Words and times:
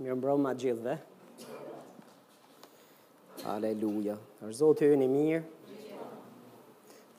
Mirë 0.00 0.14
mbro 0.16 0.34
ma 0.40 0.54
gjithë 0.56 0.80
dhe. 0.84 0.92
Aleluja. 3.52 4.14
Arë 4.40 4.54
zotë 4.56 4.86
ju 4.88 4.94
një 5.00 5.08
mirë. 5.10 5.40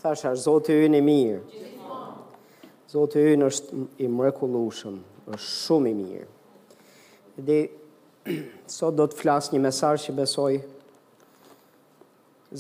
Tha 0.02 0.16
shë 0.18 0.32
arë 0.32 0.40
zotë 0.42 0.78
ju 0.80 0.88
një 0.90 1.02
mirë. 1.06 1.68
Zotë 2.90 3.26
ju 3.28 3.36
në 3.38 3.50
është 3.52 3.82
i 4.02 4.08
mrekulushëm, 4.16 4.96
është 5.28 5.50
shumë 5.62 5.92
i 5.94 5.98
mirë. 6.00 6.26
Dhe, 7.52 7.60
sot 8.80 8.98
do 8.98 9.06
të 9.08 9.22
flasë 9.22 9.54
një 9.56 9.62
mesar 9.68 10.02
që 10.02 10.18
besoj, 10.18 10.56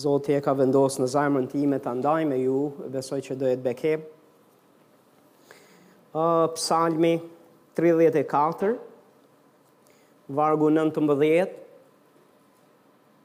zotë 0.05 0.37
e 0.37 0.43
ka 0.45 0.53
vendosë 0.61 1.01
në 1.03 1.09
zajmën 1.15 1.49
ti 1.51 1.63
me 1.67 1.81
të 1.83 1.95
ndaj 1.97 2.29
me 2.29 2.37
ju, 2.43 2.59
besoj 2.93 3.19
që 3.25 3.39
do 3.41 3.49
e 3.49 3.57
të 3.57 3.65
bekebë. 3.71 4.13
Uh, 6.13 6.45
psalmi 6.53 7.15
34, 7.73 8.13
34, 8.13 8.79
vargu 10.33 10.69
19, 10.69 11.49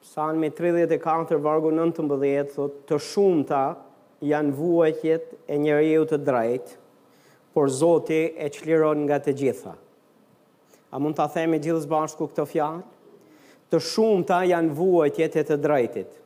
psalmi 0.00 0.50
34, 0.50 1.38
vargu 1.42 1.70
19, 1.70 2.52
thot, 2.58 2.80
të 2.88 2.98
shumëta 3.06 3.64
janë 4.26 4.52
vuajtjet 4.56 5.32
e 5.48 5.58
njeriu 5.60 6.06
të 6.08 6.18
drejtë, 6.26 6.76
por 7.56 7.70
Zoti 7.72 8.24
e 8.44 8.50
qliron 8.52 9.06
nga 9.08 9.20
të 9.24 9.32
gjitha. 9.38 9.74
A 10.92 11.00
mund 11.00 11.16
të 11.18 11.28
themi 11.34 11.60
gjithës 11.64 11.86
bashku 11.90 12.28
këtë 12.30 12.46
fjallë? 12.50 12.86
Të 13.72 13.80
shumëta 13.82 14.42
janë 14.46 14.74
vuajtjet 14.78 15.36
e 15.42 15.46
të 15.50 15.58
drejtit. 15.62 16.22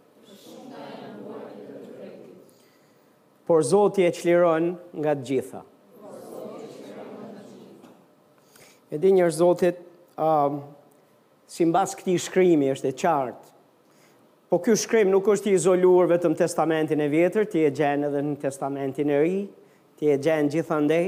por 3.50 3.64
Zoti 3.66 4.04
e 4.06 4.12
qliron 4.14 4.76
nga 4.94 5.10
të 5.18 5.24
gjitha. 5.26 5.62
Edhe 8.94 9.10
njërë 9.10 9.34
Zotit 9.34 9.80
um, 10.20 10.60
si 11.48 11.64
mbas 11.66 11.96
këti 11.98 12.18
shkrimi 12.20 12.68
është 12.74 12.90
e 12.90 12.96
qartë, 13.02 13.48
po 14.50 14.58
kjo 14.62 14.74
shkrim 14.78 15.10
nuk 15.14 15.28
është 15.30 15.50
i 15.52 15.56
izoluar 15.58 16.08
vetëm 16.10 16.34
testamentin 16.38 17.00
e 17.00 17.06
vjetër, 17.12 17.46
ti 17.52 17.62
e 17.64 17.70
gjenë 17.74 18.08
edhe 18.08 18.22
në 18.26 18.36
testamentin 18.42 19.10
e 19.14 19.20
ri, 19.22 19.36
ti 20.00 20.08
e 20.10 20.16
gjenë 20.22 20.52
gjithandej, 20.56 21.06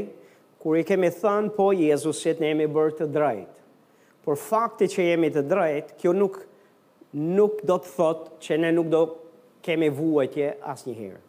kur 0.62 0.78
i 0.78 0.84
kemi 0.86 1.10
thënë, 1.10 1.50
po, 1.56 1.72
Jezusit 1.74 2.40
ne 2.40 2.52
jemi 2.52 2.68
bërë 2.70 2.94
të 3.00 3.08
drejtë. 3.10 3.60
Por 4.22 4.38
fakti 4.38 4.86
që 4.92 5.06
jemi 5.08 5.32
të 5.34 5.42
drejtë, 5.50 5.96
kjo 5.98 6.12
nuk, 6.14 6.38
nuk 7.34 7.58
do 7.66 7.80
të 7.82 7.94
thotë 7.96 8.38
që 8.46 8.58
ne 8.62 8.70
nuk 8.76 8.92
do 8.92 9.00
kemi 9.66 9.88
vuajtje 9.98 10.52
asë 10.70 10.90
njëherë. 10.92 11.20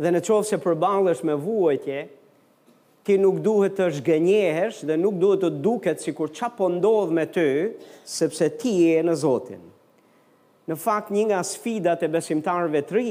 Dhe 0.00 0.10
në 0.16 0.22
qovë 0.26 0.48
se 0.48 0.56
përbalësh 0.64 1.20
me 1.28 1.36
vuajtje, 1.44 1.98
ti 3.04 3.16
nuk 3.20 3.38
duhet 3.44 3.74
të 3.76 3.86
shgënjehesh 3.98 4.78
dhe 4.88 4.94
nuk 4.98 5.18
duhet 5.20 5.42
të 5.44 5.48
duket 5.64 6.00
si 6.00 6.14
kur 6.16 6.30
qa 6.36 6.48
po 6.56 6.70
ndodh 6.72 7.10
me 7.18 7.26
ty, 7.28 7.46
sepse 8.08 8.48
ti 8.60 8.72
e 8.94 9.02
në 9.04 9.14
Zotin. 9.20 9.60
Në 10.70 10.76
fakt 10.80 11.10
një 11.12 11.26
nga 11.28 11.42
sfidat 11.44 12.04
e 12.04 12.08
besimtarve 12.14 12.80
të 12.88 12.96
ri, 12.96 13.10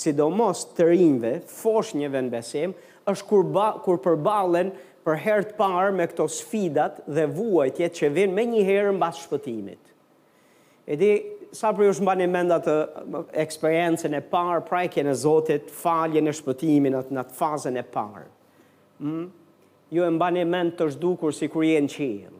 sidomos 0.00 0.62
të 0.76 0.86
rinve, 0.94 1.34
fosh 1.60 1.92
një 2.00 2.08
vend 2.14 2.32
besim, 2.32 2.72
është 3.10 3.28
kur, 3.28 3.44
ba, 3.52 3.66
kur 3.84 4.00
përbalen 4.04 4.72
për 5.04 5.20
herë 5.26 5.48
të 5.50 5.58
parë 5.58 5.92
me 5.98 6.06
këto 6.10 6.24
sfidat 6.38 7.02
dhe 7.06 7.26
vuajt 7.36 7.82
që 8.00 8.10
vinë 8.16 8.36
me 8.38 8.48
një 8.54 8.64
herë 8.70 8.94
në 8.96 9.00
bas 9.04 9.20
shpëtimit. 9.26 9.92
E 10.88 10.96
di, 11.00 11.12
sa 11.52 11.74
për 11.76 11.90
ju 11.90 11.98
shmba 11.98 12.16
një 12.20 12.30
menda 12.32 12.60
të 12.64 12.78
eksperiencen 13.44 14.16
e 14.20 14.24
parë, 14.32 14.64
prajke 14.70 15.04
në 15.04 15.18
Zotit, 15.26 15.68
falje 15.82 16.24
në 16.24 16.38
shpëtimin 16.40 16.96
atë 17.02 17.18
në 17.18 17.28
të 17.28 17.40
fazën 17.44 17.76
e 17.80 17.84
parë. 17.96 18.26
Mm? 19.02 19.30
Ju 19.90 19.98
jo 20.02 20.04
e 20.06 20.10
mba 20.14 20.28
një 20.30 20.44
mend 20.46 20.76
të 20.78 20.86
shdukur 20.94 21.32
si 21.34 21.48
kur 21.50 21.64
jenë 21.66 21.90
qijen. 21.90 22.36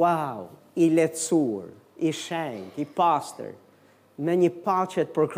Wow, 0.00 0.50
i 0.76 0.88
letësur, 0.92 1.70
i 2.02 2.10
shenjë, 2.14 2.68
i 2.82 2.86
pastër, 2.96 3.54
me 4.22 4.34
një 4.38 4.50
pachet 4.64 5.14
për 5.16 5.30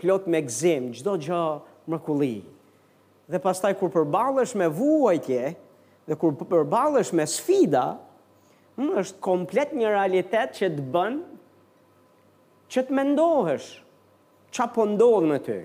plot 0.00 0.26
me 0.32 0.40
gëzim, 0.46 0.86
gjdo 0.96 1.16
gjë 1.20 1.42
më 1.92 1.98
kuli. 2.06 2.36
Dhe 3.30 3.38
pastaj 3.44 3.74
kur 3.80 3.90
përbalësh 3.94 4.54
me 4.60 4.66
vuajtje, 4.68 5.52
dhe 6.08 6.16
kur 6.20 6.34
përbalësh 6.40 7.12
me 7.16 7.26
sfida, 7.26 7.84
mm, 8.76 8.90
është 9.02 9.18
komplet 9.24 9.72
një 9.76 9.88
realitet 9.92 10.54
që 10.58 10.70
të 10.78 10.86
bënë, 10.94 11.22
që 12.72 12.86
të 12.88 12.94
mendohesh, 12.98 13.68
që 14.54 14.68
po 14.74 14.86
ndodh 14.94 15.28
me 15.30 15.38
ty. 15.46 15.60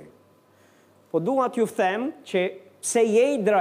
Po 1.12 1.20
dua 1.20 1.48
t'ju 1.50 1.66
them 1.78 2.10
që 2.28 2.46
pse 2.82 3.02
je 3.08 3.26
i 3.36 3.42
të 3.42 3.56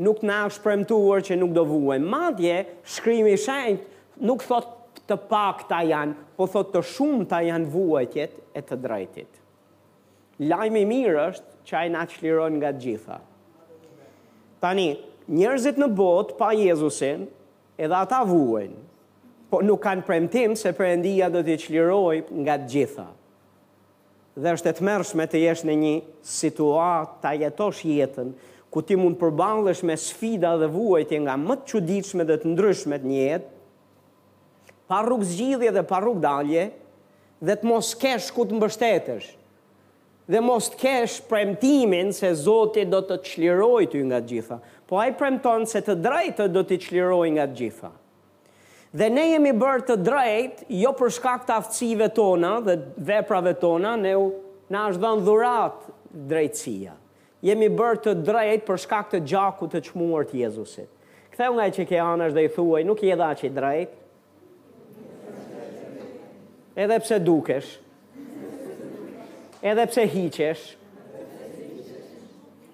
nuk 0.00 0.24
na 0.26 0.44
është 0.48 0.64
premtuar 0.64 1.22
që 1.24 1.36
nuk 1.38 1.52
do 1.56 1.64
vuhe. 1.68 1.98
Madje, 2.00 2.62
shkrimi 2.94 3.36
shenjt 3.38 3.84
nuk 4.24 4.42
thot 4.46 5.02
të 5.10 5.16
pak 5.30 5.64
ta 5.70 5.82
janë, 5.84 6.14
po 6.38 6.46
thot 6.50 6.72
të 6.72 6.82
shumë 6.94 7.28
ta 7.32 7.40
janë 7.44 7.68
vuajtjet 7.72 8.36
e 8.58 8.64
të 8.64 8.78
drejtit. 8.80 9.38
Lajmi 10.48 10.84
mirë 10.88 11.24
është 11.30 11.58
që 11.68 11.78
ajë 11.82 11.92
na 11.96 12.04
qliron 12.08 12.56
nga 12.60 12.70
gjitha. 12.72 13.18
Tani, 14.62 14.88
njerëzit 15.30 15.80
në 15.80 15.88
botë 15.98 16.36
pa 16.38 16.52
Jezusin, 16.56 17.26
edhe 17.80 17.96
ata 17.98 18.22
vuajnë, 18.28 18.78
po 19.52 19.60
nuk 19.66 19.82
kanë 19.82 20.06
premtim 20.06 20.54
se 20.56 20.70
përëndia 20.78 21.28
do 21.34 21.42
t'i 21.44 21.58
qliroj 21.60 22.22
nga 22.44 22.56
gjitha. 22.70 23.08
Dhe 24.40 24.52
është 24.56 24.70
e 24.72 24.76
të 24.78 24.84
mërshme 24.86 25.26
të 25.28 25.40
jesh 25.42 25.64
në 25.66 25.74
një 25.82 25.94
situatë, 26.24 27.16
ta 27.24 27.32
jetosh 27.36 27.82
jetën, 27.90 28.30
ku 28.70 28.80
ti 28.86 28.94
mund 28.96 29.18
përballesh 29.18 29.82
me 29.88 29.96
sfida 29.98 30.52
dhe 30.62 30.68
vuajtje 30.70 31.18
nga 31.26 31.34
më 31.42 31.54
të 31.60 31.68
çuditshme 31.72 32.26
dhe 32.28 32.36
të 32.42 32.50
ndryshme 32.54 32.98
të 33.02 33.16
jetë, 33.18 33.48
pa 34.90 35.02
rrugë 35.06 35.26
zgjidhje 35.30 35.72
dhe 35.74 35.84
pa 35.90 35.98
rrugë 36.02 36.22
dalje, 36.24 36.68
dhe 37.46 37.54
të 37.58 37.66
mos 37.70 37.90
kesh 38.02 38.30
ku 38.34 38.46
të 38.46 38.56
mbështetesh. 38.58 39.28
Dhe 40.30 40.40
mos 40.46 40.68
të 40.70 40.78
kesh 40.78 41.16
premtimin 41.26 42.12
se 42.14 42.30
Zoti 42.38 42.84
do 42.86 43.00
të 43.02 43.16
çlirojë 43.26 43.88
ty 43.90 44.04
nga 44.06 44.20
të 44.22 44.28
gjitha, 44.30 44.60
po 44.86 45.00
ai 45.02 45.10
premton 45.18 45.66
se 45.66 45.82
të 45.82 45.96
drejtë 46.04 46.46
do 46.54 46.62
të 46.66 46.78
çlirojë 46.86 47.32
nga 47.34 47.48
të 47.50 47.58
gjitha. 47.60 47.90
Dhe 48.94 49.08
ne 49.14 49.24
jemi 49.32 49.50
bërë 49.54 49.84
të 49.90 49.96
drejt, 50.06 50.64
jo 50.82 50.94
për 50.98 51.12
shkak 51.18 51.44
të 51.46 51.58
aftësive 51.58 52.08
tona 52.14 52.56
dhe 52.66 52.78
veprave 53.10 53.56
tona, 53.62 53.96
ne 54.02 54.14
u 54.18 54.28
na 54.70 54.84
është 54.90 55.02
dhënë 55.02 55.26
dhuratë 55.26 55.94
drejtësia 56.30 56.94
jemi 57.46 57.68
bërë 57.72 58.00
të 58.04 58.14
drejt 58.26 58.64
për 58.68 58.80
shkak 58.84 59.10
të 59.14 59.20
gjaku 59.32 59.68
të 59.72 59.80
çmuar 59.90 60.26
të 60.30 60.40
Jezusit. 60.44 60.88
Ktheu 61.32 61.54
nga 61.56 61.68
që 61.72 61.86
ke 61.88 62.00
anash 62.02 62.34
dhe 62.36 62.44
i 62.44 62.50
thuaj, 62.54 62.82
nuk 62.88 63.02
je 63.06 63.16
dhaçi 63.20 63.50
drejt. 63.56 63.96
Edhe 66.80 66.98
pse 67.02 67.18
dukesh. 67.20 67.70
Edhe 69.72 69.86
pse 69.90 70.04
hiqesh. 70.14 70.66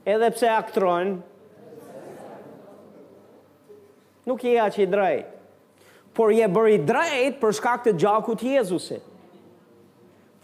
Edhe 0.06 0.28
pse 0.34 0.50
aktron. 0.52 1.16
Nuk 4.26 4.42
je 4.46 4.56
që 4.76 4.82
i 4.84 4.90
drejt. 4.90 5.32
Por 6.16 6.32
je 6.32 6.46
bërë 6.48 6.74
i 6.78 6.78
drejt 6.88 7.36
për 7.40 7.54
shkak 7.60 7.84
të 7.86 7.92
gjaku 8.02 8.38
të 8.40 8.56
Jezusit 8.58 9.12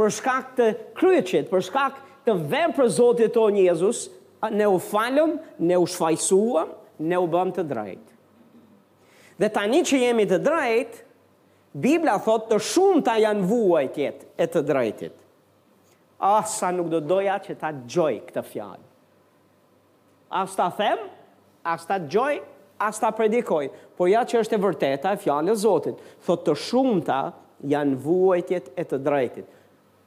për 0.02 0.08
shkak 0.16 0.46
të 0.56 0.64
kryqit, 0.96 1.46
për 1.52 1.60
shkak 1.66 1.98
të 2.00 2.11
të 2.26 2.34
vem 2.52 2.74
për 2.76 2.90
Zotit 2.98 3.34
të 3.34 3.46
Jezus, 3.64 4.04
ne 4.52 4.66
u 4.68 4.78
falëm, 4.82 5.36
ne 5.62 5.78
u 5.78 5.86
shfajsuam, 5.90 6.72
ne 6.98 7.18
u 7.18 7.26
bëm 7.30 7.50
të 7.56 7.64
drejt. 7.70 8.04
Dhe 9.40 9.48
tani 9.50 9.80
që 9.86 10.02
jemi 10.04 10.26
të 10.30 10.38
drejt, 10.44 11.00
Biblia 11.72 12.18
thot 12.20 12.50
të 12.50 12.58
shumë 12.62 13.02
ta 13.06 13.14
janë 13.22 13.46
vuajtjet 13.48 14.26
e 14.38 14.46
të 14.52 14.62
drejtit. 14.68 15.14
Ah, 16.22 16.44
sa 16.46 16.68
nuk 16.70 16.90
do 16.92 17.00
doja 17.00 17.38
që 17.42 17.56
ta 17.58 17.70
gjoj 17.90 18.12
këtë 18.28 18.42
fjallë. 18.50 18.84
As 20.32 20.52
ta 20.56 20.68
them, 20.78 21.06
as 21.66 21.86
ta 21.88 21.96
gjoj, 21.98 22.36
as 22.80 23.00
ta 23.02 23.10
predikoj. 23.16 23.70
Por 23.98 24.10
ja 24.12 24.20
që 24.28 24.44
është 24.44 24.54
e 24.58 24.62
vërteta 24.66 25.14
e 25.16 25.20
fjallë 25.24 25.50
e 25.50 25.58
Zotit. 25.62 26.04
Thot 26.26 26.44
të 26.46 26.54
shumë 26.68 27.02
ta 27.08 27.22
janë 27.72 27.98
vuajtjet 28.04 28.68
e 28.78 28.84
të 28.92 29.00
drejtit 29.04 29.50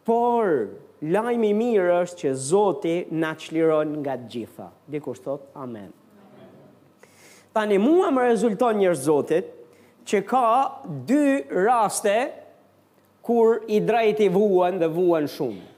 por 0.05 0.67
lajmi 1.01 1.49
i 1.53 1.57
mirë 1.57 1.95
është 2.03 2.21
që 2.21 2.33
Zoti 2.47 2.95
na 3.19 3.33
çliron 3.41 3.97
nga 4.03 4.13
të 4.21 4.27
gjitha. 4.31 4.67
Dikush 4.93 5.21
thot 5.25 5.49
amen. 5.57 5.89
amen. 5.89 6.49
Tani 7.55 7.79
mua 7.81 8.11
më 8.13 8.27
rezulton 8.29 8.77
një 8.83 8.93
Zotit 9.01 9.49
që 10.05 10.19
ka 10.29 10.45
dy 11.09 11.41
raste 11.65 12.17
kur 13.25 13.63
i 13.73 13.79
drejti 13.81 14.29
vuan 14.29 14.77
dhe 14.81 14.89
vuan 14.93 15.25
shumë. 15.25 15.73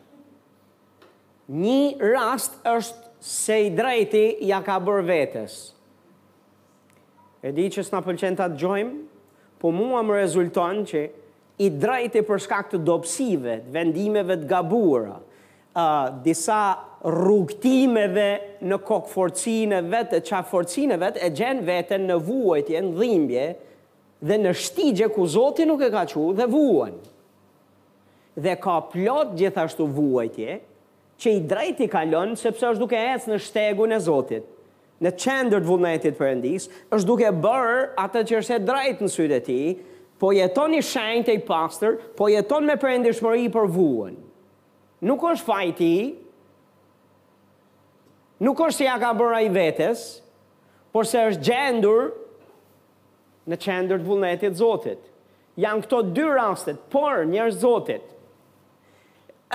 Një 1.63 1.81
rast 2.11 2.59
është 2.67 3.05
se 3.23 3.57
i 3.63 3.69
drejti 3.77 4.25
ja 4.49 4.59
ka 4.63 4.75
bërë 4.83 5.05
vetës. 5.07 5.55
E 7.47 7.53
di 7.55 7.69
që 7.71 7.85
s'na 7.87 8.01
pëlqen 8.03 8.35
ta 8.35 8.49
dëgjojmë, 8.51 8.97
po 9.63 9.71
mua 9.71 10.01
më 10.03 10.19
rezulton 10.19 10.83
që 10.89 11.05
i 11.59 11.69
drejti 11.73 12.21
për 12.27 12.41
shkak 12.43 12.67
të 12.73 12.81
dopsive, 12.85 13.59
të 13.65 13.73
vendimeve 13.73 14.35
të 14.43 14.49
gabura, 14.49 15.17
uh, 15.17 16.21
disa 16.25 16.59
rrugtimeve 17.07 18.27
në 18.67 18.77
forcine 19.13 19.79
vetë, 19.91 20.19
forcine 20.49 20.97
vetë, 21.01 21.21
e 21.27 21.31
gjenë 21.39 21.65
vetën 21.67 22.05
në 22.09 22.17
vuajtje, 22.27 22.81
në 22.81 22.93
dhimbje, 22.97 23.47
dhe 24.27 24.39
në 24.41 24.53
shtigje 24.57 25.09
ku 25.13 25.27
Zotin 25.29 25.69
nuk 25.69 25.81
e 25.85 25.91
ka 25.93 26.05
që, 26.09 26.27
dhe 26.39 26.47
vuajn. 26.49 26.97
Dhe 28.37 28.53
ka 28.61 28.79
plot 28.91 29.33
gjithashtu 29.39 29.85
vuajtje, 29.97 30.59
që 31.17 31.31
i 31.33 31.41
drejti 31.49 31.87
ka 31.89 32.03
lënë, 32.05 32.37
sepse 32.37 32.69
është 32.75 32.83
duke 32.83 32.97
e 33.01 33.13
cë 33.17 33.31
në 33.31 33.39
shtegu 33.41 33.87
në 33.89 33.99
Zotit 34.07 34.53
në 34.97 35.11
qendër 35.21 35.59
të 35.61 35.67
vullnetit 35.69 36.15
përëndis, 36.17 36.63
është 36.95 37.05
duke 37.05 37.27
bërë 37.43 37.81
atë 38.01 38.21
që 38.31 38.37
është 38.39 38.53
e 38.55 38.63
drajt 38.65 39.01
në 39.05 39.09
sytë 39.13 39.35
e 39.35 39.41
ti, 39.45 39.57
po 40.21 40.33
jeton 40.35 40.73
i 40.77 40.81
shenjtë 40.83 41.33
i 41.37 41.41
pastër, 41.45 41.97
po 42.17 42.27
jeton 42.31 42.65
me 42.67 42.75
përndeshmëri 42.81 43.47
për 43.53 43.67
vuën. 43.75 44.15
Nuk 45.07 45.27
është 45.33 45.45
fajti 45.49 45.95
Nuk 48.37 48.59
është 48.61 48.77
se 48.77 48.85
ja 48.85 48.95
ka 49.01 49.15
bërë 49.17 49.33
ai 49.35 49.47
vetes, 49.49 50.01
por 50.93 51.07
se 51.09 51.23
është 51.31 51.41
gjendur 51.47 52.11
në 53.49 53.57
çendër 53.63 53.97
të 53.97 54.05
vullnetit 54.05 54.53
të 54.53 54.59
Zotit. 54.59 54.99
Jan 55.57 55.81
këto 55.81 56.03
dy 56.13 56.27
raste, 56.37 56.75
por 56.93 57.23
njerëz 57.25 57.57
Zotit. 57.63 58.03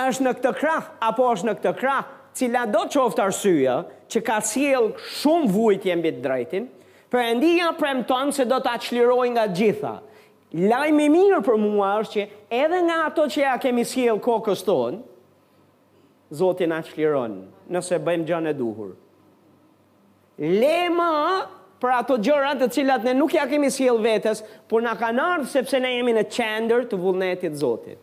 Është 0.03 0.25
në 0.27 0.33
këtë 0.35 0.51
krah 0.59 0.91
apo 1.07 1.29
është 1.31 1.47
në 1.47 1.53
këtë 1.61 1.73
krah, 1.79 2.11
cila 2.35 2.65
do 2.73 2.81
të 2.83 2.93
çoft 2.97 3.21
arsyeja 3.23 3.77
që 4.11 4.23
ka 4.27 4.41
sjell 4.49 4.89
shumë 5.21 5.51
vujtje 5.55 5.95
mbi 6.01 6.11
të 6.17 6.23
drejtin, 6.27 6.67
perëndia 7.13 7.71
premton 7.79 8.35
se 8.35 8.43
do 8.51 8.59
ta 8.67 8.75
çlirojë 8.83 9.31
nga 9.37 9.47
gjitha 9.61 9.95
lajmë 10.53 11.05
i 11.07 11.09
mirë 11.09 11.39
për 11.47 11.55
mua 11.57 11.95
është 12.03 12.19
që 12.19 12.25
edhe 12.61 12.81
nga 12.85 12.97
ato 13.07 13.23
që 13.25 13.41
ja 13.41 13.55
kemi 13.61 13.85
sjell 13.89 14.19
kokës 14.21 14.63
tonë, 14.67 14.99
Zotin 16.33 16.71
a 16.73 16.79
shliron, 16.81 17.33
nëse 17.69 17.99
bëjmë 18.01 18.23
gjën 18.25 18.47
e 18.49 18.51
duhur. 18.57 18.95
Lema 20.41 21.09
për 21.77 21.91
ato 21.93 22.15
gjëra 22.25 22.55
të 22.57 22.71
cilat 22.73 23.03
ne 23.05 23.13
nuk 23.19 23.35
ja 23.35 23.43
kemi 23.51 23.69
sjell 23.69 23.99
vetes, 24.01 24.41
por 24.65 24.81
na 24.81 24.95
kanë 24.97 25.21
ardhur 25.21 25.51
sepse 25.51 25.77
ne 25.83 25.91
jemi 25.99 26.15
në 26.17 26.23
qendër 26.33 26.87
të 26.89 26.97
vullnetit 27.03 27.53
të 27.53 27.61
Zotit. 27.61 27.99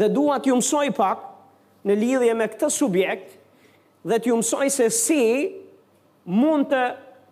Dhe 0.00 0.08
dua 0.08 0.38
t'ju 0.40 0.56
mësoj 0.62 0.86
pak 0.96 1.26
në 1.84 1.98
lidhje 2.00 2.38
me 2.40 2.48
këtë 2.54 2.72
subjekt 2.72 3.36
dhe 4.08 4.16
t'ju 4.18 4.38
mësoj 4.40 4.70
se 4.78 4.88
si 4.96 5.20
mund 6.24 6.70
të 6.72 6.80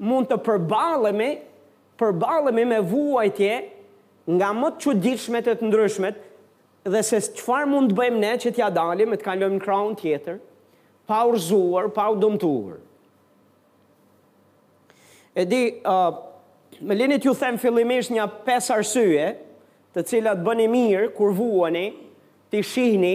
mund 0.04 0.28
të 0.28 0.36
përballemi 0.50 1.30
përballemi 2.00 2.66
me 2.74 2.82
vuajtje 2.92 3.54
nga 4.36 4.50
më 4.54 4.68
të 4.78 4.82
quditshmet 4.98 5.48
e 5.48 5.54
të 5.58 5.66
ndryshmet, 5.68 6.18
dhe 6.92 7.02
se 7.04 7.18
qëfar 7.36 7.66
mund 7.68 7.90
të 7.92 7.98
bëjmë 7.98 8.20
ne 8.22 8.32
që 8.42 8.52
t'ja 8.56 8.68
dalim 8.72 9.12
e 9.14 9.18
të 9.18 9.26
kalëm 9.26 9.56
në 9.58 9.62
kraun 9.64 9.96
tjetër, 9.98 10.36
pa 11.10 11.24
urzuar, 11.28 11.88
pa 11.96 12.06
u 12.12 12.18
dëmtuar. 12.22 12.78
E 15.40 15.44
di, 15.50 15.62
uh, 15.86 16.78
me 16.80 16.94
linit 16.96 17.24
ju 17.26 17.34
them 17.38 17.58
fillimisht 17.62 18.12
një 18.14 18.26
pes 18.46 18.70
arsye, 18.74 19.32
të 19.94 20.04
cilat 20.06 20.40
bëni 20.46 20.68
mirë, 20.70 21.10
kur 21.16 21.34
vuani, 21.34 21.88
t'i 22.50 22.62
shihni, 22.66 23.14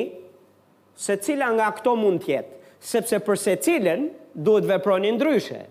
se 0.96 1.16
cila 1.24 1.54
nga 1.56 1.70
këto 1.78 1.96
mund 2.00 2.24
tjetë, 2.26 2.52
sepse 2.86 3.20
përse 3.24 3.56
cilën 3.66 4.10
duhet 4.36 4.68
veproni 4.68 5.14
ndryshe. 5.16 5.64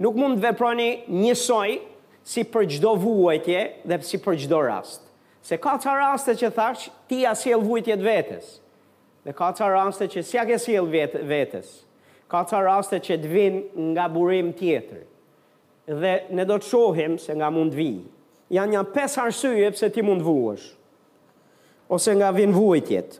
Nuk 0.00 0.16
mund 0.16 0.40
të 0.40 0.44
veproni 0.48 0.88
njësoj 1.12 1.78
si 2.24 2.42
për 2.44 2.66
gjdo 2.74 2.94
vuajtje 3.00 3.62
dhe 3.88 3.98
si 4.04 4.20
për 4.22 4.38
gjdo 4.44 4.60
rast. 4.66 5.02
Se 5.42 5.56
ka 5.60 5.76
të 5.80 5.94
raste 6.02 6.34
që 6.36 6.50
thash, 6.52 6.90
ti 7.08 7.22
a 7.24 7.32
e 7.32 7.52
lë 7.56 7.64
vujtjet 7.66 8.02
vetës. 8.04 8.58
Dhe 9.24 9.32
ka 9.36 9.52
të 9.56 9.68
raste 9.72 10.08
që 10.08 10.22
si 10.24 10.38
a 10.38 10.44
e 10.44 11.06
vetës. 11.34 11.84
Ka 12.28 12.44
të 12.46 12.60
raste 12.66 13.00
që 13.00 13.16
të 13.22 13.30
vinë 13.30 13.62
nga 13.94 14.04
burim 14.12 14.52
tjetër. 14.52 15.04
Dhe 15.86 16.12
ne 16.30 16.44
do 16.44 16.58
të 16.60 16.68
shohim 16.68 17.16
se 17.18 17.34
nga 17.34 17.50
mund 17.50 17.74
vinë. 17.74 18.04
Janë 18.50 18.70
një 18.74 18.82
pes 18.94 19.16
arsyje 19.18 19.70
pëse 19.72 19.90
ti 19.92 20.02
mund 20.02 20.22
vuash, 20.22 20.76
Ose 21.90 22.12
nga 22.14 22.30
vinë 22.32 22.54
vujtjet. 22.54 23.16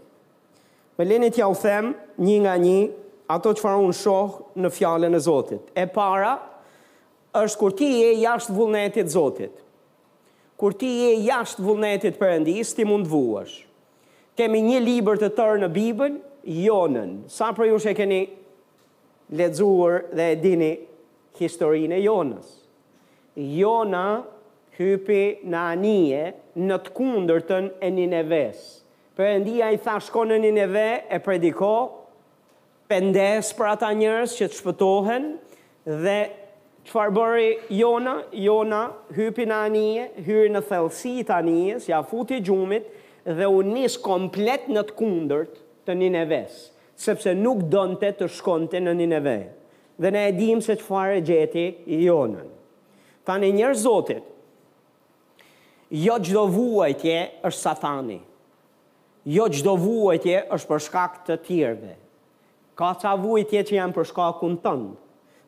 Me 0.99 1.05
lenit 1.05 1.39
ja 1.39 1.49
u 1.51 1.55
them, 1.59 1.95
një 2.19 2.37
nga 2.43 2.53
një, 2.63 2.91
ato 3.27 3.51
që 3.57 3.61
fara 3.63 3.81
unë 3.83 3.97
shohë 3.99 4.61
në 4.63 4.71
fjallën 4.71 5.15
e 5.15 5.21
Zotit. 5.23 5.73
E 5.75 5.89
para, 5.91 6.37
është 7.39 7.59
kur 7.61 7.75
ti 7.79 7.85
je 8.01 8.15
jashtë 8.25 8.55
vullnetit 8.57 9.09
Zotit. 9.13 9.53
Kur 10.59 10.75
ti 10.75 10.87
je 10.87 11.13
jashtë 11.25 11.63
vullnetit 11.65 12.19
Perëndis, 12.19 12.73
ti 12.77 12.85
mund 12.85 13.07
vuash. 13.09 13.65
Kemi 14.37 14.61
një 14.67 14.81
libër 14.85 15.21
të 15.23 15.29
tërë 15.39 15.63
në 15.65 15.69
Bibël, 15.75 16.17
Jonën. 16.45 17.21
Sa 17.31 17.53
për 17.57 17.71
ju 17.71 17.79
që 17.83 17.95
keni 17.99 18.21
ledzuar 19.37 20.09
dhe 20.13 20.31
e 20.35 20.39
dini 20.43 20.71
historinë 21.41 21.97
e 21.99 22.03
Jonës? 22.05 22.49
Jona 23.37 24.21
hypi 24.77 25.23
në 25.47 25.63
anije 25.71 26.25
në 26.59 26.79
të 26.87 26.95
kundërtën 26.99 27.71
e 27.81 27.91
Nineves. 27.95 28.65
Perëndia 29.21 29.69
i 29.75 29.79
tha 29.85 29.99
shko 30.03 30.27
në 30.31 30.41
Nineve 30.49 30.89
e 31.13 31.21
prediko 31.23 31.71
pëndes 32.91 33.53
për 33.59 33.71
ata 33.77 33.93
njerëz 34.01 34.35
që 34.41 34.51
të 34.51 34.59
shpëtohen 34.61 35.33
dhe 36.03 36.19
Qëfar 36.87 37.11
bëri 37.13 37.49
Jona? 37.77 38.13
Jona 38.33 38.79
hypi 39.17 39.45
në 39.51 39.57
anije, 39.67 40.05
hyri 40.25 40.53
në 40.55 40.63
thelsi 40.69 41.13
të 41.29 41.35
anijes, 41.43 41.89
ja 41.91 42.01
futi 42.09 42.39
gjumit 42.47 42.87
dhe 43.37 43.49
u 43.53 43.61
nis 43.67 43.99
komplet 44.01 44.69
në 44.73 44.87
të 44.89 44.97
kundërt 45.01 45.59
të 45.89 45.97
një 46.01 46.09
neves, 46.15 46.57
sepse 46.97 47.35
nuk 47.37 47.67
dënte 47.75 48.15
të 48.21 48.29
shkonte 48.39 48.81
në 48.81 48.95
një 49.01 49.09
neve. 49.13 49.37
Dhe 50.01 50.13
ne 50.15 50.23
edhim 50.31 50.63
se 50.65 50.79
qëfar 50.81 51.19
e 51.19 51.25
gjeti 51.29 51.67
i 51.93 51.99
Jonën. 52.07 52.49
Tani 53.29 53.53
njërë 53.59 53.77
zotit, 53.83 54.25
jo 55.93 56.17
gjdo 56.25 56.47
vuajtje 56.55 57.19
është 57.45 57.59
satani, 57.61 58.17
jo 59.29 59.45
gjdo 59.53 59.77
vuajtje 59.83 60.43
është 60.57 60.71
për 60.73 60.83
shkak 60.89 61.21
të 61.29 61.37
tjerve. 61.47 61.93
Ka 62.81 62.95
ca 63.03 63.13
vuajtje 63.21 63.67
që 63.69 63.77
janë 63.77 63.93
për 63.99 64.09
shkakun 64.09 64.57
tëndë, 64.65 64.97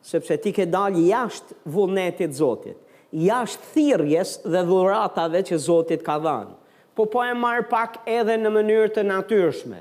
sepse 0.02 0.37
ti 0.43 0.52
ke 0.54 0.66
dalë 0.66 1.04
jashtë 1.08 1.56
vullnetit 1.72 2.34
Zotit, 2.34 2.78
jashtë 3.14 3.69
thirjes 3.75 4.37
dhe 4.44 4.62
dhuratave 4.69 5.43
që 5.49 5.58
Zotit 5.66 6.02
ka 6.06 6.19
dhanë. 6.25 6.52
Po 6.99 7.06
po 7.08 7.22
e 7.25 7.34
marë 7.38 7.69
pak 7.70 8.00
edhe 8.08 8.34
në 8.43 8.52
mënyrë 8.58 8.90
të 8.99 9.06
natyrshme, 9.08 9.78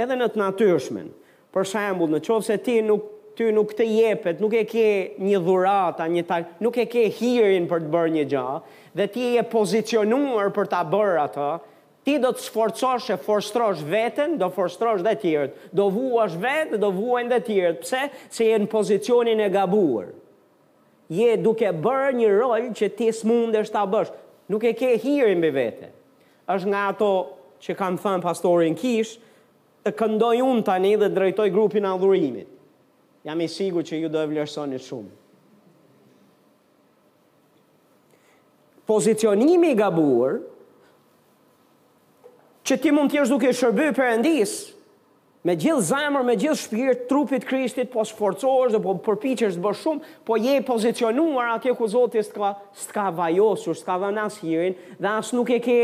edhe 0.00 0.16
në 0.18 0.30
të 0.34 0.42
natyrshmen. 0.44 1.12
Për 1.54 1.68
shembul, 1.70 2.10
në 2.10 2.18
qovë 2.26 2.46
se 2.48 2.56
ti 2.66 2.78
nuk, 2.82 3.04
ty 3.38 3.52
nuk 3.54 3.70
të 3.78 3.84
jepet, 3.86 4.40
nuk 4.42 4.56
e 4.58 4.64
ke 4.66 4.86
një 5.22 5.38
dhurata, 5.44 6.08
një 6.10 6.24
nuk 6.64 6.80
e 6.82 6.88
ke 6.90 7.04
hirin 7.14 7.68
për 7.70 7.84
të 7.84 7.92
bërë 7.92 8.14
një 8.16 8.24
gjahë, 8.32 8.56
dhe 8.98 9.06
ti 9.14 9.28
e 9.38 9.46
pozicionuar 9.52 10.50
për 10.56 10.70
të 10.74 10.82
bërë 10.94 11.22
atë, 11.28 11.48
ti 12.04 12.18
do 12.20 12.30
të 12.36 12.42
sforcosh 12.44 13.08
e 13.14 13.18
forstrosh 13.24 13.82
veten, 13.88 14.36
do 14.40 14.50
forstrosh 14.52 15.02
dhe 15.04 15.14
tjërët, 15.22 15.54
do 15.72 15.86
vuash 15.94 16.34
vetë 16.42 16.80
do 16.82 16.90
vuajnë 16.92 17.32
dhe 17.32 17.38
tjërët, 17.48 17.80
pse? 17.84 18.02
Se 18.30 18.48
je 18.50 18.58
në 18.60 18.68
pozicionin 18.72 19.40
e 19.40 19.48
gabuar. 19.54 20.10
Je 21.12 21.34
duke 21.40 21.68
bërë 21.84 22.12
një 22.20 22.30
rol 22.32 22.68
që 22.76 22.90
ti 22.96 23.08
s'mundesh 23.12 23.66
është 23.68 23.76
ta 23.76 23.84
bësh, 23.92 24.12
nuk 24.52 24.64
e 24.70 24.74
ke 24.82 24.94
hirin 25.06 25.40
bë 25.46 25.52
vete. 25.58 25.90
është 26.54 26.68
nga 26.68 26.80
ato 26.92 27.08
që 27.64 27.72
kam 27.74 27.94
thënë 27.96 28.20
pastorin 28.20 28.74
kish, 28.76 29.14
të 29.84 29.92
këndoj 29.96 30.42
unë 30.44 30.64
tani 30.64 30.94
dhe 31.00 31.08
drejtoj 31.08 31.48
grupin 31.52 31.84
adhurimit. 31.88 32.48
Jam 33.24 33.40
i 33.40 33.48
sigur 33.48 33.80
që 33.82 34.00
ju 34.02 34.08
do 34.12 34.20
e 34.20 34.26
vlerësoni 34.28 34.76
shumë. 34.76 35.12
Pozicionimi 38.86 39.72
gabuar, 39.74 40.42
që 42.64 42.78
ti 42.80 42.92
mund 42.96 43.12
të 43.12 43.18
jesh 43.20 43.32
duke 43.34 43.50
shërbëy 43.52 43.92
perëndis 43.96 44.54
me 45.44 45.52
gjithë 45.60 45.82
zemër, 45.84 46.22
me 46.24 46.34
gjithë 46.40 46.56
shpirë, 46.62 46.92
trupit 47.08 47.42
Krishtit, 47.44 47.90
po 47.92 48.00
sforcohesh 48.08 48.72
dhe 48.72 48.78
po 48.80 48.94
përpiqesh 49.04 49.58
të 49.58 49.60
bësh 49.66 49.80
shumë, 49.82 50.06
po 50.24 50.38
je 50.40 50.54
pozicionuar 50.64 51.50
atje 51.58 51.74
ku 51.76 51.84
Zoti 51.92 52.22
s'ka, 52.24 52.54
s'ka 52.86 53.10
vajosur, 53.18 53.76
s'ka 53.76 53.98
dhënë 54.06 54.22
hirin, 54.38 54.78
dhe 54.96 55.10
as 55.18 55.32
nuk 55.36 55.52
e 55.52 55.58
ke, 55.66 55.76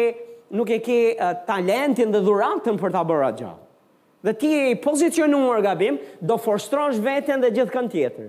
nuk 0.57 0.73
e 0.73 0.79
ke 0.81 0.97
uh, 1.13 1.35
talentin 1.45 2.15
dhe 2.15 2.23
dhuratën 2.25 2.81
për 2.81 2.95
ta 2.97 3.05
bërë 3.11 3.27
atë 3.35 3.53
Dhe 4.25 4.33
ti 4.37 4.49
je 4.53 4.65
i 4.71 4.75
pozicionuar 4.81 5.61
gabim, 5.65 5.99
do 6.21 6.37
forstrosh 6.45 6.97
veten 7.01 7.41
dhe 7.41 7.49
gjithë 7.57 7.73
kanë 7.73 7.89
tjetër. 7.95 8.27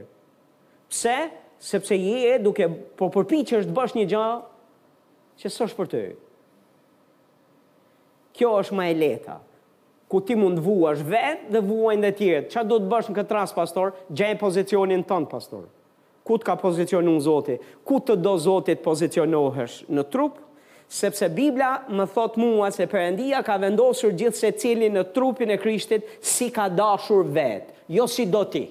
Pse? 0.91 1.15
Sepse 1.59 1.95
je 1.99 2.37
duke 2.43 2.67
po 2.99 3.07
përpiqesh 3.11 3.67
të 3.67 3.73
bësh 3.75 3.95
një 3.97 4.05
gjë 4.15 4.27
që 5.41 5.51
s'osh 5.51 5.75
për 5.79 5.89
ty. 5.91 6.03
Kjo 8.35 8.51
është 8.61 8.77
më 8.77 8.87
e 8.91 8.95
lehta. 8.99 9.37
Ku 10.11 10.19
ti 10.27 10.35
mund 10.35 10.59
vuash 10.59 11.03
vetë 11.07 11.51
dhe 11.55 11.61
vuajnë 11.63 12.03
të 12.05 12.11
tjerë. 12.19 12.47
Çfarë 12.51 12.69
do 12.71 12.79
të 12.81 12.89
bësh 12.91 13.09
në 13.11 13.17
këtë 13.19 13.35
rast 13.37 13.55
pastor? 13.55 13.93
Gjej 14.11 14.35
pozicionin 14.41 15.03
tënd 15.07 15.29
pastor. 15.31 15.67
Ku 16.27 16.37
të 16.37 16.47
ka 16.49 16.55
pozicionuar 16.59 17.21
Zoti? 17.23 17.55
Ku 17.87 17.99
të 18.05 18.17
do 18.25 18.33
Zoti 18.43 18.75
të 18.77 18.87
pozicionohesh 18.87 19.79
në 19.97 20.07
trup? 20.15 20.39
sepse 20.91 21.29
Biblia 21.31 21.69
më 21.95 22.03
thot 22.11 22.33
mua 22.35 22.67
se 22.75 22.83
Perëndia 22.91 23.37
ka 23.47 23.53
vendosur 23.61 24.11
gjithë 24.19 24.35
secili 24.35 24.89
në 24.91 25.05
trupin 25.15 25.53
e 25.53 25.55
Krishtit 25.57 26.03
si 26.19 26.49
ka 26.51 26.65
dashur 26.67 27.23
vet, 27.31 27.69
jo 27.95 28.03
si 28.11 28.25
do 28.27 28.41
ti. 28.51 28.65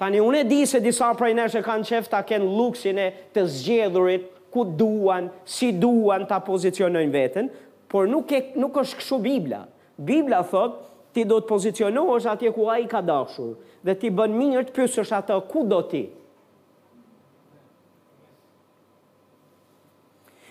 Tani 0.00 0.22
unë 0.24 0.38
e 0.40 0.46
di 0.48 0.62
se 0.66 0.80
disa 0.80 1.10
prej 1.14 1.34
nesh 1.36 1.58
e 1.60 1.60
kanë 1.66 1.84
qef 1.90 2.08
ta 2.08 2.22
kenë 2.24 2.48
luksin 2.56 2.98
e 3.04 3.10
të 3.36 3.44
zgjedhurit 3.58 4.24
ku 4.52 4.64
duan, 4.64 5.28
si 5.44 5.68
duan 5.76 6.24
ta 6.26 6.40
pozicionojnë 6.40 7.12
veten, 7.12 7.52
por 7.92 8.08
nuk, 8.08 8.32
e, 8.32 8.48
nuk 8.56 8.80
është 8.80 8.98
këshu 9.02 9.18
Biblia. 9.20 9.62
Biblia 10.00 10.40
thot, 10.48 10.78
ti 11.12 11.26
do 11.28 11.38
të 11.42 11.48
pozicionohesh 11.52 12.26
atje 12.32 12.50
ku 12.56 12.64
a 12.72 12.78
i 12.80 12.88
ka 12.88 13.02
dashur, 13.04 13.52
dhe 13.84 13.94
ti 14.00 14.08
bën 14.16 14.32
mirë 14.40 14.66
të 14.70 14.76
pysësh 14.80 15.12
atë 15.20 15.36
ku 15.52 15.66
do 15.68 15.82
ti. 15.92 16.06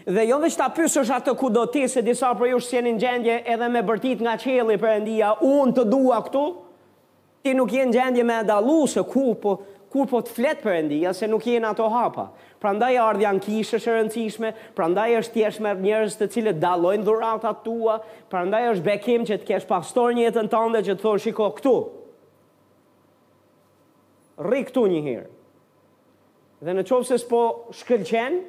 Dhe 0.01 0.23
jo 0.29 0.37
vetë 0.41 0.57
ta 0.57 0.67
pysësh 0.73 1.11
atë 1.17 1.33
ku 1.37 1.49
do 1.53 1.65
ti, 1.73 1.83
se 1.89 2.01
disa 2.05 2.31
për 2.37 2.53
ju 2.53 2.59
në 2.85 2.93
gjendje 3.03 3.35
edhe 3.53 3.67
me 3.69 3.81
bërtit 3.85 4.21
nga 4.25 4.37
qeli 4.41 4.77
për 4.81 4.93
endia, 4.99 5.33
unë 5.45 5.75
të 5.77 5.83
dua 5.91 6.21
këtu, 6.25 6.45
ti 7.43 7.53
nuk 7.57 7.73
jenë 7.73 7.93
gjendje 7.93 8.23
me 8.25 8.39
edalu 8.45 8.79
se 8.89 9.01
ku, 9.03 9.33
po, 9.41 9.59
kur 9.91 10.07
po 10.07 10.21
të 10.23 10.31
fletë 10.31 10.63
përëndia, 10.63 11.11
se 11.13 11.27
nuk 11.27 11.43
jenë 11.49 11.67
ato 11.73 11.89
hapa. 11.91 12.29
Pra 12.61 12.71
ndaj 12.73 12.93
ardhja 13.01 13.31
në 13.35 13.41
kishë 13.43 13.79
është 13.79 13.95
rëndësishme, 13.97 14.51
pra 14.77 14.87
ndaj 14.93 15.09
është 15.19 15.35
tjeshme 15.35 15.73
njërës 15.83 16.17
të 16.19 16.27
cilët 16.35 16.59
dalojnë 16.61 17.05
dhuratat 17.07 17.59
tua, 17.65 17.97
pra 18.31 18.45
ndaj 18.47 18.69
është 18.77 18.85
bekim 18.87 19.25
që 19.27 19.39
të 19.41 19.49
kesh 19.49 19.67
pastor 19.67 20.15
një 20.15 20.29
jetën 20.29 20.49
tënde 20.53 20.83
që 20.87 20.95
të 20.95 21.03
thonë 21.03 21.23
shiko 21.25 21.49
këtu. 21.59 21.75
Rri 24.47 24.61
këtu 24.69 24.85
një 24.93 25.01
herë. 25.09 25.29
Dhe 26.61 26.77
në 26.77 26.85
qovë 26.87 27.09
se 27.11 27.19
s'po 27.21 27.43
shkëllqen, 27.81 28.39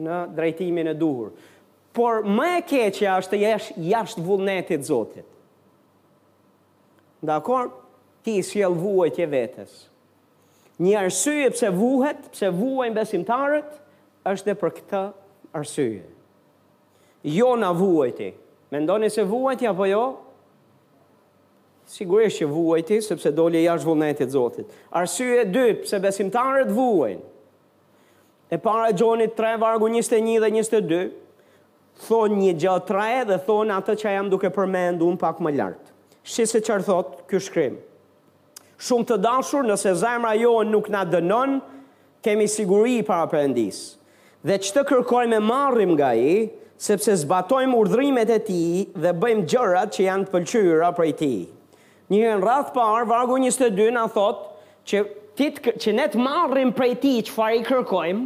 në 0.08 0.22
drejtimin 0.38 0.94
e 0.96 0.96
duhur 1.00 1.34
por 1.92 2.22
më 2.24 2.50
e 2.60 2.64
keqja 2.68 3.18
është 3.20 3.34
të 3.36 3.40
jesh 3.46 3.70
jashtë 3.92 4.24
vullnetit 4.24 4.86
Zotit. 4.88 5.26
Dakor, 7.22 7.70
ti 8.26 8.40
si 8.44 8.62
e 8.64 8.68
lëvuajt 8.72 9.20
e 9.20 9.28
vetës. 9.30 9.74
Një 10.82 10.96
arsye 11.04 11.50
pse 11.54 11.70
vuhet, 11.76 12.24
pse 12.34 12.50
vuajnë 12.56 12.98
besimtarët, 12.98 13.70
është 14.26 14.48
dhe 14.50 14.58
për 14.62 14.72
këtë 14.80 15.02
arsye. 15.60 16.06
Jo 17.36 17.52
në 17.62 17.70
vuajti. 17.78 18.32
Mendoni 18.74 19.10
se 19.14 19.26
vuajti 19.30 19.68
apo 19.70 19.86
jo? 19.86 20.04
Sigurisht 21.92 22.40
që 22.42 22.48
vuajti, 22.50 23.02
sepse 23.04 23.34
doli 23.36 23.66
jashtë 23.68 23.90
vullnetit 23.90 24.32
Zotit. 24.34 24.72
Arsye 24.96 25.44
e 25.44 25.46
dy, 25.46 25.66
pse 25.84 26.00
besimtarët 26.02 26.72
vuajnë. 26.74 27.28
E 28.52 28.58
para 28.60 28.90
Gjonit 28.92 29.32
tre 29.38 29.54
vargu 29.62 29.88
21 29.88 30.42
dhe 30.44 30.48
22, 30.52 31.04
thonë 32.08 32.40
një 32.42 32.54
gjë 32.64 32.76
trae 32.90 33.20
dhe 33.30 33.38
thonë 33.46 33.76
atë 33.78 33.96
që 34.02 34.14
jam 34.16 34.30
duke 34.32 34.50
përmendur 34.56 35.10
un 35.12 35.20
pak 35.22 35.42
më 35.46 35.52
lart. 35.58 35.92
Shi 36.24 36.48
që 36.50 36.62
çfarë 36.66 36.86
thot 36.88 37.20
ky 37.30 37.40
shkrim. 37.42 37.76
Shumë 38.82 39.10
të 39.12 39.18
dashur, 39.22 39.66
nëse 39.70 39.94
zemra 40.02 40.34
jo 40.40 40.56
nuk 40.66 40.88
na 40.94 41.04
dënon, 41.06 41.60
kemi 42.26 42.48
siguri 42.50 43.00
i 43.02 43.06
para 43.06 43.28
përëndis. 43.30 43.82
Dhe 44.46 44.58
që 44.58 44.72
të 44.76 44.84
kërkojmë 44.90 45.38
e 45.38 45.42
marrim 45.46 45.92
nga 45.94 46.14
i, 46.18 46.50
sepse 46.82 47.14
zbatojmë 47.22 47.78
urdrimet 47.78 48.30
e 48.34 48.40
ti 48.48 48.62
dhe 49.04 49.12
bëjmë 49.22 49.46
gjërat 49.52 49.94
që 49.94 50.06
janë 50.08 50.28
të 50.28 50.34
pëlqyra 50.34 50.90
për 50.98 51.10
i 51.12 51.16
ti. 51.22 51.34
Njërën 52.12 52.42
rrath 52.44 52.72
parë, 52.76 53.06
vargu 53.12 53.38
22 53.38 53.92
në 54.00 54.08
thot, 54.16 54.42
që, 54.90 55.04
tit, 55.38 55.62
që 55.86 55.94
ne 56.00 56.08
të 56.12 56.22
marrim 56.26 56.74
për 56.76 56.88
i 56.88 56.96
ti 57.04 57.14
që 57.30 57.38
farë 57.38 57.60
i 57.62 57.66
kërkojmë, 57.70 58.26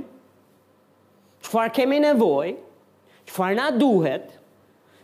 që 1.45 1.51
farë 1.51 1.75
kemi 1.81 1.99
nevojë, 2.07 2.55
Qëfar 3.25 3.55
na 3.57 3.69
duhet, 3.73 4.27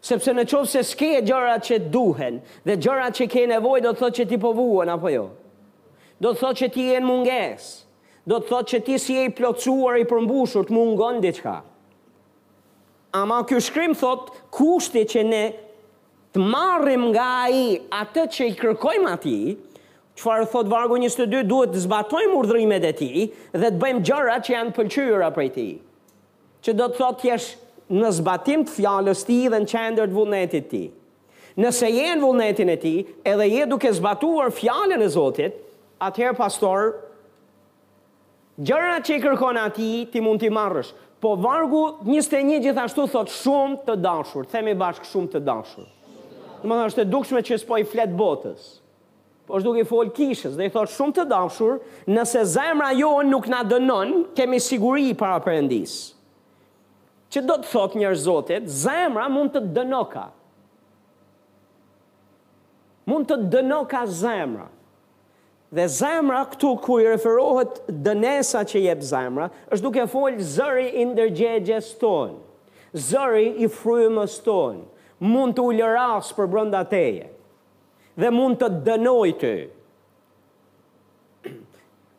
sepse 0.06 0.34
në 0.34 0.46
qovë 0.50 0.70
se 0.70 0.84
s'ke 0.92 1.10
e 1.18 1.22
gjërat 1.26 1.66
që 1.70 1.80
duhen, 1.94 2.40
dhe 2.68 2.78
gjërat 2.84 3.18
që 3.20 3.28
ke 3.34 3.46
nevoj, 3.54 3.80
do 3.86 3.94
të 3.94 4.02
thot 4.02 4.18
që 4.20 4.28
ti 4.32 4.40
po 4.44 4.52
vuhën, 4.58 4.92
apo 4.96 5.10
jo? 5.14 5.26
Do 6.22 6.34
të 6.36 6.42
thot 6.44 6.62
që 6.62 6.70
ti 6.76 6.88
e 6.94 7.02
në 7.02 7.08
munges, 7.10 7.70
do 8.30 8.38
të 8.40 8.50
thot 8.52 8.70
që 8.74 8.82
ti 8.86 9.00
si 9.02 9.18
e 9.18 9.26
i 9.30 9.34
plotësuar 9.34 9.98
i 10.04 10.08
përmbushur, 10.12 10.68
të 10.70 10.76
mungon 10.78 11.22
diqka. 11.24 11.56
Ama 13.18 13.42
kjo 13.50 13.60
shkrim 13.60 13.96
thot, 13.98 14.30
kushti 14.56 15.02
që 15.12 15.24
ne 15.28 15.44
të 16.32 16.44
marrim 16.48 17.10
nga 17.12 17.30
i 17.52 17.66
atë 17.98 18.28
që 18.38 18.46
i 18.48 18.54
kërkojmë 18.62 19.10
ati, 19.18 19.38
farë 20.22 20.46
thot 20.54 20.70
vargu 20.72 21.00
22, 21.02 21.42
duhet 21.50 21.74
të 21.74 21.82
zbatojmë 21.88 22.38
urdhrimet 22.38 22.86
e 22.88 22.94
ti, 23.02 23.10
dhe 23.52 23.66
të 23.74 23.82
bëjmë 23.82 24.06
gjërat 24.08 24.48
që 24.48 24.56
janë 24.56 24.74
pëlqyra 24.78 25.32
për 25.40 25.50
ti. 25.58 25.66
Që 26.62 26.78
do 26.78 26.88
të 26.94 27.00
thot 27.02 27.26
jeshë, 27.28 27.58
në 27.92 28.10
zbatim 28.22 28.62
të 28.66 28.72
fjallës 28.78 29.26
ti 29.28 29.38
dhe 29.52 29.60
në 29.62 29.68
qender 29.72 30.10
të 30.12 30.16
vullnetit 30.16 30.68
ti. 30.72 30.84
Nëse 31.60 31.90
je 31.92 32.12
në 32.16 32.22
vullnetin 32.24 32.70
e 32.72 32.78
ti, 32.80 32.94
edhe 33.28 33.48
je 33.52 33.66
duke 33.68 33.92
zbatuar 33.98 34.54
fjallën 34.56 35.02
e 35.04 35.08
Zotit, 35.12 35.58
atëherë 36.08 36.38
pastor, 36.40 36.94
gjëra 38.66 39.02
që 39.04 39.18
i 39.18 39.24
kërkona 39.26 39.66
ati, 39.68 39.90
ti 40.14 40.22
mund 40.24 40.40
t'i 40.46 40.52
marrësh. 40.56 40.94
Po 41.22 41.36
vargu 41.38 41.82
21 42.08 42.64
gjithashtu 42.64 43.10
thot 43.14 43.30
shumë 43.36 43.82
të 43.90 43.98
dashur, 44.02 44.48
themi 44.50 44.78
bashkë 44.80 45.10
shumë 45.12 45.34
të 45.36 45.42
dashur. 45.50 45.90
Në 46.64 46.72
më 46.72 46.80
është 46.88 47.04
e 47.04 47.10
dukshme 47.12 47.44
që 47.46 47.60
s'po 47.62 47.82
i 47.82 47.86
flet 47.92 48.16
botës, 48.18 48.78
po 49.46 49.58
është 49.60 49.68
duke 49.68 49.84
i 49.84 49.90
fol 49.92 50.10
kishës, 50.16 50.56
dhe 50.56 50.70
i 50.72 50.74
thot 50.74 50.90
shumë 50.96 51.18
të 51.20 51.28
dashur, 51.36 51.82
nëse 52.16 52.48
zemra 52.56 52.94
jo 52.98 53.12
nuk 53.28 53.52
na 53.52 53.64
dënon, 53.68 54.22
kemi 54.38 54.62
siguri 54.64 55.10
i 55.12 55.18
para 55.20 55.42
përëndisë 55.46 56.02
që 57.32 57.42
do 57.48 57.56
të 57.62 57.70
thot 57.72 57.94
njërë 57.96 58.20
zotit, 58.28 58.68
zemra 58.84 59.30
mund 59.32 59.54
të 59.56 59.62
dënoka. 59.78 60.26
Mund 63.08 63.30
të 63.32 63.38
dënoka 63.54 64.04
zemra. 64.12 64.68
Dhe 65.72 65.86
zemra 65.88 66.42
këtu 66.52 66.74
ku 66.84 66.98
i 67.00 67.06
referohet 67.14 67.78
dënesa 68.04 68.66
që 68.68 68.82
jebë 68.88 69.08
zemra, 69.08 69.48
është 69.72 69.86
duke 69.86 70.08
folë 70.12 70.48
zëri 70.58 70.90
i 71.02 71.06
ndërgjegje 71.08 71.80
stonë. 71.94 72.42
Zëri 73.08 73.48
i 73.64 73.70
frymës 73.72 74.36
stonë. 74.42 74.82
Mund 75.24 75.56
të 75.56 75.64
ullërasë 75.70 76.36
për 76.36 76.50
brënda 76.52 76.82
teje. 76.92 77.30
Dhe 78.20 78.32
mund 78.36 78.60
të 78.60 78.68
dënoj 78.90 79.30
të. 79.42 79.54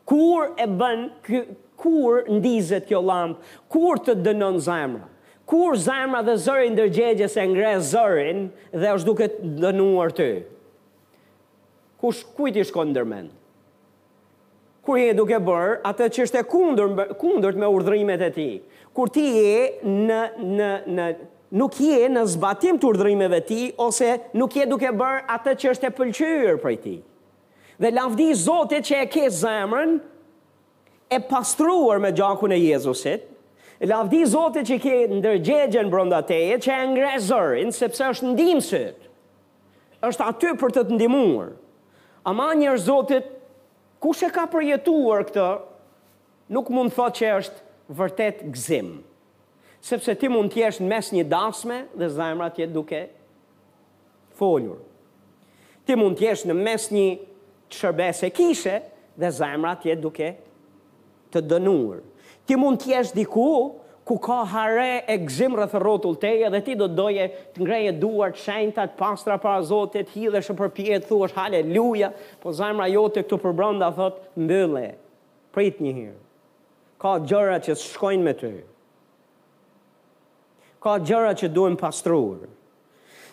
Kur 0.09 0.49
e 0.57 0.65
bën 0.67 1.05
kur 1.77 2.23
ndizet 2.29 2.87
kjo 2.89 3.01
lamp, 3.05 3.39
kur 3.71 3.99
të 4.05 4.15
dënon 4.25 4.57
zemra, 4.65 5.07
kur 5.49 5.77
zemra 5.87 6.21
dhe 6.27 6.35
zërin 6.45 6.77
dërgjegje 6.77 7.27
se 7.33 7.45
ngre 7.51 7.73
zërin 7.91 8.45
dhe 8.73 8.93
është 8.97 9.09
duke 9.09 9.27
dënuar 9.63 10.13
të. 10.15 10.29
Kush 12.03 12.23
kujti 12.35 12.63
ndërmend? 12.91 13.29
Kur 14.83 14.97
je 14.99 15.13
duke 15.15 15.37
bërë, 15.39 15.77
atë 15.87 16.07
që 16.15 16.23
është 16.27 16.39
e 16.41 16.47
kundër, 16.51 16.89
kundërt 17.21 17.55
me 17.55 17.69
urdhrimet 17.71 18.19
e 18.21 18.27
ti. 18.35 18.49
Kur 18.93 19.07
ti 19.07 19.23
je 19.37 19.69
në... 20.09 20.23
në, 20.57 20.71
në 20.97 21.11
Nuk 21.53 21.75
je 21.77 22.07
në 22.09 22.21
zbatim 22.31 22.79
të 22.81 22.87
urdhrimeve 22.89 23.37
ti, 23.45 23.67
ose 23.77 24.07
nuk 24.39 24.55
je 24.57 24.63
duke 24.65 24.89
bërë 24.97 25.19
atë 25.35 25.51
që 25.61 25.67
është 25.75 25.85
e 25.85 25.91
pëlqyrë 25.99 26.55
për 26.63 26.71
ti. 26.81 26.95
Dhe 27.77 27.91
lafdi 27.93 28.25
zotit 28.39 28.87
që 28.89 29.03
e 29.03 29.09
ke 29.13 29.27
zemrën, 29.29 29.93
e 31.13 31.19
pastruar 31.19 31.99
me 31.99 32.11
gjakun 32.11 32.51
e 32.53 32.59
Jezusit, 32.71 33.23
e 33.79 33.85
lavdi 33.89 34.23
Zotit 34.25 34.67
që 34.69 34.77
ke 34.83 34.93
ndërgjegjen 35.17 35.89
brënda 35.91 36.21
teje, 36.27 36.59
që 36.63 36.73
e 36.77 36.89
ngrezërin 36.93 37.73
sepse 37.75 38.07
është 38.13 38.31
ndimësit, 38.33 39.07
është 40.07 40.27
aty 40.31 40.53
për 40.61 40.73
të 40.75 40.83
të 40.89 40.97
ndimuar. 40.97 41.51
Ama 42.29 42.49
njërë 42.57 42.81
Zotit, 42.85 43.27
ku 44.01 44.13
shë 44.15 44.31
ka 44.35 44.45
përjetuar 44.53 45.25
këtë, 45.29 45.47
nuk 46.55 46.71
mund 46.73 46.93
të 46.93 46.97
thot 46.99 47.17
që 47.19 47.33
është 47.39 47.97
vërtet 47.99 48.45
gzim. 48.55 48.93
Sepse 49.83 50.13
ti 50.15 50.29
mund 50.31 50.53
t'jesh 50.53 50.79
në 50.79 50.87
mes 50.93 51.09
një 51.11 51.25
dasme 51.33 51.77
dhe 51.99 52.07
zajmra 52.15 52.47
t'jet 52.55 52.71
duke 52.71 53.01
foljur. 54.39 54.79
Ti 55.83 55.97
mund 55.99 56.15
t'jesh 56.17 56.45
në 56.47 56.55
mes 56.63 56.85
një 56.95 57.07
të 57.19 57.79
shërbese 57.81 58.29
kishe 58.37 58.77
dhe 59.19 59.31
zajmra 59.41 59.75
t'jet 59.83 59.99
duke 60.05 60.31
foljur 60.31 60.51
të 61.33 61.41
dënuar. 61.51 62.01
Ti 62.45 62.57
mund 62.59 62.79
të 62.83 62.91
jesh 62.93 63.13
diku 63.15 63.47
ku 64.03 64.17
ka 64.19 64.41
hare 64.51 65.03
e 65.09 65.15
gzim 65.23 65.55
rreth 65.55 65.77
rrotull 65.79 66.17
të 66.19 66.31
dhe 66.51 66.59
ti 66.65 66.73
do 66.75 66.87
të 66.91 66.97
doje 66.97 67.27
të 67.55 67.63
ngreje 67.63 67.93
duart 68.01 68.37
shenjta 68.41 68.85
të 68.89 68.97
pastra 68.99 69.37
para 69.39 69.63
Zotit, 69.63 70.09
hidhesh 70.15 70.51
për 70.57 70.71
pjetë, 70.75 71.03
të 71.05 71.09
thuash 71.11 71.37
haleluja, 71.37 72.09
po 72.43 72.51
zemra 72.51 72.89
jote 72.91 73.23
këtu 73.23 73.39
për 73.45 73.55
brenda 73.61 73.91
thot 73.95 74.19
mbylle. 74.35 74.85
Prit 75.55 75.79
një 75.85 75.93
herë. 76.01 76.19
Ka 77.01 77.17
gjëra 77.27 77.57
që 77.63 77.75
shkojnë 77.79 78.23
me 78.23 78.33
ty. 78.39 78.53
Ka 80.83 80.97
gjëra 80.99 81.31
që 81.39 81.49
duhen 81.55 81.79
pastruar. 81.79 82.49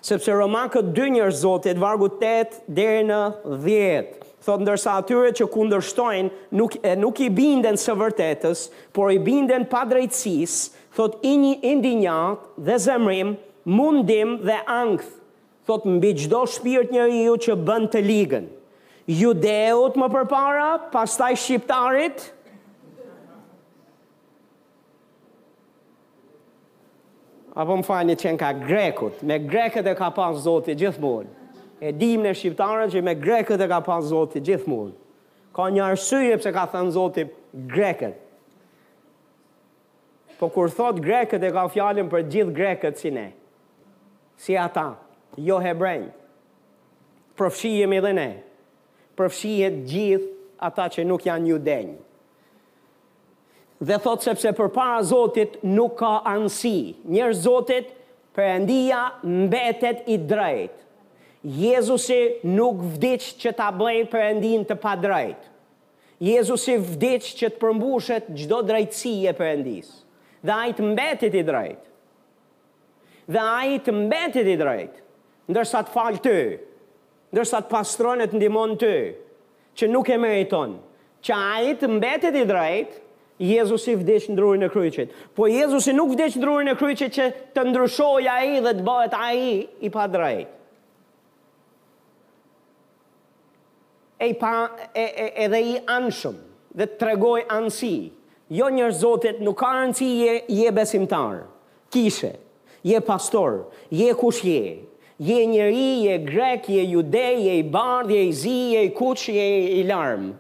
Sepse 0.01 0.33
Romakët 0.33 0.93
2 0.97 1.11
njërë 1.17 1.37
zotit, 1.37 1.79
vargu 1.83 2.09
8, 2.23 2.63
dherë 2.73 3.03
në 3.11 3.21
thot 4.45 4.63
ndërsa 4.65 4.95
atyre 5.01 5.33
që 5.37 5.47
kundërshtojnë 5.53 6.31
nuk, 6.57 6.77
e, 6.81 6.95
nuk 6.99 7.21
i 7.21 7.29
binden 7.37 7.77
së 7.81 7.97
vërtetës, 8.01 8.65
por 8.97 9.13
i 9.13 9.19
binden 9.21 9.67
pa 9.69 9.83
drejtsis, 9.89 10.57
thot 10.97 11.19
i 11.29 11.35
një 11.43 11.55
indinjat 11.75 12.47
dhe 12.69 12.79
zemrim, 12.87 13.35
mundim 13.77 14.39
dhe 14.49 14.57
angth, 14.73 15.11
thot 15.69 15.85
mbi 15.87 16.15
gjdo 16.23 16.47
shpirt 16.55 16.93
njeriu 16.95 17.29
ju 17.33 17.37
që 17.47 17.59
bën 17.69 17.89
të 17.93 18.03
ligën. 18.09 18.49
Judeut 19.21 19.97
më 19.99 20.09
përpara, 20.15 20.69
pastaj 20.93 21.35
shqiptarit, 21.43 22.29
apo 27.61 27.77
më 27.81 27.85
fajnë 27.89 28.17
që 28.21 28.33
në 28.33 28.41
ka 28.43 28.55
grekut, 28.63 29.23
me 29.27 29.37
greket 29.51 29.87
e 29.91 29.95
ka 29.99 30.09
pas 30.15 30.39
zotit 30.47 30.79
gjithmonë 30.81 31.37
e 31.81 31.93
dim 31.97 32.23
në 32.27 32.35
shqiptarët 32.37 32.93
që 32.93 33.01
me 33.05 33.15
grekët 33.17 33.61
e 33.61 33.67
ka 33.71 33.79
Zotit 33.81 34.09
zoti 34.13 34.41
gjithmonë. 34.51 34.93
Ka 35.57 35.71
një 35.73 35.85
arsye 35.89 36.37
pse 36.39 36.53
ka 36.53 36.67
thënë 36.73 36.93
zoti 36.97 37.25
grekët. 37.73 38.19
Po 40.39 40.49
kur 40.49 40.71
thot 40.73 41.01
grekët 41.05 41.43
e 41.45 41.51
ka 41.57 41.65
fjalën 41.73 42.11
për 42.13 42.27
gjithë 42.33 42.55
grekët 42.57 43.01
si 43.01 43.11
ne. 43.11 43.31
Si 44.41 44.57
ata, 44.57 44.91
jo 45.37 45.59
hebrej. 45.61 46.07
i 47.65 47.87
dhe 48.05 48.13
ne. 48.13 48.31
Përfshihet 49.17 49.77
gjithë 49.85 50.29
ata 50.69 50.85
që 50.93 51.05
nuk 51.05 51.25
janë 51.27 51.47
ju 51.49 51.59
denjë. 51.59 51.97
Dhe 53.89 53.97
thot 54.05 54.23
sepse 54.23 54.53
për 54.53 54.69
para 54.73 55.03
Zotit 55.03 55.57
nuk 55.63 55.97
ka 55.99 56.21
ansi. 56.25 56.95
Njërë 57.05 57.35
Zotit, 57.35 57.87
përëndia 58.37 59.01
mbetet 59.25 60.05
i 60.09 60.17
drejtë. 60.19 60.81
Jezusi 61.43 62.37
nuk 62.45 62.83
vdic 62.99 63.23
që 63.41 63.55
ta 63.57 63.71
bëj 63.73 64.03
për 64.13 64.21
endin 64.35 64.65
të 64.69 64.75
padrejt. 64.83 65.47
Jezusi 66.21 66.75
vdic 66.77 67.31
që 67.39 67.49
të 67.55 67.61
përmbushet 67.63 68.27
gjdo 68.37 68.59
drejtësi 68.69 69.13
e 69.31 69.33
për 69.39 69.47
endis. 69.55 69.87
Dhe 70.45 70.53
a 70.53 70.67
i 70.69 70.75
të 70.77 70.85
mbetit 70.91 71.37
i 71.41 71.45
drejt. 71.49 71.79
Dhe 73.33 73.41
a 73.41 73.61
i 73.73 73.79
të 73.81 73.95
mbetit 74.03 74.51
i 74.53 74.59
drejt. 74.61 75.01
Ndërsa 75.49 75.81
të 75.87 75.95
falë 75.97 76.21
të. 76.27 76.37
Ndërsa 77.33 77.63
të 77.65 77.71
pastronet 77.73 78.33
të 78.33 78.69
të. 78.85 78.93
Që 79.81 79.89
nuk 79.95 80.11
e 80.13 80.19
meriton. 80.21 80.77
Që 81.25 81.35
a 81.41 81.51
i 81.65 81.73
të 81.81 81.89
mbetit 81.95 82.37
i 82.37 82.45
drejt. 82.49 83.01
Jezusi 83.41 83.97
vdesh 83.97 84.29
në 84.29 84.37
drurin 84.37 84.63
e 84.63 84.69
kryqit. 84.75 85.09
Po 85.33 85.47
Jezusi 85.49 85.97
nuk 85.97 86.13
vdesh 86.19 86.37
në 86.37 86.43
drurin 86.45 86.69
e 86.69 86.77
kryqit 86.77 87.09
që 87.17 87.31
të 87.57 87.65
ndryshoj 87.71 88.29
a 88.29 88.37
i 88.45 88.61
dhe 88.61 88.75
të 88.77 88.85
bëhet 88.91 89.15
a 89.17 89.29
i 89.33 89.55
i 89.81 89.89
pa 89.97 90.05
drejt. 90.13 90.59
e 94.21 94.29
i 94.29 94.35
pa 94.35 94.69
e, 94.95 95.01
e, 95.03 95.29
edhe 95.47 95.61
i 95.65 95.77
anshëm 95.97 96.35
dhe 96.77 96.87
të 96.87 96.99
tregoj 97.01 97.41
anësi. 97.57 97.93
Jo 98.53 98.69
njërë 98.75 98.97
zotit 99.01 99.41
nuk 99.47 99.57
ka 99.63 99.71
anësi 99.85 100.09
je, 100.25 100.35
je 100.61 100.71
besimtar, 100.77 101.41
kishe, 101.95 102.33
je 102.85 102.99
pastor, 103.05 103.61
je 103.95 104.09
kush 104.19 104.43
je, 104.45 104.73
je 105.25 105.39
njëri, 105.53 105.89
je 106.07 106.17
grek, 106.27 106.69
je 106.75 106.85
jude, 106.95 107.27
je 107.47 107.57
i 107.61 107.63
bardh, 107.73 108.11
je 108.15 108.27
i 108.29 108.33
zi, 108.35 108.59
je 108.75 108.83
i 108.89 108.93
kush, 108.97 109.29
je 109.35 109.47
i 109.81 109.85
larmë. 109.89 110.35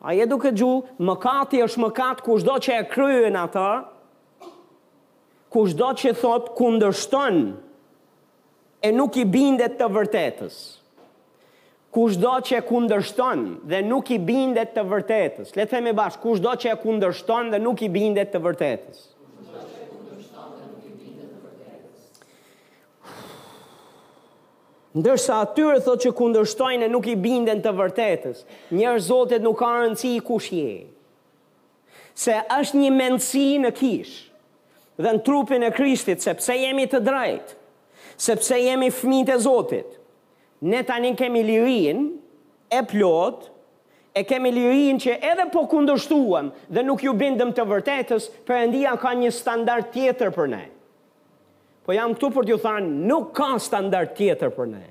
A 0.00 0.14
je 0.16 0.26
duke 0.26 0.50
gju, 0.56 0.70
mëkati 1.04 1.60
është 1.64 1.82
mëkat 1.86 2.22
kush 2.26 2.44
do 2.46 2.56
që 2.64 2.78
e 2.82 2.86
kryen 2.90 3.36
ata, 3.38 3.68
kush 5.54 5.74
do 5.78 5.90
që 5.98 6.14
thot 6.20 6.52
kundërshton 6.58 7.40
e 8.82 8.92
nuk 8.96 9.20
i 9.20 9.26
bindet 9.28 9.76
të 9.80 9.90
vërtetës 9.94 10.58
kush 11.90 12.16
do 12.22 12.30
që 12.46 12.58
e 12.60 12.64
kundërshton 12.68 13.44
dhe 13.70 13.80
nuk 13.86 14.10
i 14.14 14.18
bindet 14.22 14.74
të 14.76 14.84
vërtetës. 14.90 15.52
të 15.56 15.66
themi 15.72 15.92
bash, 15.98 16.16
kush 16.22 16.40
do 16.44 16.50
që 16.54 16.72
e 16.72 16.76
kundërshton 16.84 17.50
dhe 17.52 17.58
nuk 17.64 17.82
i 17.82 17.88
bindet 17.98 18.30
të 18.34 18.38
vërtetës. 18.46 18.98
Ndërsa 25.00 25.34
atyre 25.44 25.80
thot 25.86 26.02
që 26.02 26.10
kundërshtojnë 26.18 26.84
e 26.84 26.90
nuk 26.90 27.04
i 27.06 27.14
binden 27.22 27.60
të 27.62 27.70
vërtetës, 27.78 28.38
njërë 28.74 29.00
zotet 29.06 29.42
nuk 29.44 29.60
ka 29.62 29.68
rëndësi 29.76 30.08
i 30.16 30.22
kush 30.28 30.48
je. 30.56 30.72
Se 32.18 32.34
është 32.56 32.80
një 32.82 32.88
mendësi 32.98 33.44
në 33.62 33.70
kish 33.78 34.16
dhe 35.00 35.12
në 35.14 35.22
trupin 35.28 35.62
e 35.62 35.70
krishtit, 35.76 36.18
sepse 36.26 36.56
jemi 36.58 36.88
të 36.90 36.98
drejtë, 37.06 37.54
sepse 38.26 38.58
jemi 38.58 38.90
fmit 38.96 39.30
e 39.30 39.38
zotit, 39.46 39.94
ne 40.60 40.82
tani 40.82 41.16
kemi 41.16 41.42
lirin 41.46 42.18
e 42.70 42.82
plot, 42.86 43.50
e 44.14 44.22
kemi 44.26 44.52
lirin 44.54 44.98
që 45.00 45.14
edhe 45.32 45.48
po 45.52 45.64
kundështuam 45.70 46.50
dhe 46.68 46.82
nuk 46.84 47.02
ju 47.04 47.12
bindëm 47.16 47.52
të 47.54 47.66
vërtetës, 47.70 48.28
përëndia 48.48 48.94
ka 49.00 49.12
një 49.20 49.30
standart 49.32 49.92
tjetër 49.94 50.32
për 50.36 50.48
ne. 50.54 50.62
Po 51.86 51.96
jam 51.96 52.12
këtu 52.14 52.32
për 52.36 52.48
t'ju 52.48 52.58
thanë, 52.62 52.92
nuk 53.08 53.30
ka 53.36 53.54
standart 53.58 54.16
tjetër 54.18 54.52
për 54.56 54.68
ne. 54.74 54.86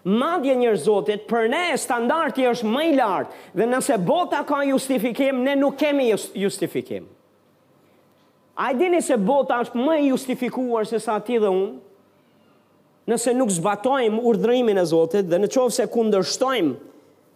Madje 0.00 0.54
njërë 0.56 0.80
zotit, 0.80 1.26
për 1.28 1.48
ne 1.52 1.64
standarti 1.76 2.46
është 2.48 2.66
më 2.72 2.82
i 2.88 2.92
lartë, 2.96 3.34
dhe 3.54 3.66
nëse 3.68 3.98
bota 4.08 4.40
ka 4.48 4.62
justifikim, 4.66 5.42
ne 5.44 5.52
nuk 5.60 5.76
kemi 5.78 6.06
justifikim. 6.40 7.04
A 8.56 8.70
i 8.72 8.76
dini 8.76 8.98
se 9.04 9.16
bota 9.20 9.58
është 9.62 9.78
më 9.80 9.98
justifikuar 10.08 10.88
se 10.88 10.98
sa 11.00 11.18
ti 11.24 11.36
dhe 11.40 11.50
unë? 11.52 11.74
nëse 13.10 13.32
nuk 13.34 13.50
zbatojmë 13.52 14.20
urdhërimin 14.30 14.78
e 14.82 14.86
Zotit 14.86 15.28
dhe 15.30 15.38
në 15.42 15.50
qovë 15.54 15.74
se 15.78 15.86
kundërshtojmë 15.90 16.88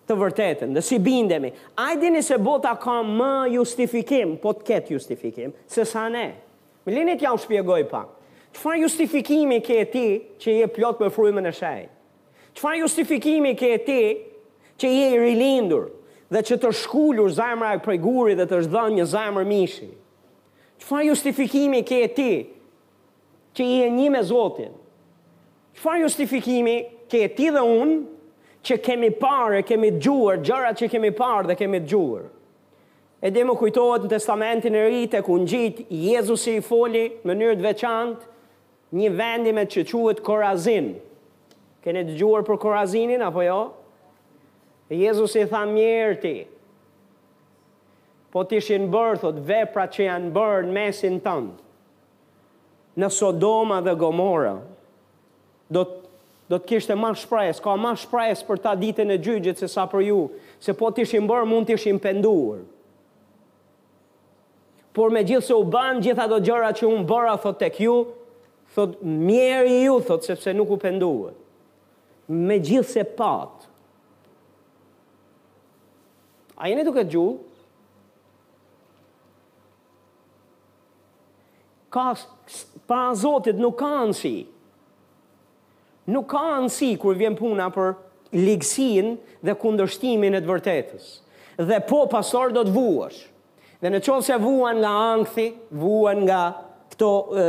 të 0.08 0.16
vërtetën 0.20 0.74
dhe 0.76 0.82
si 0.84 0.98
bindemi. 1.00 1.50
dini 2.00 2.22
se 2.22 2.38
bota 2.38 2.74
ka 2.76 3.00
më 3.02 3.32
justifikim, 3.54 4.36
po 4.42 4.52
të 4.52 4.62
ketë 4.68 4.90
justifikim, 4.96 5.52
se 5.66 5.84
sa 5.84 6.08
ne. 6.08 6.26
Me 6.84 6.90
linit 6.92 7.22
u 7.32 7.36
shpjegoj 7.38 7.82
pa. 7.90 8.02
Qëfar 8.54 8.76
justifikimi 8.78 9.58
ke 9.66 9.78
ti 9.92 10.06
që 10.40 10.50
je 10.60 10.66
plot 10.74 11.00
me 11.00 11.08
frymën 11.10 11.48
e 11.48 11.52
shajt? 11.52 11.88
Qëfar 12.54 12.76
justifikimi 12.84 13.54
ke 13.58 13.72
ti 13.86 14.02
që 14.78 14.86
je 14.96 15.06
i 15.12 15.18
rilindur 15.24 15.88
dhe 16.32 16.42
që 16.46 16.54
të 16.60 16.70
shkullur 16.80 17.30
zajmra 17.34 17.72
e 17.76 17.80
prej 17.82 17.98
guri 18.04 18.34
dhe 18.38 18.44
të 18.46 18.60
shdhën 18.66 18.92
një 18.98 19.06
zajmër 19.14 19.44
mishi? 19.44 19.90
Qëfar 20.80 21.00
justifikimi 21.08 21.80
ke 21.88 22.00
ti 22.16 22.32
që 23.56 23.62
je 23.74 23.86
një 23.96 24.08
me 24.14 24.22
Zotin 24.22 24.72
Qëfar 25.74 25.98
justifikimi 26.04 26.76
ke 27.10 27.20
ti 27.36 27.48
dhe 27.54 27.60
unë 27.78 27.96
që 28.64 28.76
kemi 28.84 29.08
parë, 29.20 29.62
kemi 29.68 29.90
gjuar, 30.00 30.38
gjëra 30.46 30.72
që 30.78 30.88
kemi 30.92 31.10
parë 31.18 31.50
dhe 31.50 31.56
kemi 31.58 31.80
gjuar? 31.86 32.28
E 33.24 33.30
dhe 33.34 33.42
më 33.48 33.54
kujtohet 33.58 34.04
në 34.04 34.10
testamentin 34.12 34.74
e 34.78 34.82
rritë, 34.84 35.20
ku 35.26 35.36
në 35.40 35.48
gjitë, 35.52 35.84
Jezusi 36.12 36.56
i 36.58 36.64
foli, 36.64 37.04
më 37.24 37.34
njërë 37.40 37.58
të 37.60 37.66
veçantë, 37.66 38.30
një 39.00 39.10
vendime 39.18 39.64
që 39.66 39.84
quët 39.90 40.20
Korazin. 40.26 40.92
Kene 41.84 42.02
të 42.08 42.18
gjuar 42.20 42.44
për 42.46 42.60
Korazinin, 42.62 43.24
apo 43.26 43.42
jo? 43.42 43.58
E 44.92 44.98
Jezusi 45.00 45.42
i 45.42 45.48
tha 45.50 45.64
mjerë 45.68 46.18
ti, 46.22 46.34
po 48.32 48.44
të 48.44 48.60
ishin 48.60 48.86
bërë, 48.92 49.18
thot, 49.24 49.40
vepra 49.48 49.88
që 49.94 50.06
janë 50.08 50.30
bërë 50.34 50.68
në 50.68 50.76
mesin 50.76 51.18
tëndë, 51.24 51.56
në 53.00 53.10
Sodoma 53.14 53.80
dhe 53.86 53.94
Gomorra, 54.00 54.58
do 55.70 55.84
të 55.84 56.02
do 56.52 56.58
të 56.60 56.66
kishte 56.68 56.92
më 57.00 57.08
shpresë, 57.16 57.62
ka 57.64 57.72
më 57.80 57.90
shpresë 58.02 58.44
për 58.44 58.58
ta 58.60 58.74
ditën 58.76 59.08
e 59.14 59.14
gjyqjes 59.24 59.62
se 59.62 59.68
sa 59.72 59.86
për 59.88 60.02
ju, 60.04 60.16
se 60.60 60.74
po 60.76 60.90
t'i 60.92 61.06
ishim 61.06 61.24
bërë 61.26 61.46
mund 61.48 61.64
të 61.70 61.78
ishim 61.78 61.96
penduar. 62.04 62.58
Por 64.94 65.08
me 65.14 65.22
gjithë 65.24 65.46
se 65.48 65.56
u 65.56 65.64
banë 65.72 66.04
gjithë 66.04 66.26
ato 66.26 66.42
gjëra 66.44 66.68
që 66.76 66.84
unë 66.90 67.08
bëra, 67.08 67.32
thot 67.40 67.56
të 67.62 67.70
kju, 67.78 67.94
thot 68.76 68.92
i 69.00 69.80
ju, 69.86 69.96
thot 70.04 70.28
sepse 70.28 70.52
nuk 70.54 70.68
u 70.68 70.76
penduar. 70.84 71.32
Me 72.28 72.60
gjithë 72.60 72.92
se 72.92 73.06
patë. 73.16 73.70
A 76.60 76.68
jeni 76.68 76.84
duke 76.84 77.06
gju? 77.08 77.24
Ka, 81.88 82.10
pa 82.84 83.02
zotit 83.16 83.56
nuk 83.56 83.80
kanë 83.80 84.12
Si 84.14 84.36
nuk 86.06 86.28
ka 86.28 86.40
ansi 86.60 86.90
kur 87.00 87.16
vjen 87.16 87.36
puna 87.38 87.68
për 87.72 87.94
ligësin 88.34 89.14
dhe 89.46 89.54
kundërshtimin 89.60 90.36
e 90.38 90.42
të 90.42 90.50
vërtetës. 90.50 91.06
Dhe 91.68 91.78
po, 91.88 92.04
pasor 92.10 92.52
do 92.56 92.64
të 92.66 92.72
vuash. 92.74 93.20
Dhe 93.80 93.90
në 93.92 94.00
qovë 94.04 94.24
se 94.26 94.38
vuan 94.42 94.80
nga 94.82 94.90
angthi, 95.14 95.46
vuan 95.70 96.24
nga 96.26 96.40
këto 96.92 97.10
e, 97.36 97.48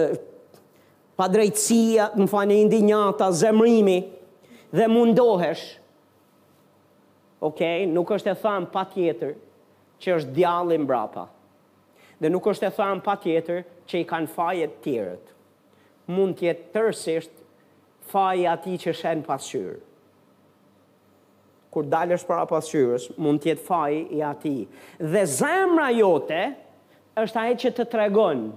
në 1.15 2.09
më 2.21 2.27
fani 2.31 2.59
indinjata, 2.65 3.31
zemrimi, 3.31 3.99
dhe 4.75 4.87
mundohesh, 4.91 5.65
okej, 7.47 7.85
nuk 7.95 8.11
është 8.17 8.33
e 8.33 8.35
thamë 8.43 8.67
pa 8.73 8.83
tjetër 8.93 9.33
që 10.01 10.15
është 10.17 10.35
djallin 10.35 10.83
brapa. 10.89 11.27
Dhe 12.19 12.29
nuk 12.29 12.47
është 12.51 12.67
e 12.69 12.73
thamë 12.77 13.03
pa 13.05 13.15
tjetër 13.23 13.63
që 13.87 14.01
i 14.03 14.07
kanë 14.09 14.31
fajet 14.35 14.75
tjerët. 14.85 15.33
Mund 16.13 16.35
tjetë 16.41 16.67
tërësisht 16.75 17.44
faji 18.11 18.47
ati 18.49 18.75
që 18.83 18.93
shenë 18.99 19.25
pasqyrë. 19.25 19.77
Kur 21.73 21.87
dalë 21.91 22.15
është 22.17 22.29
para 22.29 22.45
pasqyrës, 22.47 23.09
mund 23.19 23.41
tjetë 23.43 23.63
faji 23.67 24.03
i 24.15 24.21
ati. 24.23 24.55
Dhe 25.11 25.25
zemra 25.27 25.89
jote 25.91 26.43
është 27.19 27.41
aje 27.41 27.57
që 27.65 27.71
të 27.77 27.87
tregonë 27.93 28.53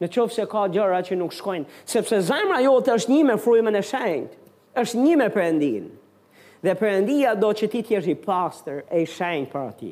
në 0.00 0.08
qofë 0.12 0.34
se 0.36 0.44
ka 0.52 0.66
gjëra 0.74 1.00
që 1.08 1.16
nuk 1.20 1.32
shkojnë, 1.32 1.68
sepse 1.88 2.18
zemra 2.28 2.58
jote 2.64 2.92
është 2.94 3.12
një 3.14 3.22
me 3.30 3.36
frujmën 3.40 3.78
e 3.80 3.84
shenjtë, 3.90 4.38
është 4.80 5.02
një 5.04 5.14
me 5.22 5.28
përëndinë. 5.32 5.86
Dhe 6.64 6.74
përëndia 6.80 7.32
do 7.36 7.50
që 7.56 7.68
ti 7.72 7.80
t'jesh 7.86 8.08
i 8.12 8.16
pastër 8.24 8.82
e 8.96 9.00
i 9.00 9.06
shenjë 9.08 9.48
për 9.52 9.62
ati. 9.66 9.90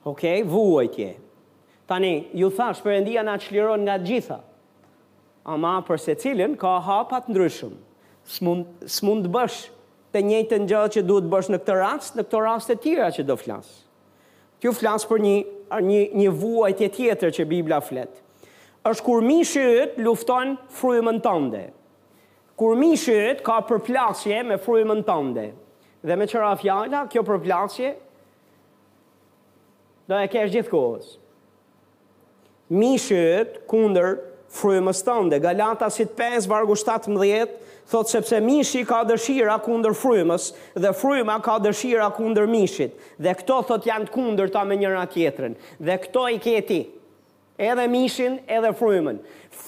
Okej, 0.08 0.40
okay, 0.44 0.48
vuajtje. 0.48 1.10
Tani, 1.88 2.28
ju 2.34 2.48
thash, 2.56 2.80
përëndia 2.84 3.24
nga 3.26 3.34
qliron 3.44 3.82
nga 3.84 3.98
gjitha. 4.00 4.38
Ama 5.52 5.74
për 5.88 6.00
se 6.00 6.14
cilin, 6.16 6.54
ka 6.58 6.78
hapat 6.86 7.26
ndryshëm. 7.32 7.74
Së 8.32 8.46
mund 9.04 9.26
të 9.28 9.32
bësh 9.34 9.58
të 10.16 10.22
njëjtë 10.24 10.60
në 10.64 10.80
që 10.96 11.02
duhet 11.10 11.26
të 11.28 11.32
bësh 11.34 11.50
në 11.52 11.58
këtë 11.64 11.76
rast, 11.82 12.14
në 12.16 12.24
këtë 12.24 12.42
rast 12.46 12.70
e 12.70 12.78
tjera 12.84 13.10
që 13.18 13.26
do 13.28 13.36
flasë. 13.36 13.74
Kjo 14.62 14.72
flasë 14.78 15.10
për 15.10 15.24
një, 15.26 15.34
një, 15.90 16.02
një 16.22 16.30
vuajt 16.40 16.84
e 16.86 16.90
tjetër 16.98 17.34
që 17.40 17.46
Biblia 17.52 17.80
fletë. 17.90 18.20
është 18.86 19.04
kur 19.06 19.22
mishë 19.24 19.62
ytë 19.82 20.04
lufton 20.04 20.50
frujmën 20.78 21.20
tënde. 21.24 21.62
Kur 22.60 22.74
mi 22.76 22.90
ytë 22.98 23.40
ka 23.46 23.58
përplasje 23.68 24.42
me 24.48 24.56
frujmën 24.60 25.04
tënde. 25.08 25.46
Dhe 26.04 26.16
me 26.20 26.26
qëra 26.28 26.56
fjalla, 26.60 27.06
kjo 27.12 27.24
përplasje, 27.24 27.94
do 30.08 30.20
e 30.20 30.28
kesh 30.28 30.52
gjithë 30.52 30.70
kohës 30.74 31.14
mishët 32.74 33.60
kunder 33.70 34.18
frymës 34.54 35.04
tënde. 35.06 35.38
Galatasit 35.44 36.16
5, 36.18 36.48
vargu 36.52 36.76
17, 36.78 37.54
thot 37.92 38.10
sepse 38.12 38.40
mishi 38.42 38.84
ka 38.90 39.04
dëshira 39.10 39.60
kundër 39.66 39.94
frymës 39.98 40.50
dhe 40.80 40.92
fryma 40.98 41.40
ka 41.46 41.60
dëshira 41.66 42.10
kundër 42.18 42.48
mishit. 42.50 42.96
Dhe 43.26 43.34
këto 43.42 43.60
thot 43.70 43.88
janë 43.90 44.10
të 44.42 44.50
ta 44.56 44.64
me 44.70 44.78
njëra 44.82 45.06
tjetërin. 45.14 45.58
Dhe 45.80 45.98
këto 46.06 46.26
i 46.36 46.40
keti, 46.46 46.82
edhe 47.58 47.86
mishin, 47.94 48.40
edhe 48.58 48.74
frymën. 48.80 49.20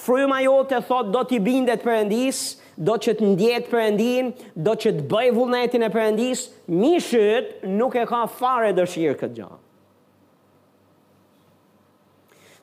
Fryma 0.05 0.41
jote 0.45 0.79
thot 0.89 1.11
do 1.13 1.21
t'i 1.29 1.39
bindet 1.49 1.83
përëndis, 1.85 2.43
do 2.75 2.97
që 3.05 3.13
të 3.19 3.33
për 3.41 3.69
përëndin, 3.71 4.31
do 4.65 4.73
që 4.83 4.89
të 4.97 5.05
bëj 5.13 5.29
vullnetin 5.37 5.85
e 5.87 5.91
përëndis, 5.93 6.49
mishit 6.67 7.61
nuk 7.79 7.95
e 7.95 8.03
ka 8.09 8.25
fare 8.39 8.73
dëshirë 8.75 9.19
këtë 9.21 9.35
gjahë. 9.37 9.61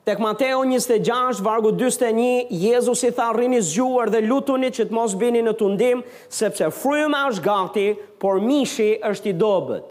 Tek 0.04 0.18
Mateo 0.18 0.62
26, 0.64 1.38
vargu 1.40 1.70
21, 1.70 2.46
Jezus 2.50 3.02
i 3.06 3.10
tha 3.14 3.28
rini 3.38 3.60
zgjuar 3.62 4.10
dhe 4.10 4.18
lutuni 4.26 4.70
që 4.74 4.88
të 4.90 4.96
mos 4.96 5.12
bini 5.20 5.38
në 5.46 5.52
tundim, 5.60 6.00
sepse 6.26 6.72
fryma 6.74 7.20
është 7.30 7.44
gati, 7.44 7.84
por 8.18 8.40
mishi 8.42 8.88
është 9.06 9.30
i 9.30 9.34
dobet. 9.38 9.84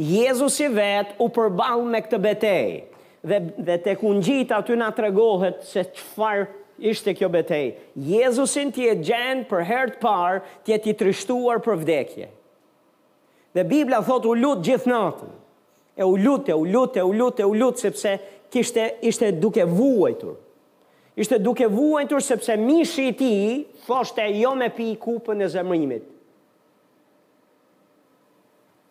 Jezus 0.00 0.56
i 0.64 0.68
vetë 0.72 1.18
u 1.20 1.28
përbal 1.36 1.84
me 1.92 2.00
këtë 2.06 2.22
betej, 2.24 2.70
dhe, 3.28 3.42
dhe 3.68 3.76
tek 3.84 4.00
unë 4.08 4.24
gjitë 4.30 4.56
aty 4.62 4.78
nga 4.80 4.88
të 4.96 5.04
regohet 5.10 5.60
se 5.68 5.84
qëfar 5.92 6.46
ishte 6.94 7.12
kjo 7.18 7.28
betej. 7.34 7.74
Jezusin 8.08 8.72
ti 8.72 8.88
e 8.88 8.96
gjenë 9.04 9.44
për 9.50 9.66
hertë 9.68 10.00
parë, 10.06 10.40
ti 10.64 10.80
ti 10.86 10.96
trishtuar 11.02 11.60
për 11.66 11.82
vdekje. 11.84 12.30
Dhe 13.58 13.68
Biblia 13.68 14.00
thot 14.08 14.24
u 14.24 14.32
lutë 14.40 14.64
gjithë 14.70 14.94
natën, 14.96 15.36
e 16.00 16.04
u 16.08 16.16
lutë, 16.16 16.56
u 16.56 16.64
lutë, 16.72 17.04
u 17.10 17.18
lutë, 17.20 17.44
u 17.50 17.58
lutë, 17.60 17.84
sepse 17.90 18.16
kishte 18.50 18.94
ishte 19.02 19.32
duke 19.32 19.64
vuajtur. 19.64 20.34
Ishte 21.16 21.38
duke 21.38 21.66
vuajtur 21.66 22.20
sepse 22.22 22.56
mishi 22.56 23.06
i 23.08 23.12
tij 23.12 23.50
thoshte 23.86 24.26
jo 24.40 24.54
me 24.54 24.68
pi 24.70 24.96
kupën 25.00 25.40
e 25.44 25.48
zemrimit. 25.52 26.06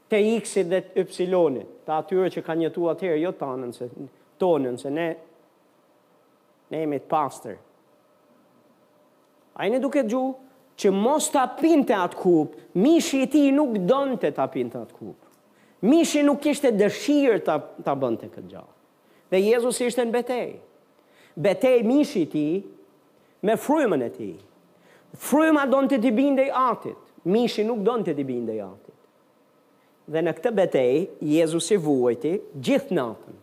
Te 0.10 0.18
x 0.42 0.56
dhe 0.66 0.80
y-i, 1.04 1.66
të 1.86 1.94
atyre 1.96 2.30
që 2.36 2.42
ka 2.46 2.54
njëtu 2.58 2.88
atëherë 2.92 3.20
jo 3.24 3.32
tanën 3.38 3.72
se 3.74 3.88
tonën 4.42 4.78
se 4.82 4.90
ne 4.90 5.08
ne 6.70 6.80
jemi 6.84 7.00
pastor. 7.00 7.58
Ai 9.60 9.70
ne 9.70 9.80
duke 9.80 10.04
ju 10.10 10.24
që 10.80 10.92
mos 10.94 11.30
ta 11.34 11.48
pinte 11.60 11.94
atë 11.94 12.16
kupë, 12.22 12.64
mishi 12.82 13.22
i 13.26 13.28
tij 13.28 13.52
nuk 13.52 13.78
donte 13.90 14.32
ta 14.34 14.48
pinte 14.48 14.78
atë 14.82 14.94
kupë. 14.98 15.28
Mishi 15.92 16.24
nuk 16.26 16.40
kishte 16.44 16.72
dëshirë 16.76 17.42
ta 17.46 17.58
ta 17.86 17.94
bënte 17.96 18.30
këtë 18.34 18.48
gjallë. 18.52 18.78
Dhe 19.30 19.38
Jezus 19.46 19.78
ishte 19.86 20.02
në 20.08 20.14
betej. 20.16 20.54
Betej 21.38 21.84
mishi 21.86 22.24
ti 22.26 22.48
me 23.46 23.54
frymën 23.62 24.02
e 24.06 24.12
ti. 24.12 24.32
Fryma 25.20 25.66
do 25.70 25.82
në 25.86 25.92
të 25.94 26.00
t'i 26.04 26.12
binde 26.18 26.46
i 26.48 26.54
atit. 26.58 26.98
Mishi 27.30 27.64
nuk 27.68 27.82
do 27.86 27.98
në 28.00 28.06
të 28.08 28.14
bindej 28.16 28.26
binde 28.30 28.54
i 28.56 28.60
atit. 28.66 28.96
Dhe 30.10 30.22
në 30.26 30.34
këtë 30.38 30.52
betej, 30.58 30.96
Jezus 31.30 31.68
i 31.76 31.78
vuajti 31.78 32.32
gjithë 32.66 32.96
natën. 32.98 33.36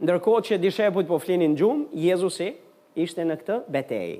Ndërko 0.00 0.34
që 0.48 0.60
dishepujt 0.62 1.08
po 1.10 1.18
flinin 1.20 1.56
gjumë, 1.60 1.88
Jezus 2.00 2.38
i 2.46 2.50
ishte 3.04 3.26
në 3.28 3.36
këtë 3.42 3.58
betej. 3.76 4.14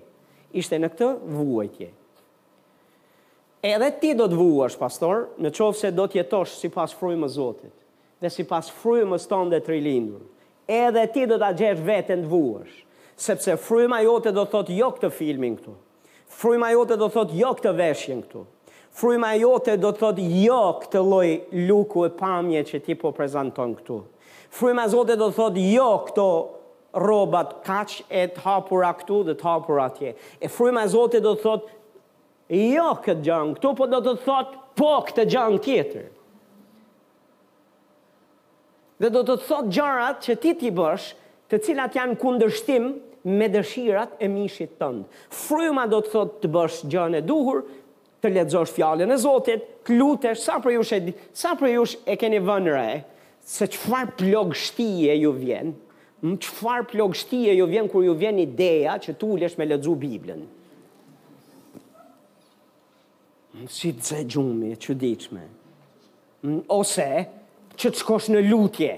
Ishte 0.61 0.81
në 0.83 0.91
këtë 0.93 1.09
vuajtje. 1.39 1.89
Edhe 3.71 3.89
ti 4.01 4.11
do 4.19 4.27
të 4.33 4.37
vuash, 4.41 4.77
pastor, 4.81 5.29
në 5.41 5.55
qovë 5.57 5.79
se 5.81 5.93
do 5.95 6.09
të 6.09 6.21
jetosh 6.21 6.59
si 6.61 6.69
pas 6.73 6.93
frymë 6.97 7.29
zotit. 7.29 7.73
Dhe 8.21 8.29
si 8.33 8.45
pas 8.45 8.69
frymës 8.81 9.25
tonë 9.31 9.61
të 9.65 9.77
rilindur 9.77 10.27
edhe 10.71 11.05
ti 11.15 11.25
do 11.27 11.39
të 11.41 11.49
gjesh 11.59 11.81
vetën 11.85 12.23
të 12.25 12.31
vuësh, 12.31 12.75
sepse 13.21 13.57
fryma 13.61 14.01
jote 14.05 14.31
do 14.37 14.45
thot 14.53 14.71
jo 14.73 14.93
këtë 14.95 15.11
filmin 15.17 15.57
këtu, 15.59 15.73
fryma 16.41 16.71
jote 16.77 16.97
do 17.01 17.09
thot 17.15 17.33
jo 17.37 17.51
këtë 17.59 17.73
veshjen 17.81 18.21
këtu, 18.27 18.45
fryma 19.01 19.33
jote 19.41 19.75
do 19.83 19.91
thot 19.99 20.21
jo 20.23 20.61
këtë 20.85 21.03
loj 21.11 21.33
luku 21.67 22.07
e 22.07 22.13
pamje 22.23 22.63
që 22.71 22.83
ti 22.87 22.97
po 23.03 23.11
prezenton 23.17 23.75
këtu, 23.81 23.99
fryma 24.61 24.87
zote 24.95 25.19
do 25.21 25.31
thot 25.37 25.59
jo 25.65 25.91
këto 26.07 26.29
robat 27.07 27.59
kach 27.67 27.99
e 28.23 28.29
të 28.35 28.47
hapura 28.47 28.93
këtu 29.03 29.21
dhe 29.27 29.35
të 29.39 29.47
hapura 29.47 29.89
atje, 29.91 30.15
e 30.43 30.49
fryma 30.51 30.87
zote 30.93 31.19
do 31.27 31.35
thot 31.43 31.67
jo 32.63 32.89
këtë 33.03 33.27
gjangë 33.27 33.59
këtu, 33.59 33.75
po 33.79 33.91
do 33.91 34.03
të 34.07 34.17
thot 34.25 34.57
po 34.81 34.95
këtë 35.09 35.27
gjangë 35.35 35.63
tjetër, 35.67 36.09
dhe 39.01 39.09
do 39.15 39.23
të 39.25 39.39
thot 39.49 39.69
gjarat 39.73 40.21
që 40.27 40.37
ti 40.43 40.53
ti 40.61 40.73
bësh, 40.77 41.11
të 41.51 41.61
cilat 41.67 41.97
janë 41.97 42.19
kundërshtim 42.21 42.91
me 43.37 43.49
dëshirat 43.53 44.15
e 44.23 44.29
mishit 44.31 44.77
tënd. 44.81 45.07
Fryma 45.35 45.87
do 45.91 45.99
të 46.05 46.13
thot 46.15 46.37
të 46.45 46.51
bësh 46.55 46.79
gjën 46.93 47.17
e 47.19 47.23
duhur, 47.27 47.65
të 48.21 48.31
lexosh 48.35 48.75
fjalën 48.77 49.11
e 49.11 49.17
Zotit, 49.21 49.65
të 49.89 49.97
lutesh 49.97 50.43
sa 50.45 50.59
për 50.63 50.77
jush 50.77 50.93
shë, 50.93 51.15
sa 51.33 51.55
për 51.59 51.73
ju 51.73 51.87
e 52.13 52.19
keni 52.21 52.43
vënë 52.45 52.83
se 53.51 53.67
çfarë 53.73 54.15
plog 54.21 54.53
shtije 54.67 55.17
ju 55.23 55.33
vjen. 55.41 55.73
në 56.23 56.35
çfarë 56.45 56.85
plog 56.91 57.15
shtije 57.17 57.55
ju 57.57 57.65
vjen 57.67 57.87
kur 57.89 58.03
ju 58.05 58.13
vjen 58.21 58.39
ideja 58.39 58.99
që 59.01 59.15
tu 59.17 59.27
ulesh 59.39 59.55
me 59.59 59.65
lexu 59.67 59.95
Biblën. 59.97 60.43
Si 63.73 63.93
të 63.97 64.03
zë 64.11 64.25
gjumi, 64.29 64.75
që 64.77 64.95
diqme. 65.01 65.47
Ose, 66.69 67.07
që 67.81 67.91
të 67.95 68.01
shkosh 68.03 68.27
në 68.35 68.43
lutje. 68.51 68.91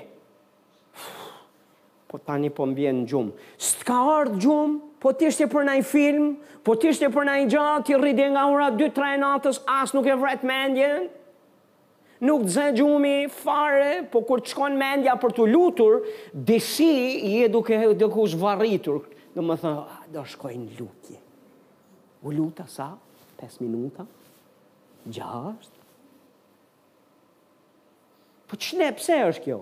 Po 2.11 2.19
tani 2.27 2.51
po 2.53 2.67
mbjen 2.69 3.03
në 3.05 3.09
gjumë. 3.09 3.35
Së 3.63 3.87
ka 3.89 3.99
ardhë 4.19 4.39
gjumë, 4.43 4.79
po 5.01 5.13
tishtë 5.19 5.47
e 5.47 5.51
për 5.53 5.67
nëjë 5.71 5.87
film, 5.89 6.27
po 6.67 6.75
tishtë 6.83 7.07
e 7.09 7.13
për 7.15 7.27
nëjë 7.31 7.47
gjatë, 7.55 7.85
ti 7.89 7.97
rridin 7.99 8.35
nga 8.35 8.45
ura 8.53 8.67
2-3 8.77 9.15
e 9.17 9.21
natës, 9.23 9.61
asë 9.79 9.97
nuk 9.97 10.09
e 10.13 10.17
vret 10.21 10.45
mendjen, 10.47 11.07
nuk 12.27 12.45
të 12.47 12.53
zë 12.59 12.67
gjumi 12.79 13.15
fare, 13.39 13.89
po 14.13 14.23
kur 14.29 14.43
të 14.45 14.53
shkon 14.53 14.77
mendja 14.79 15.17
për 15.23 15.35
të 15.39 15.49
lutur, 15.55 16.03
dishi 16.53 16.93
i 17.31 17.35
e 17.47 17.51
duke 17.55 17.81
dhe 17.99 18.11
ku 18.15 18.27
zhvarritur, 18.35 19.07
dhe 19.35 19.47
më 19.49 19.59
thënë, 19.63 19.83
a, 19.89 20.09
do 20.17 20.27
shkoj 20.35 20.53
në 20.61 20.77
lutje. 20.81 21.19
U 22.27 22.31
luta 22.35 22.69
sa? 22.71 22.93
5 23.41 23.63
minuta? 23.65 24.05
6? 25.11 25.79
Po 28.53 28.59
që 28.61 28.77
ne 28.83 28.91
pse 28.93 29.15
është 29.33 29.43
kjo? 29.47 29.59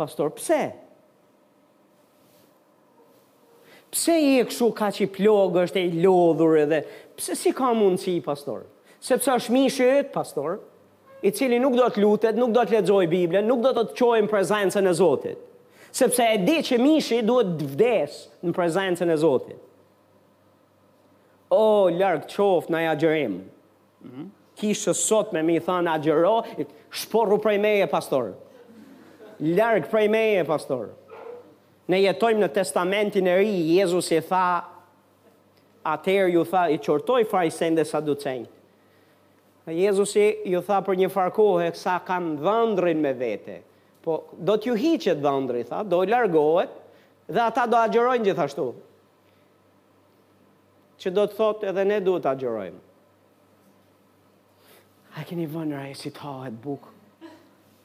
Pastor, 0.00 0.30
pse? 0.32 0.58
Pse 3.92 4.14
i 4.24 4.30
e 4.40 4.46
këshu 4.48 4.70
ka 4.78 4.88
që 4.96 5.02
i 5.04 5.08
plogë 5.18 5.64
është 5.66 5.80
e 5.82 5.82
i 5.90 6.00
lodhur 6.00 6.56
edhe? 6.62 6.78
Pse 7.18 7.36
si 7.36 7.52
ka 7.52 7.74
mundësi, 7.76 8.14
pastor? 8.24 8.64
Sepse 9.04 9.34
është 9.34 9.52
mishë 9.52 9.90
e 9.98 10.06
pastor, 10.16 10.56
i 11.20 11.32
cili 11.36 11.58
nuk 11.60 11.76
do 11.76 11.84
të 11.92 12.00
lutet, 12.00 12.38
nuk 12.40 12.54
do 12.56 12.64
të 12.64 12.78
ledzoj 12.78 13.04
Biblën, 13.12 13.44
nuk 13.50 13.60
do 13.66 13.74
të 13.76 13.84
të 13.90 13.98
qojnë 14.00 14.32
prezencën 14.32 14.88
e 14.88 14.96
Zotit. 14.96 15.44
Sepse 15.92 16.24
e 16.24 16.40
di 16.46 16.56
që 16.64 16.80
mishë 16.80 17.20
duhet 17.28 17.52
të 17.60 17.68
vdes 17.74 18.16
në 18.46 18.56
prezencën 18.56 19.12
e 19.12 19.18
Zotit. 19.26 19.60
O, 21.50 21.60
oh, 21.60 21.86
larkë 22.00 22.30
qoftë 22.38 22.72
në 22.78 22.86
ja 22.86 22.96
gjërim. 23.02 23.40
Mm 24.00 24.16
-hmm 24.16 24.28
kishë 24.60 24.94
sot 24.96 25.32
me 25.34 25.42
mi 25.46 25.56
thanë 25.62 25.96
gjëro, 26.04 26.34
shporru 27.00 27.38
prej 27.42 27.56
meje, 27.62 27.88
pastor. 27.90 28.32
Lërgë 29.40 29.88
prej 29.90 30.06
meje, 30.12 30.42
pastor. 30.48 30.90
Ne 31.90 32.02
jetojmë 32.04 32.44
në 32.44 32.50
testamentin 32.54 33.28
e 33.32 33.36
ri, 33.40 33.52
Jezus 33.78 34.10
i 34.14 34.20
tha, 34.28 34.44
atëherë 35.94 36.34
ju 36.36 36.44
tha, 36.52 36.66
i 36.76 36.80
qortoj 36.84 37.22
farisen 37.30 37.78
dhe 37.78 37.86
saducen. 37.88 38.44
Jezus 39.70 40.12
i 40.18 40.28
ju 40.50 40.60
tha 40.66 40.80
për 40.84 40.98
një 41.02 41.08
farkohë, 41.14 41.70
sa 41.78 41.96
kam 42.04 42.34
dhëndrin 42.42 43.00
me 43.04 43.14
vete. 43.18 43.60
Po, 44.00 44.20
do 44.40 44.54
t'ju 44.56 44.74
hiqet 44.80 45.18
dhëndri, 45.20 45.64
tha, 45.68 45.82
do 45.84 46.04
i 46.04 46.08
largohet, 46.08 46.72
dhe 47.30 47.42
ata 47.48 47.66
do 47.70 47.78
agjerojnë 47.80 48.30
gjithashtu. 48.30 48.68
Që 51.00 51.12
do 51.16 51.26
të 51.30 51.36
thotë 51.38 51.68
edhe 51.72 51.84
ne 51.88 51.98
duhet 52.04 52.26
agjerojnë. 52.28 52.80
A 55.18 55.24
keni 55.26 55.46
vënë 55.50 55.74
rajë 55.78 55.96
si 55.98 56.10
ta 56.14 56.32
e 56.46 56.52
bukë? 56.54 56.96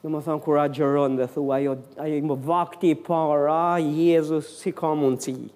Në 0.06 0.10
më 0.12 0.18
thonë 0.22 0.42
kur 0.44 0.58
a 0.62 0.66
gjëron 0.70 1.16
dhe 1.18 1.26
thua, 1.32 1.56
ajo, 1.58 1.72
ajo 2.04 2.18
më 2.28 2.36
vakti 2.46 2.92
para, 2.94 3.78
Jezus 3.82 4.50
si 4.62 4.70
ka 4.70 4.92
mundësi. 4.94 5.48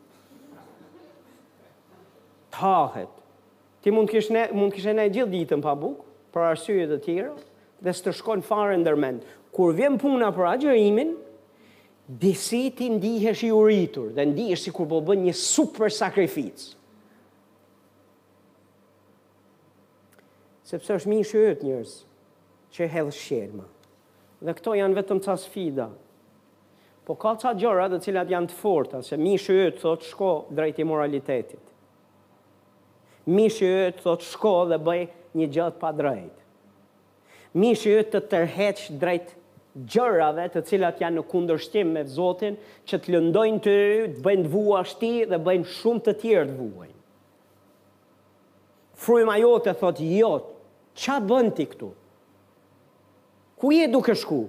Tahet. 2.57 3.13
Ti 3.85 3.93
mund 3.95 4.11
kishë 4.11 4.35
ne, 4.35 4.43
mund 4.57 4.75
ne 4.75 5.07
gjithë 5.15 5.31
ditën 5.37 5.63
pa 5.63 5.77
bukë, 5.79 6.03
për 6.35 6.47
arsyje 6.51 6.89
të 6.91 6.99
tjera, 7.07 7.31
dhe 7.81 7.95
së 7.95 8.09
të 8.09 8.17
shkonë 8.19 8.47
fare 8.51 8.75
ndërmend. 8.83 9.23
Kur 9.55 9.71
vjen 9.79 9.97
puna 10.01 10.33
për 10.35 10.49
agjërimin, 10.57 11.15
disi 12.21 12.67
ti 12.77 12.91
ndihesh 12.99 13.47
i 13.47 13.55
uritur, 13.55 14.11
dhe 14.19 14.27
ndihesh 14.27 14.67
si 14.67 14.75
kur 14.75 14.91
po 14.91 14.99
bën 15.07 15.23
një 15.29 15.37
super 15.39 15.89
sakrificë. 15.95 16.75
sepse 20.71 20.97
është 21.01 21.11
mishë 21.11 21.41
ëtë 21.55 21.67
njërës 21.67 21.95
që 22.77 22.89
hedhë 22.93 23.15
shqerma. 23.17 23.67
Dhe 24.47 24.55
këto 24.59 24.77
janë 24.79 24.97
vetëm 25.01 25.21
ca 25.25 25.35
sfida. 25.43 25.89
Po 27.07 27.17
ka 27.19 27.33
ca 27.43 27.53
gjëra 27.59 27.89
dhe 27.91 27.99
cilat 28.05 28.31
janë 28.31 28.53
të 28.53 28.59
forta, 28.61 29.01
se 29.03 29.19
mishë 29.19 29.57
ëtë 29.67 29.83
thotë 29.83 30.09
shko 30.13 30.29
drejti 30.55 30.87
moralitetit. 30.87 31.65
Mishë 33.37 33.73
ëtë 33.89 34.05
thotë 34.05 34.29
shko 34.31 34.53
dhe 34.71 34.79
bëj 34.87 35.03
një 35.39 35.49
gjatë 35.57 35.81
pa 35.83 35.91
drejt. 36.01 36.37
Mishë 37.61 37.97
ëtë 38.05 38.15
të 38.15 38.23
tërheq 38.31 38.85
drejt 39.03 39.35
gjërave 39.91 40.45
të 40.55 40.63
cilat 40.69 41.03
janë 41.03 41.19
në 41.21 41.27
kundërshtim 41.31 41.91
me 41.97 42.05
Zotin, 42.15 42.55
që 42.89 43.01
të 43.03 43.13
lëndojnë 43.17 43.59
të 43.65 43.75
ty, 43.75 43.91
të 44.15 44.25
bëjnë 44.27 44.53
vua 44.55 44.81
shti 44.87 45.11
dhe 45.31 45.39
bëjnë 45.47 45.69
shumë 45.79 46.05
të 46.07 46.15
tjerë 46.23 46.49
të 46.53 46.57
vuajnë. 46.63 46.97
Fruima 49.01 49.37
jote 49.41 49.73
thot 49.81 50.01
jot, 50.05 50.49
qa 50.95 51.21
bën 51.23 51.51
ti 51.57 51.67
këtu? 51.67 51.91
Ku 53.61 53.71
je 53.75 53.89
duke 53.93 54.15
shku? 54.17 54.43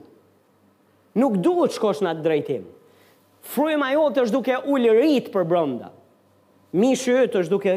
Nuk 1.20 1.40
duhet 1.44 1.76
shkosh 1.76 2.00
në 2.04 2.14
atë 2.16 2.24
drejtim. 2.26 2.66
Frujma 3.52 3.90
jote 3.92 4.24
është 4.26 4.36
duke 4.36 4.60
ullërit 4.72 5.32
për 5.34 5.48
brënda. 5.50 5.90
Mishë 6.80 7.18
është 7.28 7.50
duke 7.52 7.74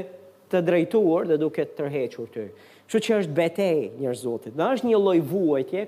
të 0.53 0.61
drejtuar 0.62 1.27
dhe 1.33 1.38
duke 1.40 1.64
të 1.64 1.74
tërhequr 1.81 2.29
tërë. 2.35 2.55
Që 2.85 3.00
që 3.03 3.18
është 3.22 3.35
betej 3.38 3.81
njërë 3.98 4.18
zotit. 4.20 4.55
Dhe 4.55 4.68
është 4.77 4.87
një 4.90 4.98
loj 5.00 5.18
vuajtje, 5.31 5.85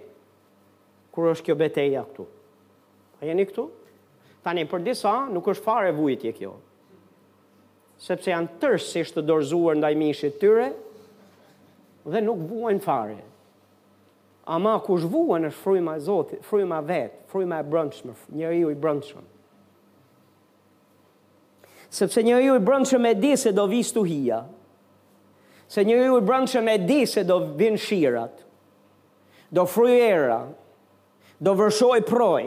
kur 1.14 1.30
është 1.34 1.46
kjo 1.46 1.56
beteja 1.60 2.02
këtu. 2.08 2.24
A 3.20 3.28
jeni 3.28 3.44
këtu? 3.48 3.68
Tani, 4.44 4.64
për 4.70 4.82
disa, 4.88 5.12
nuk 5.30 5.46
është 5.52 5.64
fare 5.66 5.92
vujtje 5.96 6.32
kjo. 6.38 6.56
Sepse 8.00 8.32
janë 8.32 8.58
tërsisht 8.60 9.16
të 9.16 9.22
dorzuar 9.24 9.78
ndaj 9.78 9.94
mishit 9.98 10.36
tyre, 10.42 10.72
dhe 12.10 12.20
nuk 12.22 12.38
vuajnë 12.50 12.82
fare. 12.82 13.22
Ama 14.46 14.76
kush 14.86 15.04
vuan 15.10 15.48
është 15.48 15.62
fryma 15.64 15.94
e 15.98 16.02
Zotit, 16.06 16.44
fryma 16.46 16.78
vet, 16.86 17.16
fryma 17.32 17.58
e 17.62 17.66
brëndshme, 17.66 18.14
njeriu 18.38 18.70
i 18.70 18.76
brëndshëm. 18.78 19.24
Sepse 21.96 22.22
njeriu 22.22 22.54
i 22.54 22.62
brëndshëm 22.68 23.06
e 23.10 23.14
di 23.22 23.32
se 23.36 23.52
do 23.54 23.64
vi 23.66 23.80
stuhia. 23.82 24.40
Se 25.68 25.82
njeriu 25.84 26.20
i 26.20 26.22
brëndshëm 26.28 26.68
e 26.74 26.76
di 26.84 27.02
se 27.10 27.24
do 27.26 27.40
vin 27.58 27.76
shirat. 27.78 28.44
Do 29.50 29.66
fryera. 29.66 30.40
Do 31.38 31.52
vërshoj 31.52 32.00
proj, 32.08 32.46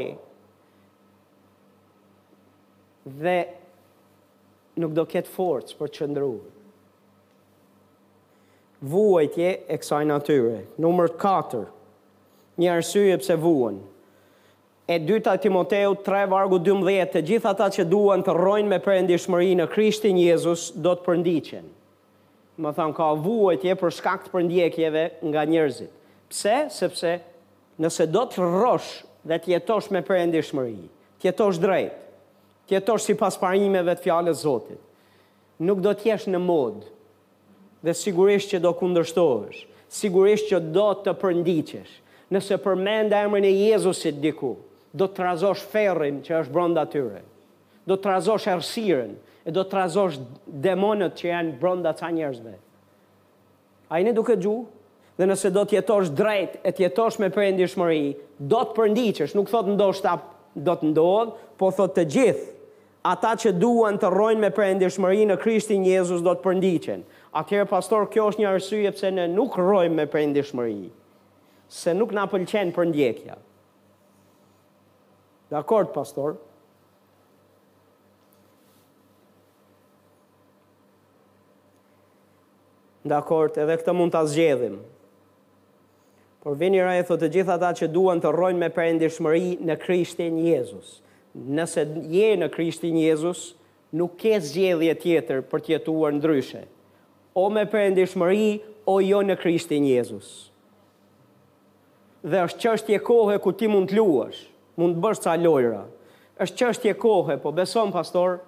Dhe 3.10 3.38
nuk 4.82 4.94
do 4.98 5.06
ket 5.06 5.28
forcë 5.30 5.76
për 5.78 5.90
të 5.90 5.98
qëndruar 6.00 6.48
vuajtje 8.84 9.50
e 9.68 9.78
kësaj 9.80 10.06
natyre. 10.10 10.62
Numër 10.82 11.12
4, 11.20 11.64
një 12.60 12.70
arsye 12.78 13.18
pse 13.22 13.36
vuan. 13.42 13.80
E 14.90 14.98
dyta 15.02 15.36
Timoteu 15.38 15.94
3 16.02 16.24
vargu 16.32 16.58
12, 16.64 17.12
të 17.14 17.22
gjitha 17.28 17.52
ta 17.60 17.68
që 17.70 17.86
duan 17.86 18.24
të 18.26 18.34
rrojnë 18.34 18.72
me 18.72 18.80
përëndishmëri 18.82 19.52
në 19.60 19.68
Krishtin 19.70 20.18
Jezus, 20.18 20.70
do 20.74 20.96
të 20.98 21.06
përndiqen. 21.06 21.68
Më 22.60 22.72
thamë, 22.76 22.96
ka 22.98 23.12
vuajtje 23.24 23.76
për 23.80 23.94
shkakt 24.00 24.32
përndjekjeve 24.34 25.04
nga 25.30 25.46
njerëzit. 25.48 25.92
Pse? 26.30 26.56
Sepse 26.74 27.14
nëse 27.82 28.08
do 28.12 28.26
të 28.30 28.42
rrosh 28.42 28.90
dhe 29.30 29.38
të 29.40 29.54
jetosh 29.54 29.92
me 29.94 30.02
përëndishmëri, 30.10 30.82
të 31.22 31.30
jetosh 31.30 31.62
drejt, 31.64 32.02
të 32.68 32.78
jetosh 32.80 33.06
si 33.08 33.16
pasparimeve 33.18 33.70
parimeve 33.70 33.96
të 34.00 34.04
fjale 34.06 34.34
zotit, 34.38 34.82
nuk 35.64 35.82
do 35.86 35.94
të 35.98 36.10
jesh 36.12 36.28
në 36.34 36.42
modë 36.44 36.92
dhe 37.82 37.94
sigurisht 37.96 38.52
që 38.52 38.62
do 38.64 38.72
kundërshtohesh, 38.76 39.62
sigurisht 39.90 40.50
që 40.52 40.60
do 40.76 40.88
të 41.06 41.14
përndiqesh, 41.22 41.92
nëse 42.34 42.58
përmend 42.64 43.14
emrin 43.16 43.46
e 43.48 43.54
Jezusit 43.70 44.20
diku, 44.24 44.56
do 44.94 45.08
të 45.08 45.20
trazosh 45.20 45.64
ferrin 45.72 46.20
që 46.26 46.40
është 46.42 46.54
brenda 46.56 46.84
tyre. 46.90 47.22
Do 47.88 47.96
të 47.98 48.04
trazosh 48.06 48.48
errësirën 48.52 49.14
e 49.48 49.54
do 49.54 49.64
të 49.64 49.72
trazosh 49.74 50.18
demonët 50.64 51.16
që 51.18 51.30
janë 51.32 51.56
brenda 51.62 51.94
ca 51.98 52.10
njerëzve. 52.14 52.56
A 53.90 54.00
i 54.02 54.06
në 54.06 54.14
duke 54.18 54.36
gju, 54.38 54.58
dhe 55.18 55.28
nëse 55.30 55.50
do 55.52 55.64
të 55.66 55.80
jetosh 55.80 56.12
drejt 56.18 56.60
e 56.64 56.72
të 56.72 56.84
jetosh 56.88 57.20
me 57.22 57.32
përëndishmëri, 57.34 58.04
do 58.40 58.62
të 58.66 58.76
përndiqesh, 58.78 59.34
nuk 59.38 59.50
thot 59.52 59.68
ndoshta 59.74 60.18
do 60.56 60.76
të 60.80 60.92
ndodh, 60.94 61.34
po 61.60 61.72
thot 61.76 61.98
të 61.98 62.06
gjithë, 62.14 62.46
ata 63.10 63.34
që 63.42 63.54
duan 63.62 63.98
të 64.02 64.10
rojnë 64.14 64.44
me 64.46 64.52
përëndishmëri 64.54 65.26
në 65.30 65.38
Krishtin 65.42 65.86
Jezus 65.86 66.22
do 66.26 66.36
të 66.38 66.46
përndiqen. 66.46 67.04
Atëherë 67.38 67.68
pastor, 67.70 68.08
kjo 68.10 68.24
është 68.32 68.42
një 68.42 68.48
arsye 68.50 68.92
pse 68.96 69.10
ne 69.14 69.28
nuk 69.30 69.56
rrojmë 69.62 69.96
me 70.02 70.06
prindëshmëri, 70.10 70.90
se 71.70 71.94
nuk 71.94 72.14
na 72.18 72.24
pëlqen 72.32 72.72
për 72.74 72.88
ndjekja. 72.90 73.36
Dakor 75.54 75.86
pastor. 75.94 76.38
Dakor, 83.10 83.54
edhe 83.62 83.78
këtë 83.82 83.94
mund 83.98 84.14
ta 84.14 84.24
zgjedhim. 84.30 84.80
Por 86.44 86.58
vini 86.62 86.82
rajë 86.86 87.06
thotë 87.12 87.28
të 87.28 87.38
gjithë 87.38 87.56
ata 87.60 87.70
që 87.78 87.92
duan 87.94 88.22
të 88.24 88.34
rrojnë 88.34 88.62
me 88.64 88.72
prindëshmëri 88.74 89.54
në 89.70 89.78
Krishtin 89.86 90.38
Jezus. 90.48 90.96
Nëse 91.60 91.86
je 92.14 92.32
në 92.42 92.50
Krishtin 92.56 92.98
Jezus, 93.02 93.52
nuk 94.02 94.18
ke 94.22 94.34
zgjedhje 94.42 94.98
tjetër 95.04 95.46
për 95.52 95.66
të 95.66 95.76
jetuar 95.76 96.16
ndryshe 96.18 96.66
o 97.34 97.50
me 97.50 97.64
përëndishmëri, 97.70 98.46
o 98.90 99.00
jo 99.06 99.20
në 99.26 99.36
Krishtin 99.40 99.86
Jezus. 99.88 100.30
Dhe 102.26 102.42
është 102.48 102.62
qështje 102.64 103.00
kohë 103.06 103.36
ku 103.44 103.52
ti 103.56 103.68
mund 103.70 103.90
të 103.92 103.98
luash, 104.00 104.40
mund 104.80 104.98
të 104.98 105.04
bësh 105.06 105.22
ca 105.26 105.36
lojra. 105.38 105.84
është 106.44 106.56
qështje 106.58 106.94
kohë, 106.98 107.38
po 107.42 107.52
beson 107.52 107.92
pastor, 107.92 108.40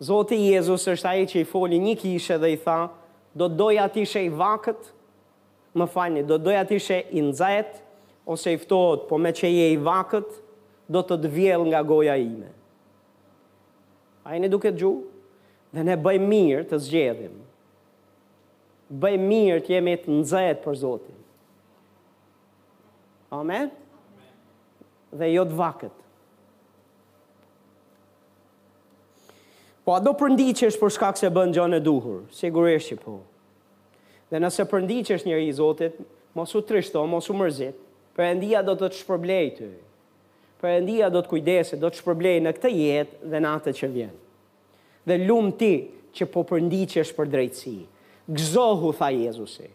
Zoti 0.00 0.36
Jezus 0.38 0.84
është 0.86 1.08
ai 1.10 1.24
që 1.26 1.40
i 1.42 1.44
foli 1.50 1.78
një 1.82 1.94
kishe 1.98 2.36
dhe 2.38 2.52
i 2.52 2.56
tha, 2.62 2.86
do 3.34 3.48
të 3.50 3.56
doja 3.58 3.88
ti 3.94 4.04
shë 4.06 4.20
i 4.28 4.28
vakët, 4.40 4.82
më 5.78 5.86
fani, 5.90 6.22
do 6.22 6.36
të 6.38 6.44
doja 6.44 6.62
ti 6.68 6.78
shë 6.78 7.00
i 7.10 7.20
nxehtë 7.26 7.80
ose 8.30 8.52
i 8.54 8.58
ftohtë, 8.62 9.08
po 9.10 9.18
me 9.18 9.32
që 9.34 9.50
e 9.62 9.66
i 9.74 9.76
vakët, 9.88 10.30
do 10.86 11.02
të 11.02 11.18
të 11.22 11.30
vjell 11.34 11.66
nga 11.74 11.82
goja 11.82 12.14
ime. 12.14 12.52
A 14.22 14.38
në 14.38 14.48
duke 14.48 14.72
të 14.72 14.90
Dhe 15.68 15.82
ne 15.84 15.98
bëjmë 16.00 16.24
mirë 16.30 16.62
të 16.70 16.76
zgjedhim 16.80 17.34
bëj 18.88 19.16
mirë 19.20 19.58
të 19.66 19.74
jemi 19.74 19.92
të 20.00 20.10
nxehtë 20.20 20.62
për 20.64 20.76
Zotin. 20.80 21.16
Amen? 23.36 23.68
Amen. 23.68 25.16
Dhe 25.20 25.28
jo 25.34 25.44
të 25.50 25.56
vakët. 25.56 25.96
Po 29.84 29.96
a 29.96 30.00
do 30.04 30.12
përndiqesh 30.20 30.76
për 30.80 30.92
shkak 30.96 31.20
se 31.20 31.28
bën 31.32 31.52
gjën 31.56 31.76
e 31.76 31.82
duhur? 31.84 32.22
Sigurisht 32.36 32.92
që 32.92 32.96
po. 33.04 33.18
Dhe 34.32 34.40
nëse 34.40 34.64
përndiqesh 34.70 35.28
njëri 35.28 35.48
i 35.50 35.54
Zotit, 35.56 36.00
mos 36.36 36.52
u 36.56 36.64
trishto, 36.68 37.04
mos 37.08 37.28
u 37.32 37.36
mërzit. 37.36 37.76
Perëndia 38.16 38.64
do 38.66 38.74
të 38.76 38.88
të 38.90 39.02
shpërblej 39.02 39.52
ty. 39.58 39.68
Perëndia 40.60 41.06
do 41.12 41.20
të 41.22 41.30
kujdese, 41.30 41.78
do 41.80 41.86
të 41.92 42.00
shpërblej 42.00 42.40
në 42.42 42.54
këtë 42.56 42.72
jetë 42.74 43.20
dhe 43.32 43.40
në 43.44 43.52
atë 43.60 43.76
që 43.78 43.92
vjen. 43.94 44.16
Dhe 45.08 45.20
lumti 45.28 45.70
ti 45.70 46.20
që 46.20 46.26
po 46.32 46.40
përndiqesh 46.48 47.12
për 47.14 47.28
drejtësi 47.36 47.76
gëzohu, 48.28 48.92
tha 48.92 49.08
Jezusi. 49.14 49.68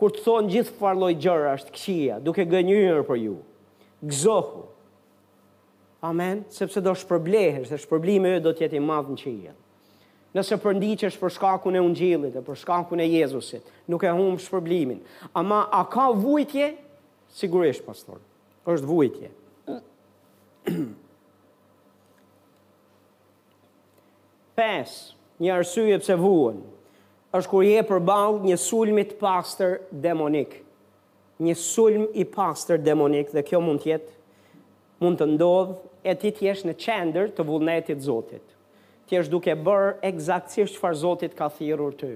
Kur 0.00 0.10
të 0.16 0.22
thonë 0.24 0.50
gjithë 0.54 0.76
farloj 0.80 1.10
gjërë 1.20 1.48
është 1.58 1.72
këshia, 1.76 2.16
duke 2.24 2.46
gënyrë 2.48 3.02
për 3.04 3.18
ju. 3.20 3.34
Gëzohu. 4.00 4.62
Amen. 6.08 6.46
Sepse 6.48 6.80
do 6.80 6.94
shpërblehesh, 6.96 7.68
dhe 7.68 7.76
shpërblime 7.82 8.30
e 8.38 8.40
do 8.40 8.52
tjeti 8.56 8.80
madhë 8.80 9.08
në 9.12 9.18
qijet. 9.22 9.56
Nëse 10.32 10.56
është 10.56 11.18
për 11.20 11.30
shkakun 11.34 11.76
e 11.76 11.80
ungjillit 11.84 12.32
dhe 12.32 12.40
për 12.46 12.56
shkakun 12.56 13.00
e 13.02 13.08
Jezusit, 13.18 13.62
nuk 13.90 14.02
e 14.06 14.10
humb 14.14 14.38
shpërblimin. 14.40 15.00
Ama 15.34 15.58
a 15.70 15.82
ka 15.90 16.06
vujtje? 16.14 16.70
Sigurisht, 17.40 17.84
pastor. 17.84 18.18
Është 18.64 18.86
vujtje. 18.88 19.28
Pes, 24.60 24.96
një 25.42 25.52
arsye 25.58 25.98
pse 26.02 26.14
vuan 26.20 26.64
është 27.38 27.50
kur 27.50 27.62
je 27.62 27.82
përball 27.86 28.40
një 28.42 28.56
sulmi 28.58 29.04
të 29.06 29.18
pastër 29.20 29.76
demonik. 30.02 30.56
Një 31.40 31.54
sulm 31.56 32.08
i 32.18 32.24
pastër 32.34 32.80
demonik 32.84 33.30
dhe 33.32 33.44
kjo 33.46 33.60
mund 33.62 33.82
të 33.84 33.92
jetë 33.92 34.16
mund 35.04 35.16
të 35.20 35.28
ndodhë 35.36 35.76
e 36.10 36.12
ti 36.20 36.32
t'jesh 36.40 36.64
në 36.68 36.74
qendër 36.82 37.30
të 37.36 37.44
vullnetit 37.48 37.96
të 38.00 38.04
Zotit. 38.08 38.42
T'jesh 39.08 39.30
duke 39.32 39.54
bër 39.66 39.92
eksaktësisht 40.10 40.76
çfarë 40.78 40.98
Zoti 41.04 41.30
ka 41.38 41.48
thirrur 41.54 41.94
ty. 41.98 42.10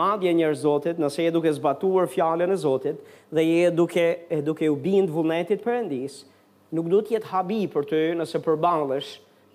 Madje 0.00 0.32
njerë 0.36 0.58
Zotit, 0.62 0.98
nëse 1.00 1.22
je 1.26 1.30
duke 1.36 1.52
zbatuar 1.56 2.08
fjalën 2.12 2.50
e 2.52 2.56
Zotit 2.60 2.98
dhe 3.32 3.44
je 3.44 3.70
duke 3.72 4.08
e 4.36 4.40
duke 4.44 4.66
u 4.68 4.74
bind 4.76 5.10
vullnetit 5.12 5.62
perandis, 5.64 6.22
nuk 6.74 6.88
duhet 6.92 7.06
të 7.10 7.18
jetë 7.18 7.30
habi 7.34 7.60
për 7.72 7.86
ty 7.92 8.02
nëse 8.20 8.40
përballesh 8.44 9.14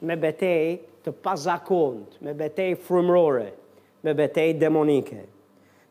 me 0.09 0.15
betejë 0.23 0.73
të 1.03 1.15
pazakont, 1.25 2.21
me 2.25 2.33
betejë 2.39 2.79
frymrorë 2.85 3.49
me 4.03 4.13
betejt 4.13 4.59
demonike. 4.59 5.23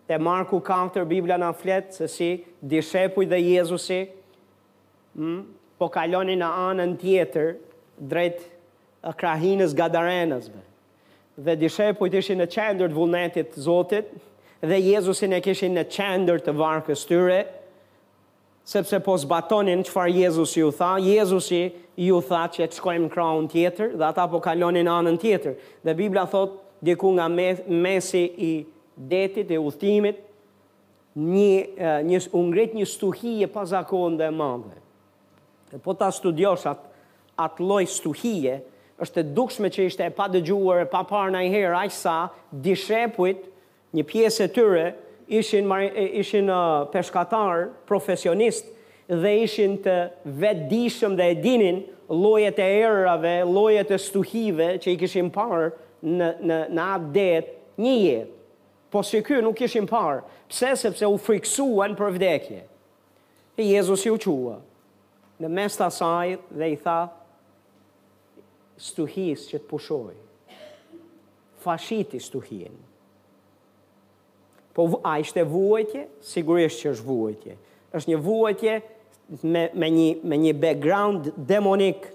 Dhe 0.06 0.18
Marku 0.20 0.60
4, 0.60 1.06
Biblia 1.08 1.38
në 1.40 1.52
fletë, 1.56 1.92
se 1.96 2.08
si 2.12 2.28
dishepuj 2.68 3.26
dhe 3.30 3.38
Jezusi, 3.40 4.02
m, 4.02 5.20
hmm, 5.22 5.38
po 5.82 5.88
kaloni 5.90 6.34
në 6.38 6.50
anën 6.68 6.92
tjetër, 7.00 7.48
drejt 7.98 8.42
krahinës 9.18 9.72
gadarenës. 9.76 10.44
Be. 10.54 10.60
Dhe 11.48 11.56
dishepuj 11.64 12.12
të 12.12 12.20
ishin 12.22 12.38
në 12.42 12.46
qendër 12.54 12.92
të 12.92 12.98
vullnetit 13.00 13.56
Zotit, 13.64 14.12
dhe 14.62 14.78
Jezusin 14.90 15.32
e 15.34 15.40
kishin 15.42 15.72
në 15.78 15.86
qendër 15.90 16.44
të 16.46 16.54
varkës 16.60 17.02
tyre, 17.08 17.40
sepse 18.70 19.00
po 19.02 19.16
zbatonin 19.18 19.82
qëfar 19.88 20.10
Jezusi 20.14 20.60
ju 20.62 20.68
tha, 20.78 20.92
Jezusi 21.02 21.62
ju 21.98 22.20
tha 22.28 22.44
që 22.54 22.68
të 22.70 22.78
shkojmë 22.78 23.08
në 23.08 23.12
kraun 23.16 23.48
tjetër, 23.50 23.96
dhe 23.98 24.06
ata 24.10 24.28
po 24.30 24.42
kalonin 24.44 24.86
anën 24.90 25.18
tjetër. 25.22 25.56
Dhe 25.82 25.96
Biblia 25.98 26.22
thotë, 26.30 26.61
diku 26.82 27.08
nga 27.14 27.26
mesi 27.82 28.24
i 28.42 28.50
detit 28.96 29.48
e 29.54 29.58
udhtimit, 29.58 30.18
një 31.16 31.54
një 32.08 32.18
u 32.36 32.40
ngrit 32.48 32.74
një 32.76 32.86
stuhi 32.92 33.32
e 33.44 33.48
pazakonde 33.56 34.24
e 34.28 34.34
madhe. 34.42 34.76
po 35.84 35.94
ta 35.94 36.10
studiosh 36.12 36.66
atë 36.72 36.86
atë 37.44 37.62
lloj 37.68 37.84
stuhie, 37.98 38.54
është 39.02 39.20
e 39.20 39.28
dukshme 39.36 39.68
që 39.74 39.80
ishte 39.88 40.02
e 40.04 40.12
pa 40.18 40.26
dëgjuar 40.28 40.78
e 40.84 40.88
pa 40.92 41.00
parë 41.10 41.30
ndonjëherë 41.32 41.78
aq 41.86 41.92
sa 42.04 42.16
dishepujt 42.64 43.40
një 43.94 44.02
pjesë 44.10 44.42
e 44.44 44.48
tyre 44.54 44.84
ishin 45.38 45.66
ishin 46.22 46.48
uh, 46.58 46.84
peshkatar 46.92 47.58
profesionist 47.88 48.64
dhe 49.22 49.32
ishin 49.46 49.78
të 49.84 49.96
vetëdijshëm 50.42 51.12
dhe 51.18 51.24
e 51.30 51.34
dinin 51.44 51.78
llojet 52.20 52.58
e 52.58 52.68
errave, 52.86 53.34
llojet 53.54 53.90
e 53.90 53.98
stuhive 54.08 54.68
që 54.80 54.88
i 54.94 55.00
kishin 55.00 55.28
parë 55.38 55.66
në, 56.02 56.30
në, 56.42 56.60
në 56.72 56.86
atë 56.96 57.32
një 57.82 57.94
jetë, 57.98 58.38
po 58.92 59.00
si 59.06 59.22
ky 59.24 59.38
nuk 59.42 59.60
ishin 59.64 59.86
parë, 59.88 60.22
pse 60.50 60.74
sepse 60.82 61.08
u 61.08 61.16
friksuan 61.22 61.94
për 61.98 62.14
vdekje. 62.18 62.62
E 63.56 63.66
Jezus 63.70 64.04
ju 64.06 64.18
qua, 64.20 64.58
në 65.40 65.48
mes 65.50 65.76
të 65.78 65.86
asaj 65.88 66.34
dhe 66.50 66.68
i 66.74 66.78
tha, 66.82 66.98
stuhis 68.82 69.46
që 69.50 69.60
të 69.62 69.68
pushoj, 69.70 70.14
fashiti 71.62 72.20
stuhin. 72.20 72.74
Po 74.72 74.86
a 75.04 75.18
ishte 75.20 75.42
vuajtje? 75.44 76.06
Sigurisht 76.24 76.80
që 76.82 76.94
është 76.94 77.06
vuajtje. 77.08 77.56
është 77.94 78.08
një 78.10 78.16
vuajtje 78.24 78.76
me, 79.42 79.68
me, 79.74 79.88
një, 79.92 80.06
me 80.24 80.36
një 80.40 80.52
background 80.62 81.26
demonik 81.36 82.06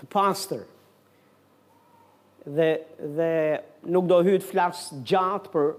të 0.00 0.04
pastor 0.12 0.66
dhe, 2.46 2.70
dhe 3.16 3.32
nuk 3.92 4.06
do 4.10 4.20
hytë 4.26 4.46
flas 4.50 4.88
gjatë 5.06 5.50
për 5.52 5.70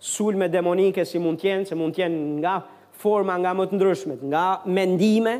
sulme 0.00 0.46
demonike 0.48 1.04
si 1.06 1.18
mund 1.20 1.40
tjenë, 1.42 1.66
se 1.68 1.78
mund 1.78 1.96
tjenë 1.96 2.40
nga 2.40 2.58
forma 2.98 3.36
nga 3.38 3.52
më 3.54 3.68
të 3.70 3.78
ndryshmet, 3.78 4.24
nga 4.30 4.44
mendime, 4.66 5.38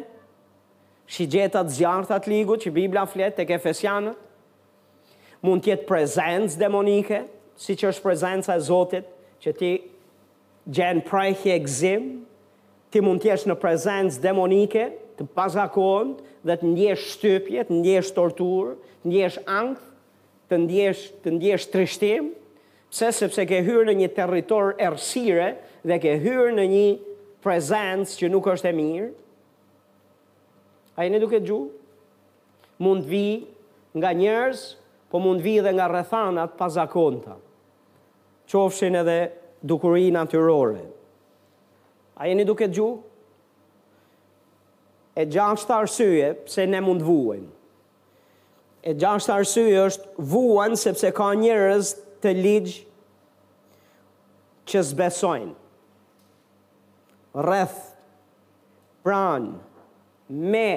që 1.08 1.24
gjetat 1.32 1.70
zjarët 1.72 2.10
atë 2.12 2.28
ligu, 2.32 2.58
që 2.60 2.72
Biblia 2.76 3.06
fletë 3.08 3.38
të 3.38 3.46
kefesianët, 3.54 4.18
mund 5.42 5.62
tjetë 5.64 5.86
prezencë 5.88 6.58
demonike, 6.60 7.22
si 7.58 7.74
që 7.78 7.88
është 7.94 8.04
prezencë 8.04 8.52
e 8.52 8.62
Zotit, 8.68 9.06
që 9.42 9.52
ti 9.58 9.70
gjenë 10.74 11.04
prejhje 11.08 11.54
e 11.54 11.60
gzim, 11.64 12.06
ti 12.92 13.00
mund 13.02 13.22
tjesh 13.24 13.46
në 13.48 13.56
prezencë 13.62 14.20
demonike, 14.26 14.90
të 15.18 15.26
pasakon, 15.34 16.12
dhe 16.46 16.56
të 16.60 16.72
ndjesh 16.76 17.06
shtypje, 17.14 17.64
të 17.68 17.78
ndjesh 17.80 18.12
torturë, 18.18 18.76
ndjesh 19.08 19.40
angth, 19.50 19.87
të 20.48 20.58
ndjesh 20.64 21.00
të 21.24 21.32
ndjesh 21.36 21.66
trishtim, 21.72 22.30
pse 22.88 23.10
sepse 23.12 23.44
ke 23.48 23.58
hyrë 23.66 23.84
në 23.90 23.94
një 24.02 24.10
territor 24.16 24.74
errësire 24.80 25.50
dhe 25.86 25.98
ke 26.00 26.14
hyrë 26.22 26.54
në 26.56 26.64
një 26.74 26.84
prezencë 27.44 28.16
që 28.22 28.30
nuk 28.32 28.48
është 28.54 28.70
e 28.70 28.76
mirë. 28.78 29.08
A 30.98 31.04
jeni 31.06 31.20
duke 31.22 31.40
gju? 31.44 31.60
Mund 32.82 33.04
vi 33.10 33.24
nga 33.98 34.12
njerëz, 34.16 34.62
po 35.12 35.20
mund 35.22 35.44
vi 35.44 35.58
dhe 35.64 35.72
nga 35.76 35.86
rrethanat 35.90 36.56
pazakonta. 36.58 37.36
Qofshin 38.48 38.96
edhe 39.02 39.18
dukuri 39.68 40.08
natyrore. 40.14 40.86
A 42.18 42.26
jeni 42.26 42.44
duke 42.48 42.68
gju? 42.72 42.88
E 45.18 45.24
gjashta 45.26 45.76
arsye 45.82 46.32
pse 46.46 46.66
ne 46.70 46.80
mund 46.82 47.02
vuajmë 47.04 47.54
E 48.88 48.94
gjashtë 48.96 49.32
arsyë 49.34 49.72
është 49.84 50.22
vuan 50.30 50.72
sepse 50.80 51.10
ka 51.16 51.26
njerëz 51.36 51.88
të 52.24 52.30
ligjë 52.38 52.76
që 54.72 54.82
zbesojnë. 54.90 55.50
Rëth, 57.48 57.82
pran, 59.04 59.50
me, 60.54 60.70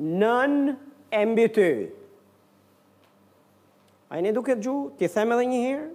nën, 0.00 0.56
e 1.18 1.20
mbi 1.28 1.44
ty. 1.58 1.68
A 4.08 4.16
e 4.18 4.24
një 4.24 4.32
duke 4.38 4.56
të 4.56 4.64
gjuhë, 4.64 4.88
ti 5.02 5.10
them 5.12 5.36
edhe 5.36 5.46
një 5.52 5.60
herë? 5.66 5.86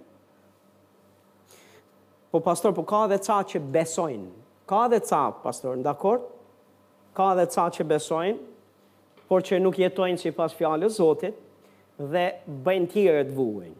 Po 2.30 2.38
pastor, 2.46 2.72
po 2.78 2.86
ka 2.86 3.02
dhe 3.10 3.18
ca 3.26 3.40
që 3.50 3.62
besojnë. 3.78 4.30
Ka 4.70 4.84
dhe 4.92 5.02
ca, 5.10 5.24
pastor, 5.42 5.74
ndakor? 5.82 6.22
Ka 7.18 7.32
dhe 7.34 7.48
ca 7.50 7.66
që 7.76 7.88
besojnë, 7.90 8.46
por 9.30 9.46
që 9.46 9.60
nuk 9.62 9.76
jetojnë 9.78 10.18
si 10.18 10.32
pas 10.34 10.50
fjallë 10.58 10.88
zotit 10.90 11.36
dhe 12.00 12.24
bëjnë 12.66 12.90
tjere 12.90 13.20
të 13.28 13.36
vuën. 13.36 13.76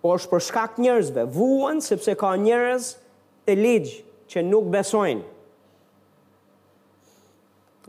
Por 0.00 0.20
është 0.20 0.30
për 0.30 0.44
shkak 0.46 0.78
njërzve, 0.80 1.24
vuën 1.34 1.82
sepse 1.82 2.14
ka 2.20 2.30
njërez 2.38 2.90
të 3.48 3.56
ligjë 3.58 4.28
që 4.30 4.44
nuk 4.46 4.70
besojnë. 4.72 5.26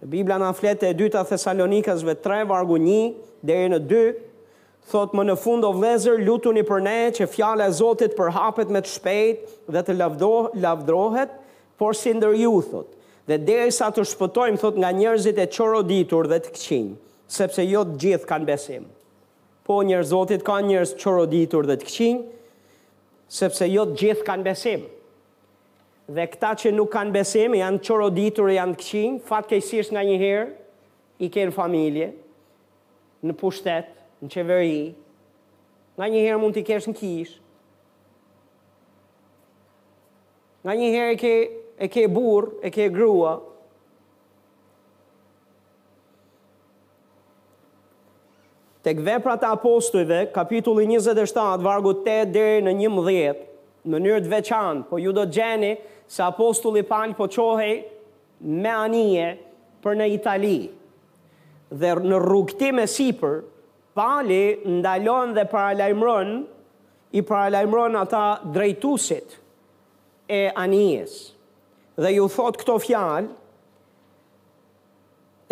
Biblia 0.10 0.40
në 0.42 0.48
fletë 0.58 0.90
e 0.90 0.96
2 0.98 1.12
Thessalonikasve 1.30 2.16
3, 2.26 2.42
vargu 2.50 2.80
1, 2.82 3.12
dhe 3.46 3.58
në 3.70 3.78
2, 3.92 4.02
thot 4.90 5.14
më 5.16 5.28
në 5.30 5.36
fund 5.44 5.68
o 5.68 5.70
vlezër, 5.78 6.18
lutu 6.26 6.50
një 6.58 6.64
për 6.66 6.82
ne 6.88 6.98
që 7.14 7.28
fjale 7.30 7.68
e 7.70 7.76
Zotit 7.78 8.16
përhapet 8.18 8.74
me 8.74 8.82
të 8.82 8.90
shpejt 8.90 9.54
dhe 9.76 9.84
të 9.86 9.94
lavdo, 10.00 10.32
lavdrohet, 10.66 11.38
por 11.80 11.94
si 11.96 12.16
ndër 12.18 12.34
ju, 12.42 12.56
thot 12.72 12.90
dhe 13.32 13.38
derisa 13.40 13.88
të 13.96 14.04
shpëtojmë, 14.12 14.60
thot, 14.60 14.76
nga 14.82 14.90
njerëzit 14.92 15.38
e 15.44 15.48
qoroditur 15.56 16.28
dhe 16.32 16.40
të 16.44 16.52
këqinj, 16.56 16.88
sepse 17.32 17.64
jo 17.64 17.86
të 17.88 18.00
gjithë 18.04 18.28
kanë 18.28 18.48
besim. 18.50 18.88
Po 19.66 19.78
njerëzotit 19.88 20.44
kanë 20.44 20.68
njerëz 20.72 20.96
qoroditur 21.00 21.68
dhe 21.70 21.78
të 21.82 21.88
këqinj, 21.88 22.22
sepse 23.32 23.68
jo 23.72 23.86
të 23.92 23.96
gjithë 24.02 24.26
kanë 24.28 24.48
besim. 24.48 24.84
Dhe 26.12 26.26
këta 26.34 26.50
që 26.60 26.74
nuk 26.76 26.90
kanë 26.92 27.14
besim, 27.16 27.56
janë 27.56 27.80
qoroditur 27.88 28.52
e 28.52 28.58
janë 28.58 28.76
të 28.76 28.84
këqinj, 28.84 29.20
fatë 29.30 29.52
kejësish 29.54 29.94
nga 29.96 30.04
një 30.10 30.18
herë, 30.26 30.50
i 31.22 31.30
kenë 31.32 31.54
familje, 31.56 32.10
në 33.24 33.36
pushtet, 33.38 33.92
në 34.26 34.32
qeveri, 34.36 34.76
nga 36.00 36.08
një 36.12 36.26
herë 36.28 36.42
mund 36.42 36.58
të 36.60 36.66
kesh 36.72 36.92
në 36.92 37.00
kishë, 37.00 37.38
Nga 40.62 40.74
një 40.78 40.88
herë 40.94 41.14
ke 41.18 41.30
e 41.82 41.88
ke 41.90 42.04
burë, 42.14 42.60
e 42.64 42.74
ke 42.74 42.90
grua, 42.96 43.40
Tek 48.82 48.98
veprat 49.06 49.44
e 49.46 49.46
apostujve, 49.54 50.16
kapitulli 50.34 50.88
27, 50.90 51.60
vargu 51.62 51.92
8 52.00 52.32
deri 52.34 52.64
në 52.66 52.72
11, 52.88 53.42
në 53.86 53.92
mënyrë 53.94 54.24
të 54.26 54.32
veçantë, 54.32 54.86
po 54.90 54.98
ju 54.98 55.12
do 55.14 55.22
të 55.30 55.36
gjeni 55.36 55.70
se 56.10 56.24
apostulli 56.26 56.82
Paul 56.90 57.14
po 57.20 57.28
çohej 57.30 57.76
me 58.42 58.72
anije 58.74 59.28
për 59.86 60.00
në 60.00 60.08
Itali. 60.16 60.72
Dhe 61.70 61.92
në 62.10 62.24
rrugtim 62.26 62.82
e 62.82 62.88
sipër, 62.90 63.44
Pali 63.98 64.42
ndalon 64.80 65.38
dhe 65.38 65.46
paralajmëron 65.54 66.34
i 67.14 67.22
paralajmëron 67.30 68.02
ata 68.02 68.24
drejtuesit 68.56 69.38
e 70.26 70.42
anijes 70.64 71.20
dhe 72.00 72.12
ju 72.16 72.28
thot 72.32 72.58
këto 72.62 72.78
fjalë, 72.86 73.30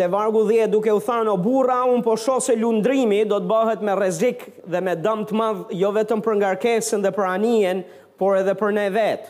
te 0.00 0.06
vargu 0.08 0.40
10 0.48 0.70
duke 0.72 0.92
u 0.96 1.00
thënë 1.04 1.28
o 1.28 1.36
burra 1.36 1.82
un 1.84 2.00
po 2.02 2.14
shoh 2.16 2.40
se 2.40 2.54
lundrimi 2.56 3.24
do 3.28 3.36
të 3.42 3.50
bëhet 3.50 3.82
me 3.84 3.92
rrezik 3.98 4.46
dhe 4.72 4.80
me 4.80 4.94
dëm 4.96 5.26
të 5.28 5.36
madh 5.36 5.74
jo 5.76 5.90
vetëm 5.92 6.22
për 6.24 6.38
ngarkesën 6.40 7.02
dhe 7.04 7.12
për 7.12 7.28
anijen, 7.34 7.82
por 8.16 8.38
edhe 8.38 8.54
për 8.56 8.72
ne 8.78 8.86
vet. 8.94 9.28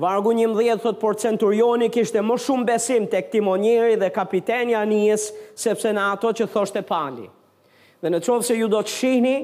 Vargu 0.00 0.32
11 0.32 0.78
thot 0.80 1.00
por 1.02 1.18
centurioni 1.20 1.90
kishte 1.92 2.22
më 2.24 2.38
shumë 2.46 2.68
besim 2.70 3.08
tek 3.12 3.28
timonieri 3.34 3.98
dhe 4.00 4.08
kapiteni 4.14 4.78
anijes 4.78 5.26
sepse 5.60 5.90
në 5.92 6.06
ato 6.14 6.30
që 6.32 6.46
thoshte 6.54 6.80
Pali. 6.88 7.26
Dhe 8.00 8.10
në 8.10 8.22
qovë 8.24 8.46
se 8.48 8.56
ju 8.58 8.70
do 8.72 8.78
të 8.86 8.90
shihni, 8.94 9.34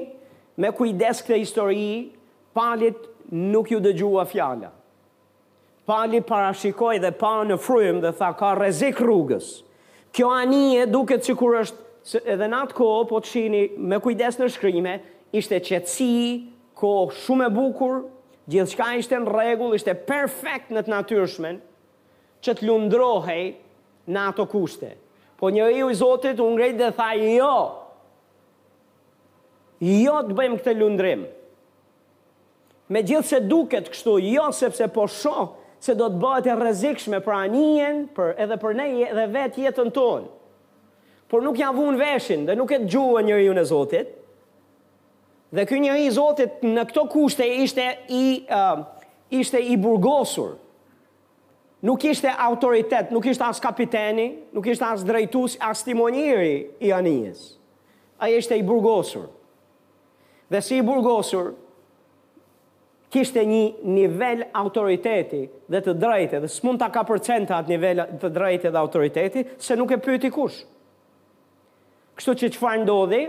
me 0.57 0.71
kujdes 0.75 1.21
këtë 1.27 1.39
histori, 1.43 1.91
palit 2.55 3.05
nuk 3.53 3.71
ju 3.75 3.79
dëgjua 3.83 4.25
fjala 4.27 4.71
pali 5.89 6.21
parashikoj 6.21 6.99
dhe 7.01 7.09
pa 7.17 7.31
në 7.49 7.55
frym 7.65 7.97
dhe 8.03 8.11
tha 8.19 8.27
ka 8.37 8.51
rrezik 8.59 8.99
rrugës. 9.01 9.47
Kjo 10.13 10.29
anije 10.35 10.85
duket 10.89 11.25
sikur 11.25 11.57
është 11.63 12.21
edhe 12.33 12.47
në 12.49 12.59
atë 12.65 12.77
kohë 12.77 13.07
po 13.09 13.21
të 13.21 13.29
shihni 13.31 13.63
me 13.89 13.97
kujdes 14.01 14.37
në 14.39 14.49
shkryme, 14.55 14.93
ishte 15.37 15.57
qetësi, 15.65 16.15
ko 16.79 16.93
shumë 17.23 17.49
e 17.49 17.53
bukur, 17.57 17.97
gjithçka 18.49 18.91
ishte 19.01 19.17
në 19.23 19.33
rregull, 19.33 19.73
ishte 19.79 19.93
perfekt 20.07 20.69
në 20.73 20.85
të 20.85 20.93
natyrshmen 20.93 21.57
që 22.45 22.53
të 22.59 22.69
lundrohej 22.69 23.51
në 24.09 24.23
ato 24.29 24.45
kushte. 24.49 24.93
Po 25.39 25.49
një 25.53 25.69
i 25.73 25.81
i 25.89 25.95
Zotit 25.97 26.39
unë 26.41 26.57
grejt 26.59 26.77
dhe 26.79 26.89
tha, 26.99 27.09
jo, 27.15 27.57
jo 29.89 30.17
të 30.29 30.35
bëjmë 30.37 30.59
këtë 30.61 30.73
lundrim. 30.83 31.25
Me 32.89 33.01
gjithë 33.05 33.27
se 33.33 33.39
duket 33.49 33.87
kështu, 33.93 34.17
jo 34.35 34.49
sepse 34.57 34.87
po 34.95 35.05
shohë 35.17 35.47
se 35.83 35.95
do 35.95 36.09
të 36.11 36.17
bëhet 36.19 36.47
e 36.51 36.55
rrezikshme 36.59 37.19
për 37.23 37.35
anijen, 37.37 38.01
për 38.15 38.33
edhe 38.43 38.57
për 38.59 38.75
ne 38.77 38.87
dhe 39.15 39.25
vetë 39.31 39.65
jetën 39.65 39.91
tonë. 39.95 40.29
Por 41.29 41.43
nuk 41.45 41.59
janë 41.61 41.77
vënë 41.77 41.99
veshin 42.01 42.45
dhe 42.47 42.55
nuk 42.57 42.71
e 42.73 42.81
dëgjuan 42.83 43.27
njeriu 43.27 43.53
në 43.55 43.63
Zotit. 43.69 44.15
Dhe 45.53 45.63
ky 45.65 45.79
njeri 45.81 46.07
i 46.07 46.11
Zotit 46.13 46.63
në 46.65 46.83
këto 46.89 47.03
kushte 47.09 47.45
ishte 47.63 47.85
i 48.13 48.23
uh, 48.49 48.83
ishte 49.33 49.61
i 49.71 49.77
burgosur. 49.81 50.57
Nuk 51.85 52.03
ishte 52.09 52.27
autoritet, 52.33 53.13
nuk 53.15 53.23
ishte 53.31 53.45
as 53.47 53.61
kapiteni, 53.63 54.25
nuk 54.53 54.65
ishte 54.73 54.83
as 54.83 55.05
drejtues, 55.07 55.55
as 55.63 55.83
timoniri 55.85 56.73
i 56.83 56.91
anijes. 56.91 57.53
Ai 58.19 58.33
ishte 58.35 58.57
i 58.59 58.65
burgosur. 58.67 59.29
Dhe 60.51 60.59
si 60.65 60.81
i 60.81 60.83
burgosur, 60.83 61.53
kishte 63.13 63.41
një 63.45 63.61
nivel 63.89 64.43
autoriteti 64.55 65.41
dhe 65.73 65.79
të 65.85 65.93
drejtë, 66.01 66.41
dhe 66.43 66.49
s'mund 66.53 66.81
ta 66.81 66.89
ka 66.93 67.03
përcenta 67.09 67.57
atë 67.61 67.73
nivel 67.73 68.01
të 68.21 68.29
drejtë 68.35 68.71
dhe 68.71 68.81
autoriteti, 68.83 69.45
se 69.57 69.77
nuk 69.79 69.93
e 69.95 70.01
pyeti 70.05 70.29
kush. 70.33 70.59
Kështu 72.19 72.35
që 72.41 72.51
qëfar 72.55 72.81
ndodhi, 72.83 73.23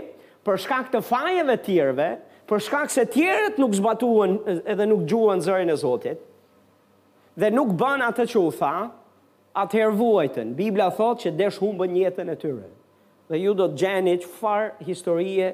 për 0.45 0.61
shkak 0.65 0.91
të 0.93 1.01
fajeve 1.07 1.55
tjerve, 1.65 2.09
për 2.49 2.63
shkak 2.65 2.91
se 2.93 3.05
tjerët 3.13 3.59
nuk 3.61 3.73
zbatuan 3.77 4.33
edhe 4.59 4.87
nuk 4.89 5.05
gjuën 5.09 5.41
zërin 5.45 5.71
e 5.71 5.75
Zotit, 5.79 6.19
dhe 7.39 7.51
nuk 7.53 7.71
bën 7.79 8.01
atë 8.05 8.25
që 8.33 8.41
u 8.41 8.49
tha, 8.57 8.73
atëherë 9.61 9.95
vuajtën. 9.99 10.51
Biblia 10.57 10.89
thot 10.95 11.23
që 11.23 11.31
desh 11.39 11.61
humbën 11.61 11.95
jetën 12.03 12.29
e 12.29 12.35
tyre. 12.39 12.67
Dhe 13.31 13.39
ju 13.39 13.53
do 13.55 13.69
të 13.71 13.79
gjeni 13.85 14.17
qëfar 14.25 14.67
historie, 14.87 15.53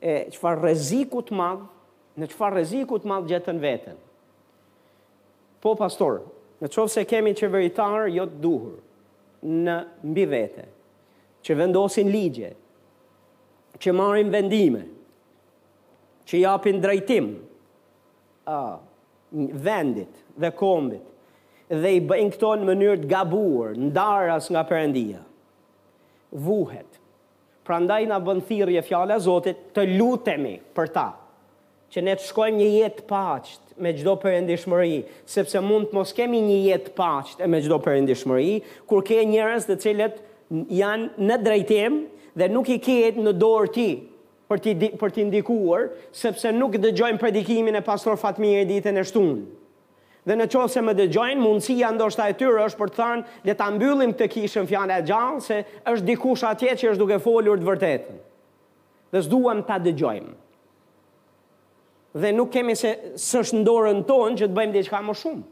e, 0.00 0.12
qëfar 0.32 0.58
rezikut 0.64 1.28
madhë 1.36 1.68
në 2.20 2.28
qëfar 2.34 2.54
reziku 2.58 2.98
të 3.00 3.08
madhë 3.10 3.30
gjëtën 3.32 3.60
vetën. 3.62 3.98
Po, 5.60 5.74
pastor, 5.78 6.20
në 6.60 6.68
qovë 6.72 6.92
se 6.92 7.04
kemi 7.08 7.34
qeveritarë 7.36 8.10
jo 8.14 8.26
të 8.28 8.40
duhur 8.44 8.78
në 9.64 9.76
mbi 10.04 10.26
vete, 10.28 10.66
që 11.44 11.56
vendosin 11.56 12.08
ligje, 12.12 12.50
që 13.80 13.92
marim 13.96 14.32
vendime, 14.34 14.82
që 16.28 16.42
japin 16.42 16.80
drejtim 16.84 17.30
a, 18.50 18.58
vendit 19.30 20.18
dhe 20.42 20.50
kombit, 20.58 21.06
dhe 21.70 21.94
i 21.96 22.02
bëjnë 22.04 22.34
këto 22.34 22.54
në 22.60 22.68
mënyrë 22.72 23.04
të 23.04 23.10
gabuar, 23.14 23.72
ndaras 23.88 24.50
nga 24.52 24.64
përëndia, 24.68 25.22
vuhet. 26.44 26.88
Pra 27.64 27.78
ndaj 27.80 28.02
nga 28.10 28.18
bëndhirje 28.26 28.82
fjale 28.82 29.14
a 29.14 29.20
Zotit, 29.22 29.60
të 29.76 29.84
lutemi 29.94 30.56
për 30.74 30.88
ta, 30.96 31.06
që 31.92 32.02
ne 32.06 32.14
të 32.16 32.24
shkojmë 32.28 32.58
një 32.58 32.66
jetë 32.78 33.04
paqët 33.10 33.74
me 33.82 33.90
gjdo 33.96 34.12
përëndishmëri, 34.22 34.96
sepse 35.28 35.60
mund 35.64 35.88
të 35.90 35.96
mos 35.96 36.12
kemi 36.14 36.40
një 36.46 36.58
jetë 36.68 36.92
paqët 36.98 37.42
e 37.42 37.48
me 37.50 37.60
gjdo 37.64 37.78
përëndishmëri, 37.86 38.50
kur 38.90 39.02
ke 39.08 39.20
njërës 39.26 39.66
të 39.70 39.78
cilët 39.84 40.20
janë 40.82 41.26
në 41.30 41.38
drejtim 41.46 41.96
dhe 42.38 42.50
nuk 42.52 42.70
i 42.70 42.78
kjetë 42.84 43.24
në 43.26 43.34
dorë 43.42 43.72
ti 43.78 43.88
për 44.50 44.60
ti, 44.62 44.74
për 45.00 45.12
ti 45.14 45.24
ndikuar, 45.28 45.88
sepse 46.18 46.50
nuk 46.54 46.76
dëgjojmë 46.82 47.20
predikimin 47.22 47.78
e 47.78 47.82
pastor 47.86 48.16
Fatmir 48.18 48.62
e 48.64 48.66
ditën 48.70 48.98
e 48.98 49.04
shtunë. 49.06 49.40
Dhe 50.26 50.34
në 50.36 50.46
qovë 50.52 50.72
se 50.74 50.82
më 50.84 50.94
dëgjojnë, 50.98 51.38
mundësia 51.40 51.88
ndoshta 51.94 52.26
e 52.30 52.34
tyrë 52.36 52.66
është 52.66 52.80
për 52.82 52.90
të 52.92 52.98
thënë 52.98 53.38
dhe 53.46 53.54
të 53.56 53.66
ambyllim 53.70 54.12
të 54.18 54.28
kishën 54.34 54.66
fjane 54.68 54.98
e 55.00 55.06
gjallë, 55.08 55.42
se 55.46 55.60
është 55.94 56.06
diku 56.10 56.34
atje 56.50 56.74
që 56.82 56.90
është 56.92 57.02
duke 57.04 57.20
folur 57.24 57.62
të 57.62 57.68
vërtetën. 57.70 58.18
Dhe 59.14 59.22
s'duam 59.26 59.62
të 59.66 59.78
dëgjojmë 59.86 60.34
dhe 62.14 62.32
nuk 62.32 62.50
kemi 62.54 62.74
se 62.74 62.90
sështë 63.14 63.40
është 63.44 63.58
ndorën 63.60 64.00
tonë 64.08 64.38
që 64.40 64.46
të 64.50 64.56
bëjmë 64.56 64.74
diçka 64.76 65.00
më 65.04 65.14
shumë. 65.22 65.42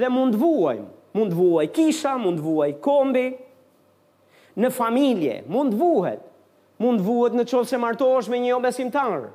Dhe 0.00 0.08
mund 0.10 0.36
vuaj, 0.40 0.78
mund 1.14 1.32
vuaj 1.36 1.66
kisha, 1.76 2.16
mund 2.18 2.40
vuaj 2.40 2.70
kombi, 2.84 3.26
në 4.58 4.70
familje, 4.72 5.36
mund 5.48 5.74
vuhet, 5.78 6.22
mund 6.82 7.02
vuhet 7.04 7.36
në 7.36 7.46
qovë 7.50 7.68
se 7.72 7.78
martohesh 7.80 8.30
me 8.32 8.40
një 8.44 8.50
jo 8.54 8.60
besimtarë, 8.64 9.28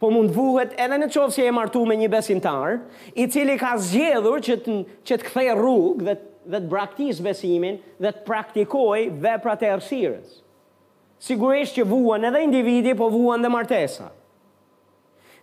po 0.00 0.10
mund 0.10 0.32
vuhet 0.36 0.74
edhe 0.80 0.96
në 0.98 1.08
qovë 1.14 1.34
se 1.36 1.44
e 1.48 1.52
martu 1.54 1.84
me 1.86 1.96
një 1.98 2.08
besimtarë, 2.14 2.78
i 3.22 3.26
cili 3.30 3.56
ka 3.60 3.74
zgjedhur 3.78 4.40
që 4.46 4.56
të, 4.64 4.78
që 5.06 5.18
të 5.18 5.28
kthej 5.28 5.52
rrugë 5.58 6.06
dhe, 6.08 6.16
dhe 6.52 6.62
të 6.64 6.70
braktis 6.72 7.20
besimin 7.24 7.78
dhe 8.02 8.10
të 8.14 8.24
praktikoj 8.26 8.98
veprat 9.22 9.62
e 9.64 9.70
arsirës. 9.74 10.40
Sigurisht 11.24 11.76
që 11.78 11.86
vuan 11.88 12.24
edhe 12.28 12.42
individi, 12.44 12.92
po 12.96 13.06
vuan 13.08 13.40
dhe 13.40 13.48
martesa. 13.48 14.10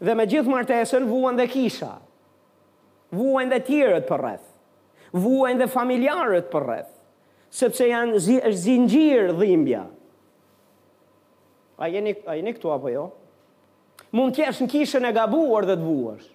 Dhe 0.06 0.14
me 0.18 0.28
gjithë 0.30 0.50
martesën 0.54 1.06
vuan 1.10 1.40
dhe 1.40 1.48
kisha. 1.50 1.88
Vuan 3.18 3.50
dhe 3.50 3.58
tjerët 3.66 4.06
për 4.12 4.22
rreth. 4.22 4.46
Vuan 5.24 5.58
dhe 5.60 5.66
familjarët 5.74 6.46
për 6.52 6.64
rreth, 6.68 6.92
sepse 7.62 7.84
janë 7.90 8.20
zi, 8.28 8.38
është 8.46 8.62
zinxhir 8.66 9.34
dhimbja. 9.40 9.82
A 11.82 11.90
jeni 11.90 12.14
a 12.30 12.38
jeni 12.38 12.54
këtu 12.60 12.72
apo 12.76 12.92
jo? 12.94 13.08
Mund 14.14 14.38
të 14.38 14.52
në 14.62 14.70
kishën 14.76 15.08
e 15.08 15.12
gabuar 15.18 15.66
dhe 15.68 15.76
të 15.80 15.82
vuash. 15.88 16.30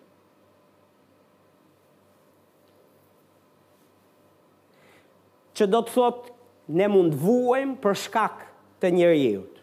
Çë 5.56 5.70
do 5.76 5.84
të 5.86 5.94
thotë 5.94 6.34
ne 6.82 6.90
mund 6.96 7.14
vuajm 7.22 7.78
për 7.86 7.94
shkak 8.02 8.42
të 8.80 8.90
njerëjut. 8.96 9.62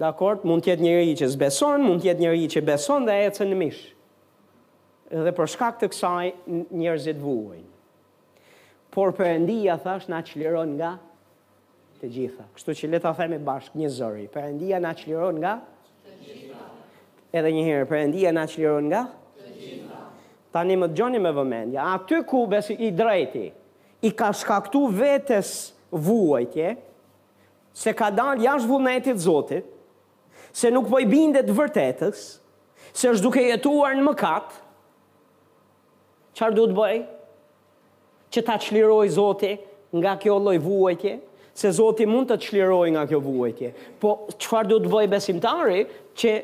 Dakor, 0.00 0.38
mund 0.48 0.64
të 0.64 0.72
jetë 0.72 0.86
njëri 0.86 1.16
që 1.20 1.28
zbeson, 1.34 1.82
mund 1.84 2.00
të 2.02 2.08
jetë 2.12 2.22
njëri 2.22 2.46
që 2.54 2.62
beson 2.64 3.06
dhe 3.08 3.16
ecën 3.26 3.50
në 3.52 3.58
mish. 3.60 3.80
Edhe 5.10 5.32
për 5.36 5.50
shkak 5.54 5.80
të 5.80 5.88
kësaj 5.92 6.30
njerëzit 6.80 7.20
vuajn. 7.20 7.66
Por 8.94 9.12
Perëndia 9.14 9.76
thash 9.82 10.08
na 10.10 10.22
çliron 10.26 10.70
nga 10.78 10.94
të 12.00 12.08
gjitha. 12.14 12.46
Kështu 12.56 12.74
që 12.80 12.90
le 12.94 13.00
ta 13.04 13.12
themi 13.18 13.38
bashkë 13.44 13.76
një 13.82 13.90
zëri. 13.98 14.24
Perëndia 14.34 14.80
na 14.82 14.94
çliron 14.98 15.36
nga 15.42 15.56
të 16.06 16.14
gjitha. 16.24 16.60
Edhe 17.36 17.52
një 17.56 17.66
herë, 17.68 17.86
Perëndia 17.90 18.32
na 18.34 18.46
çliron 18.50 18.88
nga 18.90 19.04
të 19.38 19.52
gjitha. 19.58 20.00
Tani 20.54 20.78
më 20.80 20.88
dëgjoni 20.94 21.20
me 21.22 21.34
vëmendje. 21.36 21.78
Aty 21.92 22.22
ku 22.26 22.46
besi 22.50 22.78
i 22.80 22.90
drejti, 22.90 23.48
i 24.00 24.10
ka 24.16 24.32
shkaktu 24.34 24.86
vetes 24.96 25.52
vuajtje, 25.92 26.72
se 27.74 27.92
ka 27.96 28.08
dalë 28.14 28.44
jashtë 28.46 28.68
vullnetit 28.70 29.20
Zotit, 29.22 29.64
se 30.52 30.70
nuk 30.74 30.88
po 30.90 30.98
i 30.98 31.06
bindet 31.08 31.48
vërtetës, 31.54 32.22
se 32.90 33.10
është 33.12 33.22
duke 33.24 33.42
jetuar 33.44 33.94
në 33.94 34.04
mëkat, 34.08 34.52
qarë 36.40 36.56
du 36.56 36.64
të 36.72 36.78
bëj? 36.78 36.98
Që 38.34 38.44
ta 38.46 38.56
qliroj 38.62 39.04
Zotit 39.14 39.66
nga 39.98 40.16
kjo 40.22 40.36
loj 40.42 40.56
vuajtje, 40.64 41.16
se 41.60 41.70
Zotit 41.76 42.08
mund 42.08 42.30
të 42.30 42.36
qliroj 42.44 42.88
nga 42.96 43.02
kjo 43.10 43.20
vuajtje. 43.24 43.70
Po, 44.02 44.16
qarë 44.42 44.70
du 44.70 44.76
të 44.84 44.90
bëj 44.92 45.08
besimtari 45.12 45.84
që 46.18 46.34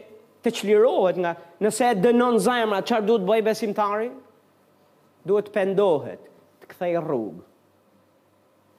të 0.46 0.52
qlirojt 0.60 1.16
nga, 1.24 1.32
nëse 1.64 1.88
e 1.90 1.96
dënon 1.98 2.36
zemra 2.42 2.78
qarë 2.86 3.06
du 3.08 3.16
të 3.18 3.26
bëj 3.30 3.44
besimtari? 3.48 4.08
Duhet 5.26 5.48
të 5.48 5.54
pendohet, 5.56 6.20
të 6.62 6.68
kthej 6.72 6.92
rrugë, 7.02 7.44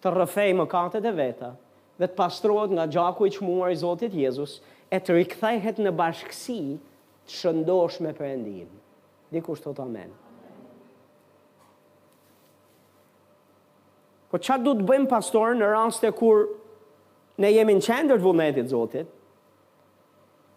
të 0.06 0.12
rrëfej 0.16 0.52
më 0.62 0.68
e 1.04 1.12
veta, 1.18 1.50
dhe 1.98 2.06
të 2.08 2.18
pastrohet 2.18 2.74
nga 2.76 2.86
gjaku 2.92 3.28
i 3.28 3.32
çmuar 3.34 3.72
i 3.74 3.80
Zotit 3.80 4.14
Jezus 4.14 4.58
e 4.94 5.00
të 5.02 5.16
rikthehet 5.18 5.80
në 5.82 5.94
bashkësi 5.98 6.58
të 7.28 7.36
shëndosh 7.40 7.98
me 8.06 8.14
Perëndin. 8.16 8.70
Dikush 9.34 9.64
thot 9.66 9.82
amen. 9.84 10.14
Po 14.32 14.38
qatë 14.38 14.64
du 14.66 14.74
të 14.82 14.86
bëjmë 14.90 15.10
pastorë 15.12 15.58
në 15.58 15.70
raste 15.74 16.12
kur 16.16 16.46
ne 17.42 17.52
jemi 17.52 17.78
në 17.78 17.86
qendër 17.88 18.22
të 18.22 18.26
vullnetit 18.26 18.72
Zotit 18.72 19.10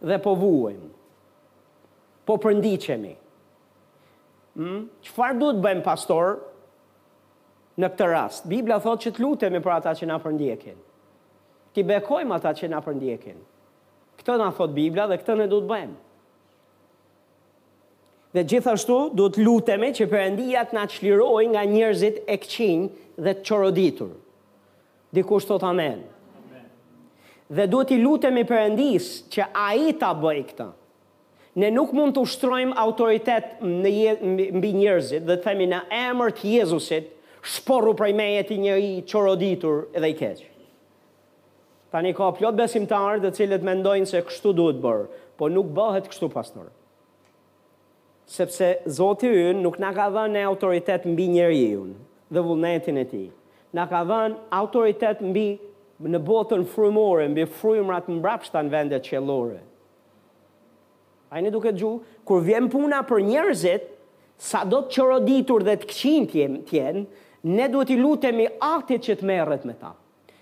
dhe 0.01 0.17
po 0.25 0.35
vuajmë, 0.41 0.91
po 2.29 2.37
përndiqemi. 2.45 3.15
Hmm? 4.61 4.87
Qëfar 5.07 5.35
du 5.41 5.51
të 5.57 5.65
bëjmë 5.67 5.85
pastorë 5.87 6.37
në 7.81 7.91
këtë 7.95 8.07
rast? 8.13 8.47
Biblia 8.51 8.81
thot 8.85 9.05
që 9.07 9.13
të 9.17 9.25
lutemi 9.27 9.61
për 9.65 9.77
ata 9.79 9.97
që 9.99 10.09
na 10.11 10.21
përndjekin 10.23 10.79
ti 11.73 11.85
bekojmë 11.87 12.35
ata 12.39 12.53
që 12.59 12.71
na 12.73 12.81
përndjekin. 12.85 13.39
Këtë 14.21 14.39
na 14.41 14.51
thot 14.57 14.73
Bibla 14.77 15.07
dhe 15.11 15.19
këtë 15.21 15.37
ne 15.41 15.47
duhet 15.51 15.69
bëjmë. 15.71 15.99
Dhe 18.37 18.45
gjithashtu 18.51 18.97
duhet 19.19 19.39
lutemi 19.43 19.91
që 19.97 20.07
Perëndia 20.13 20.63
të 20.69 20.77
na 20.77 20.85
çlirojë 20.93 21.49
nga 21.55 21.65
njerëzit 21.73 22.21
e 22.27 22.37
këqinj 22.45 22.85
dhe 23.25 23.37
të 23.41 23.47
çoroditur. 23.49 24.11
Dikush 25.17 25.49
thot 25.49 25.65
amen. 25.67 26.05
amen. 26.39 26.67
Dhe 27.57 27.65
duhet 27.73 27.95
i 27.97 28.03
lutemi 28.03 28.45
Perëndis 28.47 29.09
që 29.35 29.49
ai 29.65 29.97
ta 29.99 30.13
bëjë 30.23 30.45
këtë. 30.53 30.69
Ne 31.59 31.67
nuk 31.75 31.91
mund 31.99 32.15
të 32.15 32.23
ushtrojmë 32.23 32.77
autoritet 32.79 33.59
në 33.65 33.91
mbi 34.61 34.71
njerëzit 34.77 35.27
dhe 35.27 35.35
të 35.41 35.47
themi 35.49 35.67
në 35.73 35.81
emër 36.03 36.37
të 36.39 36.53
Jezusit, 36.61 37.11
shporru 37.43 37.97
prej 37.99 38.13
meje 38.15 38.45
ti 38.53 38.61
njëri 38.63 38.93
çoroditur 39.11 39.89
dhe 39.97 40.13
i 40.13 40.15
keq 40.21 40.47
një 41.99 42.13
ka 42.15 42.27
plot 42.39 42.55
besimtarë 42.55 43.19
të 43.25 43.31
cilët 43.35 43.65
mendojnë 43.67 44.07
se 44.07 44.21
kështu 44.23 44.53
duhet 44.55 44.77
bërë, 44.83 45.07
po 45.41 45.49
nuk 45.51 45.73
bëhet 45.75 46.07
kështu 46.07 46.29
pastor. 46.31 46.69
Sepse 48.31 48.69
Zoti 48.87 49.27
ynë 49.27 49.65
nuk 49.65 49.81
na 49.83 49.91
ka 49.97 50.07
dhënë 50.15 50.45
autoritet 50.47 51.09
mbi 51.11 51.27
njeriu 51.33 51.89
dhe 52.31 52.45
vullnetin 52.47 53.01
e 53.03 53.07
ti. 53.11 53.25
Na 53.75 53.89
ka 53.91 54.05
dhënë 54.07 54.37
autoritet 54.55 55.19
mbi 55.33 55.49
në 56.15 56.21
botën 56.29 56.63
frymore, 56.75 57.27
mbi 57.33 57.49
frymrat 57.59 58.07
mbrapshta 58.09 58.63
në 58.63 58.71
vendet 58.77 59.09
qëllore. 59.11 59.59
A 61.35 61.43
një 61.43 61.51
duke 61.55 61.75
gju, 61.79 61.97
kur 62.27 62.43
vjen 62.47 62.69
puna 62.71 63.03
për 63.07 63.25
njerëzit, 63.27 63.91
sa 64.41 64.63
do 64.65 64.85
të 64.87 64.95
qëroditur 64.95 65.67
dhe 65.67 65.75
të 65.83 65.91
këqin 65.91 66.55
tjenë, 66.71 67.03
ne 67.45 67.67
duhet 67.73 67.91
i 67.95 67.99
lutemi 67.99 68.47
atit 68.65 69.03
që 69.07 69.19
të 69.21 69.27
merret 69.29 69.67
me 69.69 69.75
ta 69.83 69.93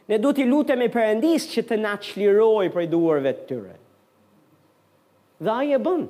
ne 0.08 0.16
du 0.18 0.32
t'i 0.32 0.44
lutemi 0.48 0.86
me 0.86 0.92
përëndis 0.94 1.46
që 1.52 1.62
të 1.68 1.76
na 1.80 1.92
qliroj 2.00 2.68
për 2.72 2.84
i 2.86 2.90
duarve 2.92 3.32
të 3.36 3.42
tyre. 3.50 3.74
Dhe 5.44 5.52
aje 5.54 5.80
bënë, 5.84 6.06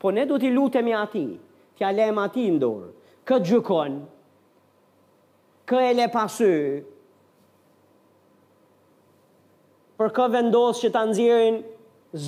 po 0.00 0.12
ne 0.16 0.24
du 0.30 0.38
t'i 0.40 0.50
lutemi 0.54 0.94
me 0.94 1.00
ati, 1.02 1.26
t'ja 1.76 1.90
lem 1.92 2.20
ati 2.22 2.46
ndurë, 2.54 2.88
këtë 3.28 3.48
gjukon, 3.50 3.98
kë 5.68 5.82
e 5.88 5.92
le 5.98 6.06
pasu, 6.14 6.52
për 10.00 10.14
kë 10.16 10.28
vendos 10.38 10.80
që 10.82 10.88
të 10.94 11.02
nëzirin 11.10 11.60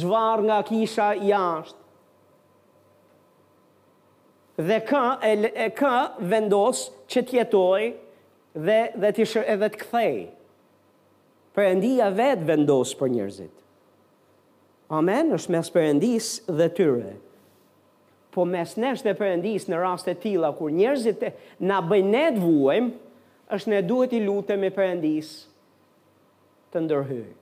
zvar 0.01 0.43
nga 0.45 0.61
kisha 0.69 1.09
i 1.17 1.33
ashtë, 1.39 1.79
dhe 4.69 4.77
kë, 4.91 5.01
e, 5.25 5.33
e 5.65 5.97
vendos 6.31 6.85
që 7.11 7.23
të 7.27 7.39
jetojë 7.41 7.89
dhe 8.69 8.79
dhe 9.03 9.11
të 9.17 9.45
edhe 9.57 9.71
të 9.73 9.87
Perëndia 11.53 12.07
vetë 12.17 12.47
vendos 12.49 12.95
për 12.97 13.11
njerëzit. 13.13 13.59
Amen. 14.99 15.33
Është 15.37 15.53
mes 15.55 15.71
perëndisë 15.73 16.57
dhe 16.59 16.67
tyre. 16.77 17.13
Po 18.33 18.45
mes 18.49 18.73
nesh 18.81 19.03
dhe 19.05 19.13
perëndisë 19.17 19.69
në 19.73 19.81
raste 19.83 20.15
të 20.15 20.21
tilla 20.23 20.51
kur 20.57 20.73
njerëzit 20.73 21.27
na 21.69 21.81
bëjnë 21.91 22.25
dhuajm, 22.39 22.89
është 23.57 23.73
ne 23.73 23.83
duhet 23.89 24.15
i 24.17 24.23
lutemi 24.25 24.71
perëndisë 24.73 25.55
të 26.73 26.83
ndërhyrë. 26.87 27.33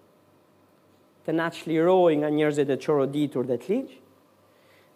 Të 1.26 1.34
na 1.38 1.46
çlirojë 1.56 2.18
nga 2.22 2.30
njerëzit 2.34 2.70
e 2.74 2.78
çoroditur 2.86 3.46
dhe 3.50 3.58
të 3.62 3.74
ligj. 3.74 3.94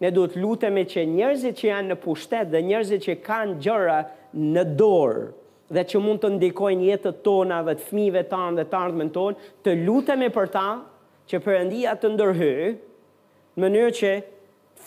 Ne 0.02 0.10
duhet 0.10 0.34
lutemi 0.42 0.82
që 0.94 1.06
njerëzit 1.14 1.60
që 1.60 1.68
janë 1.70 1.92
në 1.92 2.00
pushtet 2.06 2.50
dhe 2.52 2.64
njerëzit 2.66 3.06
që 3.06 3.18
kanë 3.28 3.58
gjëra 3.62 4.00
në 4.54 4.66
dorë 4.80 5.26
dhe 5.74 5.82
që 5.90 6.00
mund 6.04 6.22
të 6.22 6.30
ndikojnë 6.36 6.88
jetët 6.90 7.18
tona 7.26 7.58
dhe 7.66 7.74
të 7.78 7.88
fmive 7.88 8.22
tanë 8.30 8.60
dhe 8.60 8.66
të 8.70 8.78
ardhme 8.78 9.08
tonë, 9.14 9.48
të 9.66 9.74
lutemi 9.84 10.30
për 10.36 10.50
ta 10.54 10.66
që 11.30 11.40
përëndia 11.46 11.96
të 12.00 12.12
ndërhyrë 12.14 12.68
në 12.74 13.62
mënyrë 13.64 13.94
që 14.00 14.12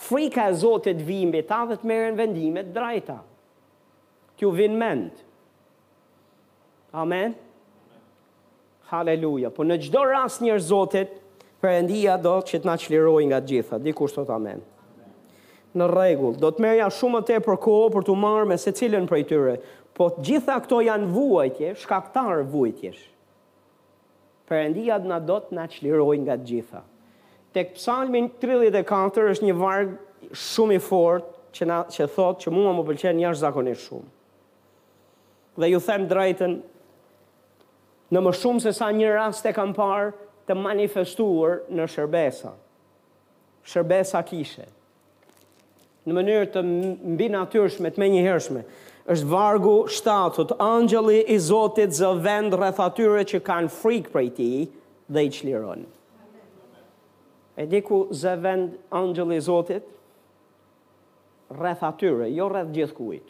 frika 0.08 0.48
e 0.52 0.56
Zotit 0.62 1.02
vimbe 1.08 1.42
ta 1.50 1.62
dhe 1.70 1.78
të 1.82 1.90
meren 1.92 2.18
vendimet 2.20 2.72
drajta. 2.76 3.18
Kjo 4.38 4.52
vin 4.54 4.76
mend. 4.78 5.24
Amen. 7.02 7.36
Haleluja. 8.92 9.50
Po 9.52 9.66
në 9.68 9.80
gjdo 9.88 10.06
rast 10.12 10.44
njërë 10.46 10.64
Zotit, 10.70 11.16
përëndia 11.62 12.16
do 12.22 12.38
që 12.48 12.62
të 12.62 12.70
na 12.70 12.78
qliroj 12.80 13.24
nga 13.32 13.42
gjitha. 13.50 13.82
Dikur 13.84 14.14
sot 14.14 14.30
amen. 14.30 14.62
Amen 14.62 14.66
në 15.78 15.88
rregull. 15.92 16.36
Do 16.42 16.50
të 16.52 16.64
merja 16.66 16.88
shumë 16.94 17.22
të 17.28 17.38
e 17.38 17.44
për 17.46 17.60
kohë 17.64 17.92
për 17.96 18.06
të 18.08 18.16
marrë 18.24 18.50
me 18.50 18.58
se 18.60 18.74
cilën 18.76 19.08
për 19.10 19.22
i 19.24 19.28
tyre. 19.30 19.56
Po 19.98 20.10
të 20.14 20.26
gjitha 20.28 20.58
këto 20.66 20.82
janë 20.88 21.08
vuajtje, 21.14 21.72
shkaktar 21.84 22.44
vuajtjesh. 22.52 23.06
Përëndia 24.48 25.00
dhe 25.04 25.12
na 25.12 25.18
do 25.28 25.40
të 25.44 25.58
na 25.58 25.66
qlirojnë 25.72 26.24
nga 26.28 26.36
gjitha. 26.50 26.84
Tek 27.56 27.74
psalmin 27.78 28.28
34 28.42 29.32
është 29.34 29.48
një 29.50 29.58
varg 29.58 29.96
shumë 30.34 30.78
i 30.78 30.84
fort 30.84 31.28
që, 31.58 31.68
na, 31.70 31.80
që 31.92 32.08
thot 32.14 32.40
që 32.44 32.54
mua 32.54 32.74
më 32.78 32.86
pëlqen 32.92 33.20
një 33.22 33.34
zakonisht 33.42 33.88
shumë. 33.88 34.10
Dhe 35.58 35.72
ju 35.74 35.80
them 35.82 36.06
drejten, 36.06 36.60
në 38.14 38.22
më 38.24 38.34
shumë 38.40 38.64
se 38.68 38.76
sa 38.78 38.92
një 38.94 39.10
rast 39.18 39.50
e 39.50 39.54
kam 39.58 39.74
parë 39.76 40.14
të 40.48 40.56
manifestuar 40.60 41.64
në 41.76 41.88
shërbesa. 41.92 42.54
Shërbesa 43.68 44.22
kishe 44.30 44.70
në 46.08 46.16
mënyrë 46.16 46.48
të 46.56 46.62
mbi 47.16 47.28
natyrshme, 47.38 47.92
të 47.96 48.02
menjëhershme. 48.04 48.64
është 49.14 49.28
vargu 49.32 49.74
7, 49.88 50.32
thot 50.36 50.52
i 51.12 51.38
Zotit 51.40 51.92
zë 51.96 52.10
vend 52.26 52.54
rreth 52.54 52.80
atyre 52.84 53.22
që 53.30 53.40
kanë 53.50 53.70
frikë 53.80 54.12
prej 54.12 54.30
tij 54.36 54.62
dhe 55.14 55.22
i 55.22 55.30
çliron. 55.38 55.86
E 57.62 57.66
di 57.72 57.80
ku 57.88 58.08
zë 58.12 58.34
vend 58.44 58.74
angjëlli 58.92 59.38
i 59.38 59.42
Zotit 59.50 59.84
rreth 61.60 61.84
atyre, 61.90 62.28
jo 62.36 62.50
rreth 62.50 62.72
gjithkujt, 62.76 63.28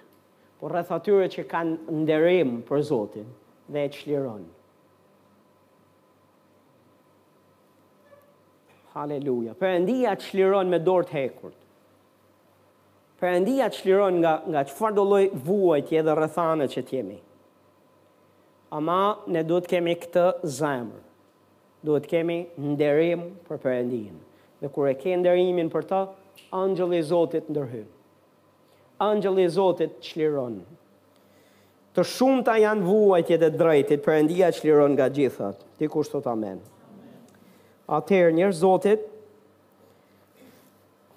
por 0.60 0.72
rreth 0.74 0.92
atyre 0.98 1.30
që 1.36 1.44
kanë 1.54 1.76
nderim 2.02 2.60
për 2.68 2.82
Zotin 2.90 3.30
dhe 3.74 3.86
i 3.86 3.90
çliron. 3.94 4.44
Haleluja. 8.94 9.54
Perëndia 9.62 10.18
çliron 10.26 10.68
me 10.74 10.80
dorë 10.90 11.06
të 11.10 11.14
hekurt. 11.22 11.58
Perëndia 13.18 13.70
çliron 13.74 14.14
nga 14.22 14.34
nga 14.48 14.62
çfarë 14.70 14.96
do 14.96 15.04
lloj 15.10 15.26
vuajtje 15.46 16.02
dhe 16.06 16.14
rëthane 16.20 16.68
që 16.70 16.82
tjemi. 16.86 16.90
kemi. 17.18 17.20
Ama 18.72 19.00
ne 19.28 19.42
duhet 19.50 19.68
kemi 19.68 19.96
këtë 19.96 20.26
zemër. 20.46 21.02
Duhet 21.86 22.06
kemi 22.08 22.38
nderim 22.58 23.24
për 23.50 23.58
Perëndin. 23.64 24.18
Dhe 24.62 24.68
kur 24.70 24.88
e 24.88 24.94
ke 24.96 25.16
nderimin 25.18 25.70
për 25.74 25.86
ta, 25.90 26.02
angjëlli 26.54 27.00
i 27.02 27.04
Zotit 27.10 27.50
ndërhyn. 27.50 27.88
Angjëlli 29.02 29.46
i 29.46 29.50
Zotit 29.54 29.98
çliron. 30.02 30.60
Të 31.98 32.04
shumta 32.06 32.58
janë 32.62 32.86
vuajtjet 32.86 33.42
e 33.50 33.50
drejtit, 33.50 34.04
Perëndia 34.06 34.52
çliron 34.54 34.94
nga 34.94 35.08
gjithat. 35.10 35.64
Ti 35.78 35.90
kush 35.90 36.14
amen? 36.26 36.60
Atëherë 37.90 38.36
njerëz 38.38 38.62
Zotit 38.62 39.02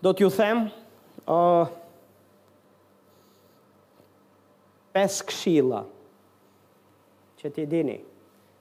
do 0.02 0.12
t'ju 0.16 0.30
them, 0.32 0.70
ë 1.28 1.36
uh, 1.40 1.68
pes 4.94 5.20
këshilla 5.26 5.84
që 7.40 7.50
ti 7.54 7.64
dini 7.66 7.96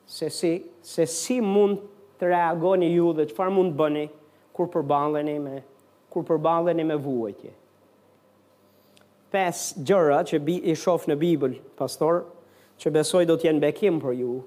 se 0.10 0.28
si, 0.34 0.52
se 0.82 1.06
si 1.10 1.40
mund 1.42 1.82
të 2.20 2.30
reagoni 2.32 2.90
ju 2.94 3.12
dhe 3.18 3.26
që 3.30 3.36
farë 3.38 3.56
mund 3.56 3.74
të 3.74 3.80
bëni 3.82 4.04
kur 4.58 4.70
përbaleni 4.74 5.38
me 5.42 5.62
kur 6.10 6.24
përbaleni 6.26 6.84
me 6.90 6.96
vuajtje. 6.98 7.52
Pes 9.30 9.60
gjëra 9.86 10.24
që 10.26 10.40
bi, 10.42 10.56
i 10.66 10.74
shofë 10.74 11.12
në 11.12 11.18
Bibël, 11.22 11.52
pastor, 11.78 12.24
që 12.82 12.90
besoj 12.96 13.28
do 13.30 13.36
t'jen 13.38 13.60
bekim 13.62 14.00
për 14.02 14.16
ju, 14.18 14.40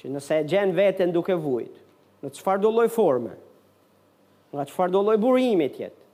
që 0.00 0.10
nëse 0.10 0.40
gjenë 0.50 0.74
vetën 0.74 1.12
duke 1.14 1.36
vujt, 1.38 1.76
në 2.26 2.32
qëfar 2.34 2.58
do 2.64 2.72
loj 2.74 2.88
forme, 2.90 3.36
në 4.58 4.64
qëfar 4.72 4.90
do 4.96 5.04
loj 5.06 5.20
burimit 5.22 5.78
jetë, 5.78 6.08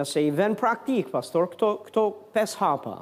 nëse 0.00 0.24
i 0.24 0.32
ven 0.40 0.56
praktik, 0.56 1.12
pastor, 1.12 1.50
këto, 1.52 1.74
këto 1.90 2.06
pes 2.32 2.56
hapa, 2.62 2.96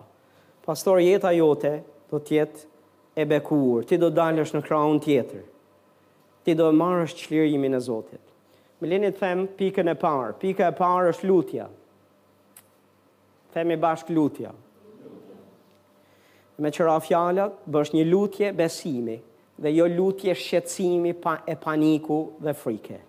pastor 0.67 0.99
jeta 1.01 1.31
jote 1.31 1.71
do 2.11 2.19
të 2.19 2.33
jetë 2.37 2.63
e 3.17 3.25
bekuar. 3.31 3.87
Ti 3.87 3.97
do 4.03 4.09
dalësh 4.13 4.53
në 4.57 4.63
krahun 4.67 4.99
tjetër. 5.05 5.45
Ti 6.45 6.55
do 6.59 6.67
marrësh 6.77 7.15
çlirimin 7.23 7.75
e 7.79 7.81
Zotit. 7.83 8.23
Më 8.83 8.91
lenë 8.91 9.11
të 9.17 9.23
them 9.23 9.47
pikën 9.59 9.91
e 9.93 9.95
parë. 9.99 10.35
Pika 10.43 10.67
e 10.71 10.75
parë 10.79 11.15
është 11.15 11.31
lutja. 11.31 11.69
Themi 13.55 13.79
bashkë 13.81 14.15
lutja. 14.19 14.53
Me 16.61 16.71
qëra 16.73 16.99
fjalat, 17.05 17.57
bësh 17.73 17.95
një 17.97 18.05
lutje 18.11 18.53
besimi 18.57 19.17
dhe 19.63 19.71
jo 19.73 19.87
lutje 19.91 20.35
shqetësimi 20.37 21.13
pa 21.23 21.39
e 21.49 21.57
paniku 21.57 22.21
dhe 22.45 22.53
frike. 22.57 23.01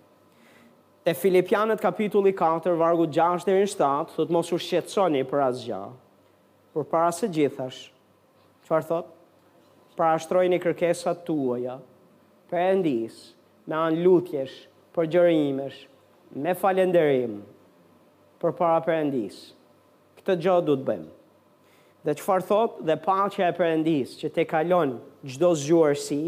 E 1.08 1.14
Filipianët 1.16 1.80
kapitulli 1.80 2.34
4 2.36 2.74
vargu 2.80 3.06
6 3.06 3.46
deri 3.48 3.66
7 3.70 4.10
thot 4.14 4.30
mos 4.34 4.50
u 4.52 4.58
shqetësoni 4.60 5.22
për 5.30 5.42
asgjë, 5.46 5.78
Por 6.72 6.84
para 6.84 7.10
se 7.12 7.26
gjithash, 7.28 7.88
qëfar 8.66 8.84
thot? 8.90 9.08
Para 9.96 10.18
shtrojnë 10.20 10.58
i 10.58 10.62
kërkesat 10.62 11.22
tuaja, 11.26 11.78
për 12.52 12.60
endis, 12.74 13.16
me 13.66 13.76
anë 13.78 14.02
lutjesh, 14.04 14.58
për 14.94 15.08
gjërimesh, 15.14 15.78
me 16.44 16.52
falenderim, 16.60 17.38
për 18.42 18.52
para 18.60 18.82
për 18.84 18.98
endis, 18.98 19.38
këtë 20.20 20.36
gjohë 20.44 20.66
du 20.68 20.76
të 20.82 20.86
bëjmë. 20.90 21.14
Dhe 22.06 22.16
qëfar 22.20 22.44
thot? 22.46 22.76
Dhe 22.88 22.98
pa 23.06 23.16
që 23.34 23.48
e 23.48 23.54
për 23.58 23.68
endis, 23.72 24.12
që 24.20 24.30
te 24.36 24.44
kalon 24.52 24.92
gjdo 25.26 25.50
zhjuarësi, 25.64 26.22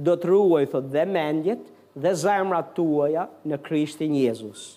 do 0.00 0.14
të 0.16 0.30
ruaj, 0.30 0.66
thot, 0.72 0.86
dhe 0.94 1.04
mendjet, 1.10 1.66
dhe 2.00 2.14
zemrat 2.22 2.70
tuaja 2.78 3.26
në 3.50 3.58
Krishtin 3.66 4.14
Jezus 4.16 4.70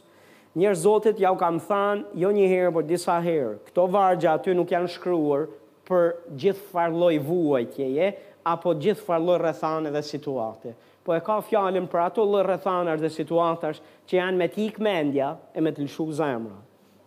njerë 0.60 0.78
zotit 0.84 1.20
ja 1.22 1.32
u 1.34 1.38
kam 1.40 1.58
thanë, 1.64 2.04
jo 2.22 2.30
një 2.34 2.48
herë, 2.52 2.72
por 2.76 2.86
disa 2.86 3.18
herë, 3.26 3.56
këto 3.70 3.88
vargja 3.92 4.36
aty 4.38 4.54
nuk 4.58 4.72
janë 4.74 4.92
shkryur 4.96 5.48
për 5.90 6.10
gjithë 6.40 6.66
farloj 6.74 7.16
vuajtjeje, 7.26 8.12
apo 8.48 8.74
gjithë 8.84 9.06
farloj 9.08 9.40
rëthane 9.42 9.92
dhe 9.96 10.04
situate. 10.06 10.76
Po 11.04 11.16
e 11.18 11.24
ka 11.24 11.40
fjalim 11.44 11.88
për 11.92 12.04
ato 12.06 12.24
lë 12.24 12.98
dhe 13.02 13.10
situatash 13.12 13.80
që 14.08 14.18
janë 14.20 14.38
me 14.40 14.48
t'ik 14.48 14.78
mendja 14.80 15.34
e 15.54 15.60
me 15.62 15.72
t'lëshu 15.76 16.06
zemra. 16.16 16.58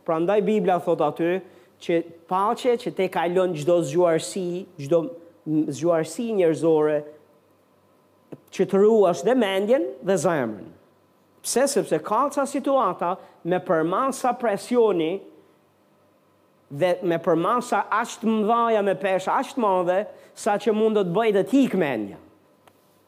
Pra 0.05 0.19
ndaj 0.21 0.43
Biblia 0.45 0.79
thot 0.79 1.01
aty 1.01 1.39
që 1.81 2.03
pace 2.29 2.77
që 2.83 2.93
te 2.99 3.09
kalon 3.09 3.55
gjdo 3.57 3.79
zgjuarësi, 3.89 4.67
gjdo 4.85 5.01
zgjuarësi 5.73 6.29
njerëzore 6.43 6.99
që 8.55 8.67
të 8.69 8.83
ruash 8.85 9.25
dhe 9.27 9.35
mendjen 9.37 9.89
dhe 10.05 10.17
zemrën. 10.21 10.76
Pse 11.47 11.63
sepse 11.71 11.99
ka 12.03 12.25
ca 12.35 12.43
situata 12.43 13.17
me 13.45 13.59
përmasa 13.63 14.33
presioni 14.39 15.13
dhe 16.81 16.89
me 17.07 17.19
përmasa 17.23 17.85
ashtë 18.01 18.33
dhaja 18.49 18.81
me 18.83 18.95
pesha 19.05 19.37
ashtë 19.39 19.63
madhe 19.63 20.01
sa 20.35 20.57
që 20.59 20.75
mund 20.75 20.99
do 20.99 21.05
të 21.07 21.15
bëjt 21.15 21.37
dhe 21.39 21.43
ti 21.53 21.61
këmenja. 21.71 22.17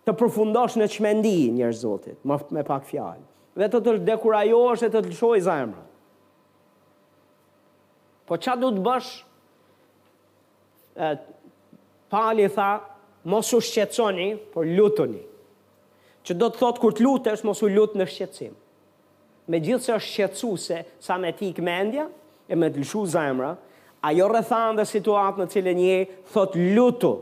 Të 0.06 0.14
përfundosh 0.20 0.76
në 0.78 0.86
qmendi 0.94 1.34
njërë 1.58 1.78
zotit, 1.80 2.20
më, 2.22 2.38
me 2.54 2.62
pak 2.70 2.86
fjalë. 2.92 3.26
Dhe 3.58 3.66
të 3.72 3.80
të 3.88 3.94
dekurajosh 4.06 4.84
dhe 4.86 4.90
të 4.94 5.02
të 5.02 5.10
lëshoj 5.10 5.38
zemrë. 5.48 5.82
Po 8.30 8.38
qa 8.38 8.54
du 8.62 8.70
të 8.78 8.84
bësh? 8.86 9.12
pali 12.10 12.46
tha, 12.54 12.70
mos 13.30 13.50
u 13.54 13.58
shqetsoni, 13.62 14.30
por 14.54 14.64
lutoni 14.66 15.20
që 16.28 16.36
do 16.42 16.48
të 16.52 16.60
thot 16.60 16.76
kur 16.82 16.92
të 16.92 17.06
lutesh 17.06 17.42
mos 17.48 17.62
u 17.64 17.70
lut 17.72 17.94
në 17.96 18.04
shqetësim. 18.12 18.52
Megjithse 19.48 19.94
është 19.96 20.10
shqetësuese 20.12 20.82
sa 21.00 21.16
me 21.22 21.30
tik 21.32 21.62
mendja 21.64 22.04
e 22.52 22.58
me 22.58 22.68
të 22.68 22.82
lëshu 22.82 23.06
zemra, 23.14 23.54
ajo 24.04 24.26
rrethan 24.28 24.76
dhe 24.76 24.84
situatë 24.92 25.40
në 25.40 25.46
cilën 25.54 25.80
një 25.80 25.96
thot 26.34 26.58
lutu. 26.76 27.14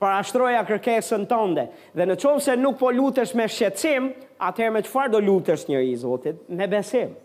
Para 0.00 0.20
shtroja 0.24 0.60
kërkesën 0.68 1.24
tënde 1.30 1.64
dhe 1.98 2.06
në 2.10 2.18
qovë 2.22 2.44
se 2.44 2.54
nuk 2.60 2.76
po 2.80 2.92
lutesh 2.96 3.32
me 3.36 3.48
shqetësim, 3.52 4.10
atëherë 4.48 4.76
me 4.76 4.84
çfarë 4.86 5.14
do 5.16 5.20
lutesh 5.24 5.66
njëri 5.70 5.90
i 5.94 5.98
Zotit? 6.04 6.44
Me 6.60 6.68
besim. 6.72 7.16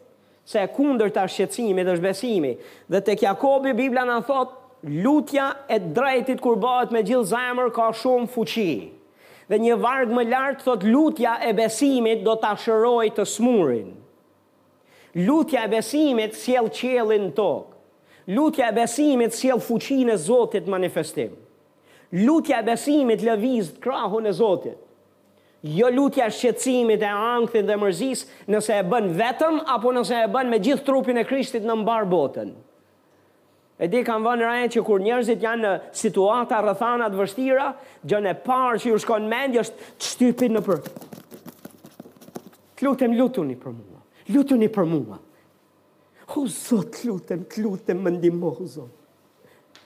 Se 0.47 0.63
kundër 0.75 1.11
ta 1.15 1.27
shqetësimi 1.31 1.83
dhe 1.87 1.97
është 1.97 2.07
besimi. 2.07 2.55
Dhe 2.91 3.03
tek 3.07 3.23
Jakobi 3.27 3.73
Bibla 3.75 4.03
na 4.09 4.19
thot 4.27 4.55
lutja 5.03 5.49
e 5.75 5.79
drejtit 5.83 6.39
kur 6.43 6.55
bëhet 6.63 6.95
me 6.95 7.03
gjithë 7.07 7.31
zemër 7.35 7.73
ka 7.75 7.91
shumë 8.01 8.29
fuqi 8.35 8.71
dhe 9.49 9.57
një 9.61 9.75
varg 9.81 10.11
më 10.15 10.23
lartë 10.31 10.65
thot 10.65 10.85
lutja 10.89 11.35
e 11.45 11.51
besimit 11.57 12.23
do 12.25 12.35
të 12.39 12.49
asheroj 12.55 13.07
të 13.17 13.25
smurin. 13.29 13.91
Lutja 15.25 15.65
e 15.67 15.71
besimit 15.71 16.33
s'jel 16.35 16.69
qelin 16.75 17.29
në 17.29 17.35
tokë. 17.37 17.71
Lutja 18.35 18.71
e 18.71 18.75
besimit 18.75 19.35
s'jel 19.37 19.61
fuqin 19.61 20.09
e 20.11 20.17
Zotit 20.17 20.65
manifestim. 20.73 21.35
Lutja 22.25 22.59
e 22.61 22.65
besimit 22.67 23.23
lëviz 23.23 23.69
të 23.75 23.83
krahun 23.85 24.27
e 24.27 24.33
Zotit. 24.35 24.79
Jo 25.65 25.87
lutja 25.89 26.27
shqecimit 26.29 27.01
e 27.01 27.09
angthin 27.09 27.65
dhe 27.65 27.77
mërzis 27.81 28.25
nëse 28.53 28.75
e 28.77 28.83
bën 28.85 29.07
vetëm 29.17 29.63
apo 29.73 29.93
nëse 29.95 30.19
e 30.27 30.27
bën 30.29 30.51
me 30.51 30.59
gjithë 30.61 30.85
trupin 30.85 31.17
e 31.17 31.23
Krishtit 31.25 31.65
në 31.65 31.79
mbar 31.81 32.05
botën. 32.11 32.51
E 33.75 33.89
di 33.91 34.01
kam 34.07 34.23
vënë 34.23 34.45
rënë 34.47 34.67
që 34.73 34.81
kur 34.87 35.01
njerëzit 35.03 35.41
janë 35.43 35.61
në 35.63 35.71
situata 35.99 36.61
rrethana 36.63 37.09
të 37.11 37.19
vështira, 37.19 37.65
gjën 38.07 38.29
e 38.31 38.35
parë 38.45 38.79
që 38.81 38.91
ju 38.93 38.99
shkon 39.03 39.25
mendja 39.27 39.65
është 39.65 39.81
të 39.99 40.11
shtypin 40.13 40.55
në 40.55 40.61
për. 40.63 40.85
Lutem 42.85 43.15
lutuni 43.19 43.57
për 43.59 43.73
mua. 43.75 43.99
Lutuni 44.31 44.69
për 44.73 44.87
mua. 44.87 45.17
O 46.35 46.45
Zot, 46.49 47.01
lutem, 47.07 47.43
lutem 47.61 47.99
më 48.05 48.15
ndihmo, 48.15 48.53
Zot. 48.65 48.93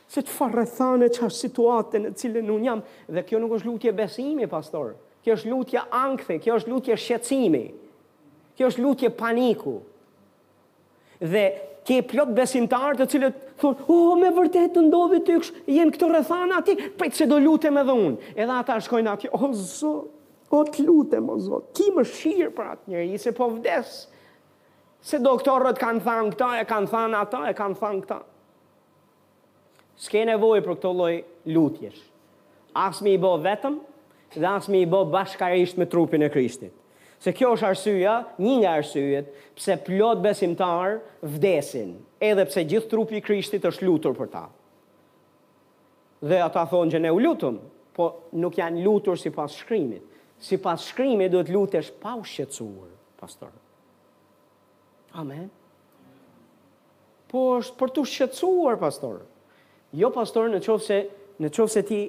Se 0.10 0.22
të 0.26 0.32
farë 0.34 0.58
rrethane 0.60 1.10
që 1.14 1.26
është 1.28 1.40
situate 1.46 2.00
në 2.02 2.14
cilën 2.18 2.46
në 2.50 2.58
jam. 2.66 2.82
Dhe 3.14 3.24
kjo 3.30 3.42
nuk 3.42 3.58
është 3.58 3.70
lutje 3.72 3.94
besimi, 3.98 4.48
pastor. 4.50 4.94
Kjo 5.26 5.36
është 5.38 5.50
lutje 5.52 5.82
angthi, 5.94 6.38
kjo 6.42 6.56
është 6.62 6.72
lutje 6.74 6.96
shqecimi. 6.98 7.66
Kjo 8.58 8.70
është 8.72 8.86
lutje 8.86 9.10
paniku. 9.20 9.76
Dhe 11.20 11.44
ke 11.90 11.98
plot 12.06 12.30
besimtarë 12.38 13.00
të 13.00 13.06
cilët 13.12 13.38
thonë, 13.60 13.86
"Oh, 13.90 14.14
me 14.20 14.30
vërtetë 14.36 14.74
të 14.76 14.82
ndodhi 14.90 15.20
ty, 15.26 15.34
jeni 15.74 15.92
këto 15.96 16.08
rrethana 16.14 16.60
aty, 16.62 16.76
prit 17.00 17.14
do 17.32 17.38
lutem 17.42 17.82
edhe 17.82 17.94
unë." 18.06 18.18
Edhe 18.36 18.50
ata 18.58 18.74
shkojnë 18.86 19.14
aty, 19.14 19.28
"O 19.34 19.50
Zot, 19.54 20.08
o 20.52 20.62
të 20.70 20.86
lutem 20.86 21.28
o 21.34 21.38
Zot, 21.42 21.72
ti 21.78 21.90
më 21.96 22.04
shihir 22.06 22.50
për 22.58 22.66
atë 22.76 22.86
njerëz 22.94 23.20
se 23.26 23.32
po 23.40 23.50
vdes." 23.56 23.96
Se 25.10 25.18
doktorët 25.24 25.80
kanë 25.80 26.02
thënë 26.04 26.34
këta, 26.34 26.50
e 26.62 26.66
kanë 26.68 26.90
thënë 26.92 27.20
ata, 27.24 27.38
e 27.50 27.54
kanë 27.56 27.78
thënë 27.80 28.02
këta. 28.06 28.18
S'ke 30.04 30.26
nevojë 30.28 30.62
për 30.66 30.76
këtë 30.78 30.92
lloj 30.98 31.14
lutjesh. 31.56 32.02
As 32.76 33.02
mi 33.02 33.14
i 33.16 33.18
bë 33.18 33.32
vetëm, 33.48 33.78
dhe 34.36 34.46
as 34.50 34.68
mi 34.70 34.84
i 34.84 34.86
bo 34.86 35.06
bashkarisht 35.06 35.78
me 35.78 35.86
trupin 35.86 36.22
e 36.22 36.30
Krishtit. 36.30 36.72
Se 37.20 37.32
kjo 37.36 37.49
është 37.57 37.67
arsyeja, 37.67 38.11
një 38.39 38.53
nga 38.61 38.70
arsyet 38.80 39.34
pse 39.59 39.76
plot 39.84 40.22
besimtar 40.24 40.99
vdesin, 41.28 41.89
edhe 42.24 42.45
pse 42.47 42.63
gjithë 42.63 42.89
trupi 42.93 43.17
i 43.20 43.24
Krishtit 43.26 43.65
është 43.67 43.88
lutur 43.89 44.15
për 44.15 44.30
ta. 44.32 44.45
Dhe 46.24 46.39
ata 46.45 46.63
thonë 46.72 46.93
që 46.95 47.01
ne 47.03 47.11
u 47.11 47.20
lutum, 47.24 47.57
po 47.95 48.07
nuk 48.39 48.55
janë 48.61 48.84
lutur 48.86 49.20
sipas 49.20 49.57
shkrimit. 49.59 50.03
Sipas 50.39 50.86
shkrimit 50.93 51.34
duhet 51.36 51.51
lutesh 51.51 51.91
pa 51.99 52.13
u 52.15 52.24
shqetësuar, 52.24 52.93
pastor. 53.20 53.51
Amen. 55.20 55.49
Po 57.28 57.43
është 57.59 57.76
për 57.82 57.91
të 57.97 58.07
shqetësuar, 58.13 58.80
pastor. 58.80 59.26
Jo 59.99 60.07
pastor, 60.15 60.47
në 60.55 60.63
çonse 60.70 61.01
në 61.43 61.51
çonse 61.55 61.84
ti 61.88 61.99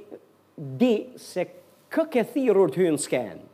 di 0.85 0.95
se 1.19 1.47
kë 1.91 2.05
ke 2.15 2.23
thirrur 2.33 2.71
të 2.75 2.83
hyn 2.85 2.97
në 3.01 3.50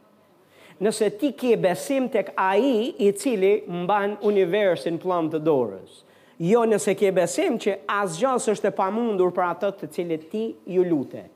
nëse 0.83 1.07
ti 1.21 1.31
ke 1.37 1.55
besim 1.61 2.09
tek 2.13 2.33
ai 2.39 2.93
i 3.07 3.11
cili 3.17 3.61
mban 3.69 4.17
universin 4.27 4.99
plan 5.01 5.29
të 5.33 5.41
dorës. 5.47 6.03
Jo 6.45 6.67
nëse 6.69 6.93
ke 7.01 7.13
besim 7.17 7.57
që 7.61 7.79
asgjë 7.89 8.35
është 8.55 8.71
e 8.71 8.75
pamundur 8.77 9.31
për 9.35 9.47
atë 9.51 9.71
të 9.81 9.89
cilit 9.97 10.27
ti 10.33 10.43
ju 10.75 10.85
lutet. 10.85 11.31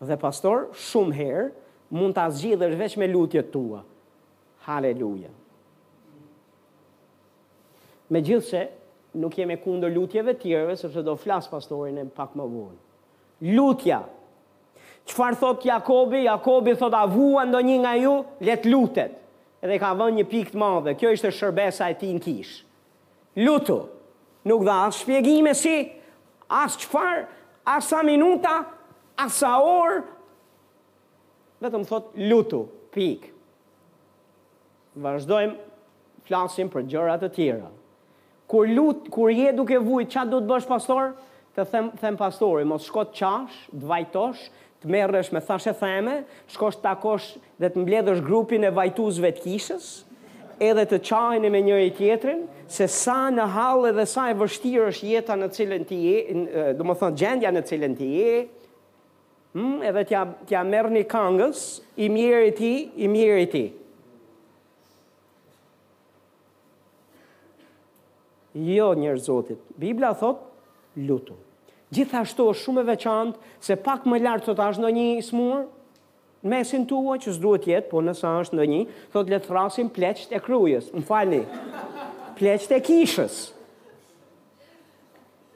Dhe 0.00 0.16
pastor, 0.16 0.70
shumë 0.90 1.14
herë 1.18 1.46
mund 1.92 2.16
ta 2.16 2.24
zgjidhësh 2.32 2.78
veç 2.80 2.96
me 2.98 3.06
lutjet 3.12 3.50
tua. 3.52 3.82
Haleluja. 4.66 5.28
Megjithse 8.10 8.64
nuk 9.20 9.36
jemi 9.38 9.56
kundër 9.62 9.92
lutjeve 9.94 10.32
të 10.34 10.40
tjera, 10.48 10.74
sepse 10.76 11.04
do 11.06 11.14
flas 11.20 11.46
pastorin 11.52 12.00
e 12.02 12.06
pak 12.16 12.32
më 12.38 12.46
vonë. 12.56 12.80
Lutja 13.54 14.00
Qëfar 15.08 15.36
thot 15.40 15.64
Jakobi? 15.64 16.24
Jakobi 16.26 16.74
thot 16.78 16.92
avua 16.96 17.44
ndo 17.48 17.60
një 17.62 17.78
nga 17.84 17.92
ju, 17.98 18.14
let 18.44 18.64
lutet. 18.68 19.16
Edhe 19.60 19.76
ka 19.80 19.92
vën 19.96 20.14
një 20.20 20.24
pikë 20.28 20.54
të 20.54 20.60
madhe. 20.60 20.94
Kjo 20.98 21.10
ishte 21.14 21.30
shërbesa 21.36 21.90
e 21.92 21.96
ti 22.00 22.08
në 22.14 22.20
kish. 22.24 22.52
Lutu. 23.44 23.80
Nuk 24.48 24.62
dha 24.64 24.76
asë 24.86 25.02
shpjegime 25.02 25.52
si, 25.56 25.74
asë 26.48 26.80
qëfar, 26.86 27.18
asa 27.68 28.00
minuta, 28.06 28.54
asa 29.20 29.50
orë. 29.60 29.98
Vetëm 31.60 31.84
thot 31.90 32.08
lutu, 32.16 32.62
pik. 32.96 33.26
Vazdojmë 34.96 36.24
flasim 36.24 36.70
për 36.72 36.88
gjërat 36.88 37.26
të 37.26 37.30
tjera. 37.36 37.68
Kur 38.50 38.64
lut, 38.66 39.10
kur 39.12 39.28
je 39.30 39.52
duke 39.54 39.76
vujt, 39.78 40.08
qa 40.14 40.24
do 40.26 40.40
të 40.40 40.48
bësh 40.48 40.66
pastor? 40.70 41.12
Të 41.58 41.66
them, 41.70 41.92
them 42.00 42.16
pastori, 42.18 42.64
mos 42.66 42.88
shkot 42.88 43.12
qash, 43.14 43.66
dvajtosh, 43.76 44.48
të 44.80 44.88
merresh 44.88 45.28
me 45.34 45.42
thashë 45.44 45.74
theme, 45.76 46.12
shkosh 46.54 46.78
takosh 46.80 47.30
dhe 47.60 47.68
të 47.74 47.82
mbledhësh 47.82 48.22
grupin 48.24 48.64
e 48.64 48.70
vajtuesve 48.72 49.30
të 49.36 49.42
kishës, 49.44 49.88
edhe 50.64 50.84
të 50.88 51.00
çajni 51.08 51.50
me 51.52 51.60
njëri 51.66 51.90
tjetrin, 51.98 52.42
se 52.70 52.86
sa 52.88 53.26
në 53.32 53.44
halë 53.54 53.92
dhe 53.98 54.06
sa 54.08 54.28
e 54.32 54.38
vështirë 54.40 54.86
është 54.92 55.10
jeta 55.12 55.36
në 55.36 55.50
cilën 55.56 55.84
ti 55.90 55.98
je, 56.04 56.16
do 56.78 56.84
të 56.88 56.96
thonë 57.02 57.20
gjendja 57.20 57.52
në 57.52 57.64
cilën 57.68 57.98
ti 57.98 58.08
je. 58.14 58.38
Hm, 59.50 59.80
edhe 59.88 60.04
t'ja 60.06 60.22
t'ja 60.46 60.60
merrni 60.64 61.02
këngës 61.10 61.64
i 61.98 62.08
mirë 62.14 62.52
ti, 62.60 62.72
i 63.02 63.08
mirë 63.10 63.44
ti. 63.52 63.64
Jo 68.60 68.92
njerëz 68.98 69.26
Zotit. 69.28 69.60
Bibla 69.78 70.14
thot 70.18 70.40
lutu. 70.96 71.34
Gjithashtu 71.90 72.44
është 72.52 72.62
shumë 72.62 72.82
e 72.84 72.86
veçantë 72.88 73.56
se 73.66 73.76
pak 73.86 74.04
më 74.06 74.20
lart 74.22 74.46
sot 74.46 74.60
në 74.62 74.78
ndonjë 74.78 75.22
smur 75.28 75.62
në 75.64 76.52
mesin 76.52 76.84
tuaj 76.90 77.16
që 77.24 77.32
s'duhet 77.34 77.64
jetë, 77.68 77.88
po 77.90 78.00
nëse 78.06 78.30
është 78.42 78.56
ndonjë, 78.56 78.84
thot 79.12 79.30
le 79.32 79.40
të 79.40 79.48
thrasim 79.48 79.88
pleqt 79.96 80.30
e 80.32 80.38
krujës. 80.44 80.92
M'falni. 80.94 81.40
Pleqt 82.38 82.70
e 82.70 82.78
kishës. 82.86 83.34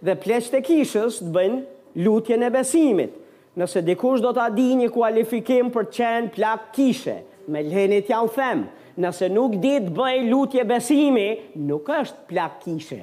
Dhe 0.04 0.16
pleqt 0.24 0.58
e 0.58 0.60
kishës 0.66 1.22
të 1.22 1.30
bëjnë 1.38 2.02
lutjen 2.04 2.42
e 2.42 2.50
besimit. 2.52 3.14
Nëse 3.54 3.84
dikush 3.86 4.20
do 4.24 4.34
ta 4.34 4.48
di 4.50 4.66
një 4.82 4.90
kualifikim 4.92 5.70
për 5.76 5.86
të 5.88 5.96
qenë 6.00 6.32
plak 6.34 6.66
kishe, 6.76 7.14
me 7.46 7.62
lehenë 7.62 8.00
ja 8.10 8.18
u 8.26 8.28
them, 8.34 8.64
nëse 9.00 9.30
nuk 9.30 9.54
di 9.62 9.76
të 9.86 9.94
bëj 9.96 10.18
lutje 10.26 10.66
besimi, 10.72 11.28
nuk 11.70 11.86
është 12.00 12.26
plak 12.32 12.58
kishe. 12.66 13.02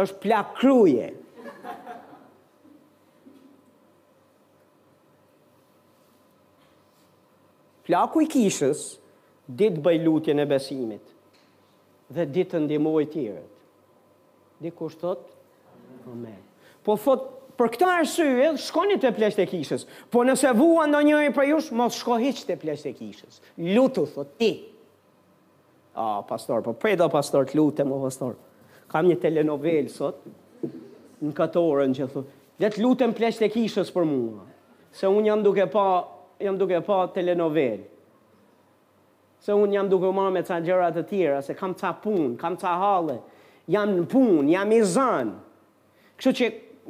Është 0.00 0.22
plak 0.24 0.54
kruje. 0.60 1.10
flaku 7.88 8.20
i 8.24 8.28
kishës, 8.28 8.82
ditë 9.48 9.80
bëj 9.80 9.98
lutjen 10.04 10.40
e 10.42 10.46
besimit 10.50 11.14
dhe 12.12 12.24
ditë 12.32 12.50
të 12.56 12.60
ndimoj 12.66 13.06
tjërët. 13.12 13.56
Dhe 14.60 14.72
thot? 15.00 15.22
Amen. 16.10 16.40
Po 16.84 16.96
thot, 17.00 17.26
për 17.58 17.70
këta 17.74 17.88
arsye, 18.00 18.48
shkoni 18.60 18.96
të 19.00 19.12
pleshtë 19.16 19.44
e 19.44 19.48
kishës, 19.50 19.86
po 20.12 20.22
nëse 20.26 20.52
vua 20.56 20.84
në 20.88 21.00
njëri 21.08 21.32
për 21.36 21.48
jush, 21.52 21.70
mos 21.76 21.96
shko 22.00 22.16
hiqë 22.20 22.46
të 22.48 22.56
pleshtë 22.64 22.90
e 22.90 22.94
kishës. 22.98 23.40
Lutu, 23.76 24.04
thot, 24.14 24.32
ti. 24.40 24.50
A, 25.98 26.18
oh, 26.18 26.18
pastor, 26.28 26.62
po 26.64 26.74
prej 26.78 26.96
do 27.00 27.08
pastor, 27.12 27.46
të 27.48 27.58
lutë, 27.58 27.86
mo 27.88 28.00
pastor. 28.04 28.36
Kam 28.88 29.08
një 29.08 29.18
telenovel 29.20 29.88
sot, 29.92 30.24
në 30.64 31.34
këtë 31.36 31.64
orën 31.70 31.96
që 31.98 32.08
thot, 32.12 32.30
dhe 32.62 32.72
të 32.72 32.82
lutëm 32.84 33.12
pleshtë 33.18 33.46
e 33.48 33.52
kishës 33.56 33.92
për 33.92 34.08
mua. 34.08 34.46
Se 34.96 35.10
unë 35.12 35.28
jam 35.32 35.42
duke 35.44 35.66
pa 35.74 35.86
jam 36.40 36.58
duke 36.58 36.80
pa 36.86 37.06
telenovel. 37.14 37.80
Se 39.42 39.52
unë 39.54 39.74
jam 39.76 39.88
duke 39.90 40.10
marë 40.14 40.32
me 40.34 40.42
ca 40.46 40.58
gjërat 40.64 40.96
të 40.98 41.04
tjera, 41.10 41.40
se 41.42 41.54
kam 41.58 41.74
ca 41.78 41.92
punë, 42.02 42.36
kam 42.40 42.56
ca 42.58 42.74
halë, 42.80 43.18
jam 43.70 43.92
në 43.96 44.04
punë, 44.12 44.48
jam 44.52 44.72
i 44.74 44.80
zënë. 44.94 45.36
Kështu 46.18 46.34
që 46.40 46.48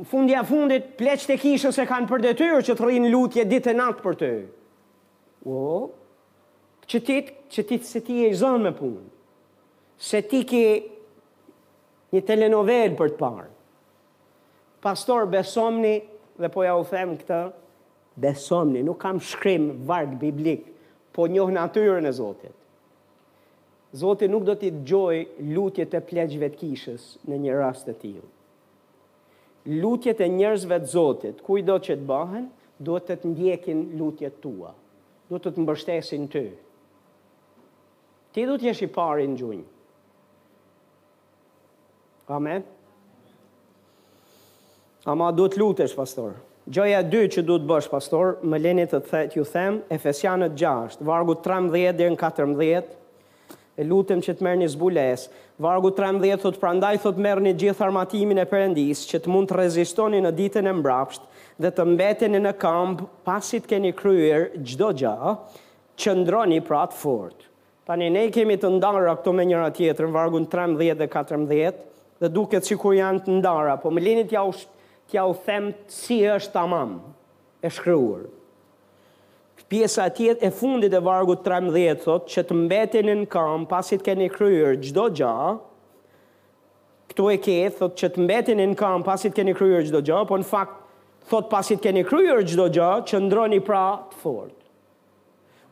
fundja 0.08 0.44
fundit 0.48 0.94
pleç 0.96 1.26
të 1.28 1.36
kishën 1.42 1.74
se 1.74 1.84
kanë 1.90 2.08
për 2.08 2.22
detyrë 2.28 2.62
që 2.68 2.76
të 2.78 2.86
rrinë 2.86 3.12
lutje 3.12 3.44
ditë 3.50 3.74
e 3.74 3.76
natë 3.78 4.04
për 4.04 4.18
të. 4.22 4.30
O, 5.48 5.60
që 6.88 7.00
ti, 7.04 7.18
që 7.52 7.64
ti 7.68 7.78
se 7.84 8.00
ti 8.06 8.22
e 8.24 8.30
i 8.32 8.36
zënë 8.40 8.62
me 8.64 8.74
punë, 8.78 9.04
se 10.08 10.22
ti 10.30 10.42
ki 10.48 10.64
një 12.16 12.24
telenovel 12.24 12.96
për 12.96 13.12
të 13.12 13.20
parë. 13.20 13.48
Pastor, 14.80 15.26
besomni 15.26 15.98
dhe 16.38 16.48
po 16.54 16.62
ja 16.64 16.76
u 16.78 16.84
them 16.86 17.16
këtë, 17.18 17.40
besomni, 18.20 18.80
nuk 18.82 18.98
kam 18.98 19.18
shkrim 19.20 19.70
varg, 19.86 20.16
biblik, 20.20 20.66
po 21.12 21.28
njohë 21.28 21.54
natyrën 21.56 22.06
e 22.06 22.12
Zotit. 22.12 22.54
Zotit 23.92 24.30
nuk 24.30 24.44
do 24.44 24.54
t'i 24.58 24.70
gjoj 24.84 25.22
lutje 25.54 25.86
të 25.88 26.02
pleqve 26.04 26.50
të 26.52 26.58
kishës 26.60 27.06
në 27.28 27.38
një 27.46 27.54
rast 27.58 27.86
të 27.88 27.94
tiju. 28.02 28.26
Lutje 29.80 30.12
të 30.16 30.28
njërzve 30.34 30.78
të 30.82 30.88
Zotit, 30.92 31.42
ku 31.44 31.58
i 31.58 31.64
do 31.64 31.78
që 31.78 31.96
të 31.98 32.06
bahen, 32.10 32.48
do 32.78 32.98
të 33.00 33.16
të 33.22 33.32
ndjekin 33.34 33.84
lutje 33.98 34.30
të 34.30 34.42
tua, 34.44 34.74
do 35.28 35.40
të 35.40 35.54
të 35.54 35.64
mbështesin 35.64 36.28
të. 36.34 36.44
Ti 38.36 38.44
do 38.46 38.58
t'jesh 38.60 38.84
i 38.84 38.90
pari 38.92 39.24
në 39.28 39.38
gjunjë. 39.40 39.66
Amen. 42.36 42.66
Ama 45.08 45.30
do 45.32 45.46
të 45.48 45.56
lutesh, 45.62 45.94
pastorë. 45.96 46.36
Gjoja 46.68 47.00
2 47.00 47.28
që 47.32 47.42
duhet 47.48 47.62
bësh, 47.64 47.86
pastor, 47.88 48.34
më 48.44 48.58
leni 48.60 48.84
të 48.90 48.98
të 49.08 49.20
ju 49.38 49.44
them, 49.48 49.78
Efesianët 49.94 50.52
6, 50.60 50.98
vargu 51.08 51.32
13 51.40 51.70
dhe 51.96 52.08
në 52.12 52.18
14, 52.20 52.90
e 53.80 53.86
lutem 53.88 54.20
që 54.20 54.34
të 54.36 54.44
merë 54.44 54.60
një 54.62 54.68
zbules, 54.74 55.24
vargu 55.64 55.94
13 55.96 56.42
thot 56.44 56.58
prandaj 56.60 56.90
thot 57.06 57.16
merë 57.24 57.46
një 57.46 57.54
gjithë 57.62 57.86
armatimin 57.88 58.42
e 58.44 58.44
përëndis, 58.50 59.06
që 59.08 59.22
të 59.24 59.32
mund 59.32 59.48
të 59.48 59.56
rezistoni 59.62 60.20
në 60.26 60.34
ditën 60.42 60.68
e 60.68 60.76
mbrapsht, 60.82 61.24
dhe 61.56 61.72
të 61.72 61.88
mbeteni 61.94 62.42
në 62.44 62.52
kamp, 62.60 63.00
pasit 63.24 63.64
keni 63.72 63.94
kryer 63.96 64.50
gjdo 64.60 64.92
gja, 65.00 65.16
që 65.96 66.18
ndroni 66.20 66.60
pra 66.68 66.84
fort. 66.92 67.48
Tani 67.88 68.12
ne 68.12 68.26
kemi 68.28 68.60
të 68.60 68.74
ndara 68.76 69.16
këto 69.16 69.32
me 69.32 69.48
njëra 69.48 69.72
tjetër, 69.72 70.12
vargu 70.20 70.44
13 70.52 70.76
dhe 71.00 71.08
14, 71.16 71.80
dhe 72.20 72.28
duket 72.28 72.66
që 72.68 72.76
kur 72.84 72.92
janë 73.00 73.24
të 73.24 73.40
ndara, 73.40 73.78
po 73.80 73.88
më 73.90 74.04
leni 74.04 74.28
t'ja 74.28 74.44
ushtë 74.52 74.76
tja 75.10 75.24
u 75.26 75.34
them 75.44 75.70
si 75.90 76.20
është 76.28 76.52
tamam 76.52 76.98
e 77.64 77.70
shkryur. 77.72 78.28
Pjesa 79.68 80.06
tjetë 80.08 80.46
e 80.48 80.48
fundit 80.54 80.94
e 80.96 81.00
vargut 81.04 81.42
13 81.44 81.98
thot 82.00 82.30
që 82.32 82.44
të 82.48 82.54
mbetin 82.56 83.08
në 83.18 83.26
kam 83.28 83.66
pasit 83.68 84.00
keni 84.06 84.30
kryur 84.32 84.78
gjdo 84.80 85.08
gja, 85.12 85.32
këtu 87.10 87.26
e 87.28 87.36
ke 87.44 87.56
thot 87.76 87.98
që 88.00 88.08
të 88.14 88.22
mbetin 88.24 88.62
në 88.62 88.68
kam 88.80 89.04
pasit 89.04 89.36
keni 89.36 89.52
kryur 89.58 89.84
gjdo 89.84 90.00
gja, 90.08 90.22
po 90.24 90.38
në 90.40 90.46
fakt 90.48 90.78
thot 91.28 91.50
pasit 91.52 91.82
keni 91.84 92.04
kryur 92.08 92.40
gjdo 92.48 92.68
gja 92.72 92.88
që 93.10 93.20
ndroni 93.26 93.60
pra 93.68 93.82
të 94.12 94.22
fort. 94.24 94.54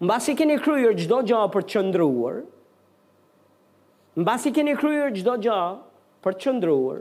Në 0.04 0.10
basi 0.12 0.36
keni 0.36 0.58
kryur 0.60 0.92
gjdo 1.00 1.22
gja 1.32 1.40
për 1.56 1.64
të 1.64 1.74
qëndruar, 1.78 2.40
në 4.20 4.28
basi 4.28 4.52
keni 4.52 4.76
kryur 4.76 5.16
gjdo 5.16 5.38
gja 5.46 5.60
për 6.24 6.36
të 6.36 6.44
qëndruar, 6.50 7.00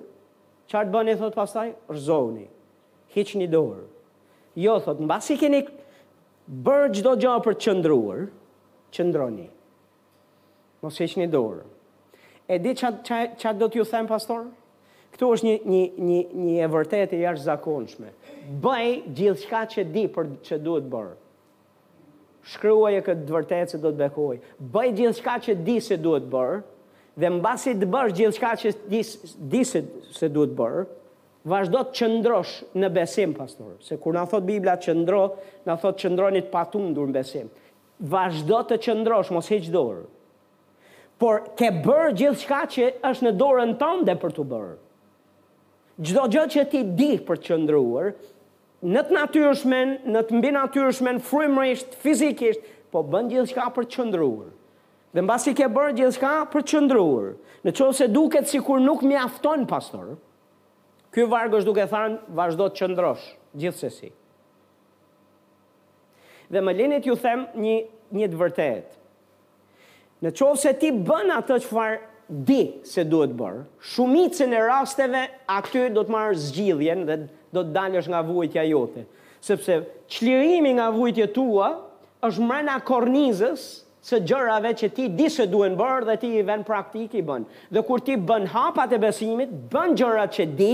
qartë 0.72 0.92
bëni, 0.94 1.14
thot 1.20 1.36
pasaj, 1.38 1.68
rëzoni, 1.92 2.48
hiq 3.14 3.34
një 3.40 3.48
dorë. 3.54 3.86
Jo, 4.64 4.78
thot, 4.86 5.02
në 5.04 5.10
basi 5.12 5.38
keni 5.40 5.60
bërë 6.66 6.92
gjdo 7.00 7.16
gjo 7.22 7.34
për 7.46 7.58
qëndruar, 7.66 8.26
qëndroni, 8.96 9.50
mos 10.84 11.00
hiq 11.02 11.18
një 11.22 11.30
dorë. 11.34 11.66
E 12.46 12.60
di 12.62 12.76
që 12.78 13.54
do 13.58 13.68
t'ju 13.74 13.86
them, 13.90 14.06
pastor? 14.08 14.46
Këtu 15.16 15.30
është 15.36 15.46
një, 15.48 15.54
një, 15.72 15.84
një, 16.06 16.20
një 16.46 16.56
e 16.62 16.68
vërtet 16.70 17.14
e 17.16 17.20
jash 17.24 17.42
zakonshme. 17.48 18.12
Bëj 18.62 18.92
gjithë 19.18 19.42
shka 19.46 19.62
që 19.74 19.86
di 19.96 20.04
për 20.14 20.28
që 20.46 20.58
duhet 20.62 20.90
bërë. 20.92 21.16
Shkryuaj 22.52 22.98
e 23.00 23.06
këtë 23.08 23.32
vërtet 23.34 23.74
se 23.74 23.80
do 23.82 23.90
të 23.96 24.00
bekoj. 24.04 24.38
Bëj 24.76 24.92
gjithë 25.00 25.18
shka 25.24 25.38
që 25.48 25.56
di 25.66 25.78
se 25.82 25.98
duhet 26.04 26.28
bërë, 26.30 26.60
dhe 27.20 27.30
mbasi 27.38 27.74
të 27.80 27.88
bërë 27.94 28.14
gjithë 28.18 28.36
shka 28.36 28.52
që 28.62 28.72
disit 29.52 29.88
se 30.16 30.30
duhet 30.32 30.56
bërë, 30.58 30.82
vazhdo 31.50 31.84
të 31.86 31.94
qëndrosh 32.00 32.56
në 32.82 32.90
besim, 32.96 33.36
pastor. 33.38 33.76
Se 33.88 33.98
kur 34.02 34.16
në 34.18 34.26
thot 34.32 34.46
Biblia 34.48 34.76
të 34.78 34.90
qëndro, 34.90 35.22
në 35.68 35.78
thot 35.84 36.00
qëndroni 36.02 36.42
të 36.46 36.52
patundur 36.52 37.10
në 37.10 37.16
besim. 37.20 37.48
Vazhdo 38.12 38.62
të 38.68 38.80
qëndrosh, 38.84 39.32
mos 39.34 39.52
heqë 39.54 39.72
dorë. 39.74 40.06
Por 41.22 41.46
ke 41.56 41.70
bërë 41.86 42.12
gjithë 42.20 42.42
shka 42.42 42.64
që 42.74 42.90
është 43.12 43.26
në 43.30 43.34
dorën 43.40 43.76
tonë 43.80 44.08
dhe 44.10 44.16
për 44.20 44.34
të 44.36 44.48
bërë. 44.52 44.74
Gjdo 46.10 46.26
gjë 46.34 46.44
që 46.56 46.66
ti 46.74 46.82
di 47.00 47.12
për 47.24 47.40
të 47.40 47.46
qëndruar, 47.54 48.10
në 48.92 49.06
të 49.08 49.16
natyrshmen, 49.16 49.94
në 50.12 50.26
të 50.28 50.36
mbi 50.42 50.52
natyrshmen, 50.58 51.22
frimrisht, 51.24 51.96
fizikisht, 52.04 52.68
po 52.92 53.06
bën 53.14 53.30
gjithë 53.32 53.48
shka 53.54 53.70
për 53.78 53.88
të 53.88 53.96
qëndruar. 54.02 54.50
Dhe 55.16 55.24
në 55.24 55.30
basi 55.32 55.54
ke 55.56 55.70
bërë 55.72 55.94
gjithë 55.96 56.16
shka 56.18 56.30
për 56.52 56.64
qëndruur. 56.74 57.28
Në 57.64 57.74
qovë 57.78 57.94
se 57.96 58.06
duket 58.12 58.50
si 58.52 58.60
kur 58.60 58.82
nuk 58.84 59.00
mi 59.08 59.16
afton, 59.16 59.62
pastor, 59.70 60.10
kjo 61.16 61.30
vargë 61.32 61.62
është 61.62 61.70
duke 61.70 61.86
thanë, 61.88 62.18
vazhdo 62.36 62.66
të 62.68 62.76
qëndrosh, 62.82 63.24
gjithë 63.62 63.80
se 63.86 63.92
si. 63.96 64.10
Dhe 66.52 66.60
më 66.62 66.74
linit 66.76 67.08
ju 67.08 67.16
them 67.22 67.46
një, 67.64 67.78
një 68.20 68.28
të 68.34 68.42
vërtet. 68.42 68.92
Në 70.26 70.34
qovë 70.36 70.60
se 70.66 70.76
ti 70.84 70.92
bën 71.08 71.32
atë 71.40 71.62
që 71.64 71.72
farë 71.72 72.44
di 72.50 72.60
se 72.90 73.08
duhet 73.08 73.32
bërë, 73.40 73.64
shumicën 73.94 74.52
e 74.60 74.66
rasteve 74.68 75.24
aty 75.56 75.88
do 75.96 76.04
të 76.08 76.12
marë 76.14 76.36
zgjidhjen 76.50 77.08
dhe 77.08 77.18
do 77.56 77.64
të 77.70 77.74
dalësh 77.80 78.12
nga 78.12 78.20
vujtja 78.28 78.68
jote. 78.68 79.08
Sepse 79.46 79.80
qlirimi 80.12 80.76
nga 80.80 80.92
vujtja 80.92 81.32
tua 81.38 81.72
është 82.28 82.50
mërëna 82.52 82.80
kornizës, 82.88 83.68
se 84.06 84.20
gjërave 84.22 84.70
që 84.78 84.88
ti 84.94 85.08
di 85.18 85.26
se 85.34 85.48
duhen 85.50 85.74
bërë 85.80 86.06
dhe 86.06 86.16
ti 86.22 86.30
i 86.38 86.42
ven 86.46 86.62
praktik 86.68 87.16
i 87.18 87.24
bën. 87.26 87.46
Dhe 87.74 87.82
kur 87.88 88.04
ti 88.06 88.14
bën 88.22 88.44
hapat 88.54 88.92
e 88.94 89.00
besimit, 89.02 89.56
bën 89.74 89.96
gjërat 89.98 90.36
që 90.38 90.46
di, 90.60 90.70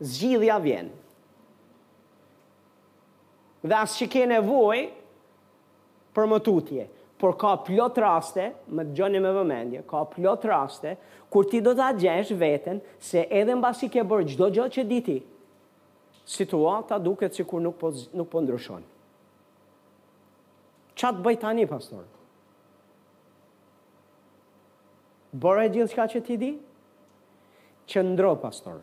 zgjidhja 0.00 0.56
vjen. 0.64 0.88
Dhe 3.68 3.76
asë 3.82 3.98
që 4.00 4.08
kene 4.14 4.38
voj, 4.46 4.86
për 6.16 6.30
më 6.32 6.40
tutje, 6.46 6.86
por 7.20 7.34
ka 7.40 7.52
plot 7.66 8.00
raste, 8.00 8.48
më 8.72 8.86
të 8.88 8.96
gjoni 8.96 9.20
me 9.26 9.34
vëmendje, 9.36 9.84
ka 9.92 10.00
plot 10.14 10.48
raste, 10.48 10.96
kur 11.32 11.44
ti 11.52 11.60
do 11.66 11.74
të 11.76 11.90
gjesh 12.00 12.32
veten, 12.40 12.80
se 12.96 13.26
edhe 13.42 13.52
në 13.52 13.60
basi 13.66 13.90
ke 13.92 14.00
bërë 14.08 14.30
gjdo 14.32 14.48
gjë 14.56 14.70
që 14.78 14.86
di 14.94 15.02
ti, 15.10 15.18
situata 16.24 16.96
duke 16.96 17.28
cikur 17.28 17.60
nuk 17.66 17.76
po, 17.82 17.92
nuk 18.16 18.32
po 18.32 18.40
ndryshon. 18.40 18.84
Qatë 20.96 21.20
bëjtani, 21.28 21.68
pastorë? 21.68 22.08
Bore 25.34 25.64
e 25.66 25.70
gjithë 25.74 25.90
shka 25.90 26.04
që 26.12 26.20
ti 26.28 26.34
di? 26.38 26.48
Qëndro, 27.90 28.36
pastor. 28.38 28.76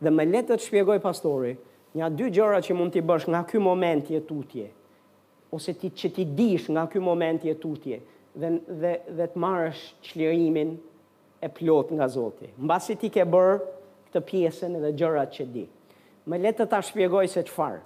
Dhe 0.00 0.08
me 0.10 0.24
letë 0.24 0.56
të 0.56 0.64
shpjegoj, 0.64 0.94
pastori, 1.04 1.50
nja 1.98 2.08
dy 2.10 2.30
gjëra 2.32 2.62
që 2.64 2.76
mund 2.78 2.94
t'i 2.94 3.02
bësh 3.04 3.26
nga 3.30 3.42
ky 3.50 3.60
moment 3.60 4.08
i 4.10 4.22
tutje, 4.24 4.70
ose 5.52 5.74
ti, 5.76 5.90
që 5.92 6.08
ti 6.16 6.24
dish 6.38 6.70
nga 6.72 6.86
ky 6.88 7.00
moment 7.04 7.44
i 7.44 7.52
etutje, 7.52 7.98
dhe, 8.40 8.50
dhe, 8.82 8.94
dhe 9.18 9.28
të 9.34 9.42
marrësh 9.44 9.82
qlirimin 10.08 10.72
e 11.44 11.52
plot 11.58 11.92
nga 11.98 12.08
Zoti. 12.14 12.48
Mbasi 12.56 12.96
ti 12.98 13.12
ke 13.12 13.28
bërë 13.28 13.58
këtë 14.08 14.24
pjesën 14.30 14.80
dhe 14.86 14.94
gjëra 14.96 15.26
që 15.34 15.46
di. 15.52 15.66
Më 16.24 16.40
le 16.40 16.54
të 16.56 16.70
ta 16.72 16.80
shpjegoj 16.88 17.28
se 17.36 17.44
çfarë. 17.50 17.84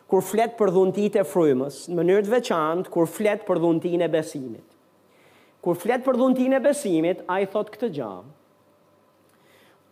kur 0.10 0.22
flet 0.22 0.54
për 0.58 0.70
dhuntit 0.74 1.16
e 1.18 1.24
frymës, 1.26 1.84
në 1.90 1.98
mënyrë 1.98 2.26
të 2.28 2.34
veçantë 2.36 2.92
kur 2.94 3.08
flet 3.10 3.46
për 3.48 3.60
dhuntin 3.64 4.04
e 4.06 4.10
besimit. 4.14 4.66
Kur 5.66 5.78
flet 5.82 6.04
për 6.06 6.20
dhuntin 6.22 6.54
e 6.54 6.60
besimit, 6.62 7.24
a 7.26 7.40
i 7.42 7.48
thot 7.50 7.72
këtë 7.74 7.90
gjamë. 7.96 8.36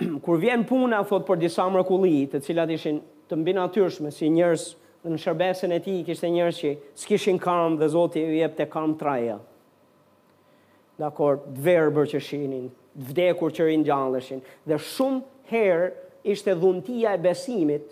kur 0.26 0.38
vjen 0.44 0.66
puna, 0.70 1.00
thot 1.10 1.26
për 1.26 1.42
disa 1.48 1.66
mrekulli, 1.74 2.28
të 2.30 2.44
cilat 2.46 2.74
ishin 2.76 3.02
të 3.30 3.40
mbi 3.42 3.56
natyrshme, 3.58 4.12
si 4.14 4.30
njerëz 4.30 4.68
në 5.10 5.18
shërbesën 5.20 5.74
e 5.76 5.82
ti, 5.84 5.96
kishte 6.08 6.30
njerëz 6.32 6.60
që 6.62 6.74
s'kishin 7.02 7.40
kam 7.42 7.80
dhe 7.82 7.90
zoti 7.92 8.22
i 8.24 8.38
jep 8.44 8.54
të 8.60 8.68
kam 8.72 8.94
traja. 9.00 9.40
Dakor, 11.02 11.42
dverber 11.58 12.06
që 12.12 12.22
shinin, 12.22 12.70
vdekur 13.10 13.52
që 13.58 13.72
rinë 13.72 13.88
gjallëshin, 13.90 14.44
dhe 14.70 14.78
shumë 14.78 15.26
herë 15.50 15.90
ishte 16.36 16.54
dhuntia 16.60 17.16
e 17.18 17.22
besimit, 17.26 17.90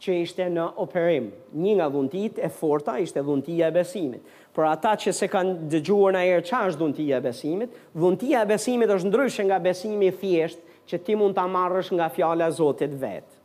që 0.00 0.14
ishte 0.24 0.46
në 0.50 0.64
operim. 0.80 1.26
Një 1.60 1.74
nga 1.78 1.88
dhuntit 1.92 2.38
e 2.40 2.48
forta 2.52 2.96
ishte 3.04 3.20
dhuntia 3.26 3.68
e 3.68 3.74
besimit. 3.74 4.22
Por 4.54 4.66
ata 4.70 4.94
që 4.98 5.12
se 5.20 5.28
kanë 5.30 5.68
dëgjuar 5.72 6.14
në 6.16 6.22
erë 6.32 6.46
qash 6.48 6.78
dhuntia 6.80 7.18
e 7.20 7.24
besimit, 7.24 7.74
dhuntia 7.94 8.42
e 8.46 8.50
besimit 8.54 8.92
është 8.94 9.10
ndryshë 9.12 9.46
nga 9.50 9.58
besimi 9.68 10.08
thjesht 10.20 10.64
që 10.90 11.00
ti 11.06 11.18
mund 11.20 11.36
të 11.36 11.44
amarrësh 11.44 11.92
nga 11.98 12.08
fjale 12.14 12.46
a 12.46 12.52
Zotit 12.56 12.96
vetë. 13.02 13.36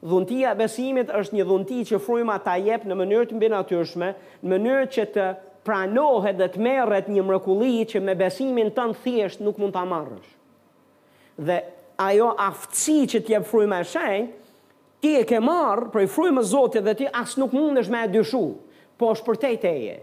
Dhuntia 0.00 0.52
e 0.54 0.58
besimit 0.64 1.12
është 1.20 1.36
një 1.36 1.46
dhunti 1.48 1.80
që 1.90 2.00
frujma 2.02 2.36
ta 2.42 2.56
jep 2.62 2.84
në 2.86 2.96
mënyrë 3.00 3.28
të 3.32 3.36
mbinatyshme, 3.38 4.10
në 4.42 4.52
mënyrë 4.52 4.88
që 4.96 5.06
të 5.14 5.28
pranohet 5.66 6.38
dhe 6.38 6.46
të 6.54 6.60
merret 6.64 7.08
një 7.12 7.24
mrekulli 7.26 7.84
që 7.90 8.00
me 8.06 8.14
besimin 8.20 8.70
tënd 8.78 8.96
thjesht 9.04 9.42
nuk 9.44 9.58
mund 9.58 9.74
ta 9.74 9.84
marrësh. 9.90 10.30
Dhe 11.50 11.58
ajo 12.02 12.30
aftësi 12.46 13.00
që 13.14 13.24
të 13.26 13.34
jep 13.36 13.50
frymën 13.50 13.82
e 13.82 13.88
shenjtë, 13.92 14.38
Ti 14.98 15.14
e 15.20 15.24
ke 15.30 15.38
marrë 15.42 15.92
për 15.94 16.06
i 16.06 16.08
frujë 16.10 16.34
më 16.36 16.42
zotit 16.50 16.82
dhe 16.86 16.94
ti 16.98 17.06
asë 17.14 17.38
nuk 17.42 17.52
mundesh 17.54 17.90
me 17.92 18.00
e 18.02 18.08
dyshu, 18.10 18.40
po 18.98 19.12
është 19.14 19.26
për 19.28 19.38
te 19.44 19.50
teje 19.64 19.98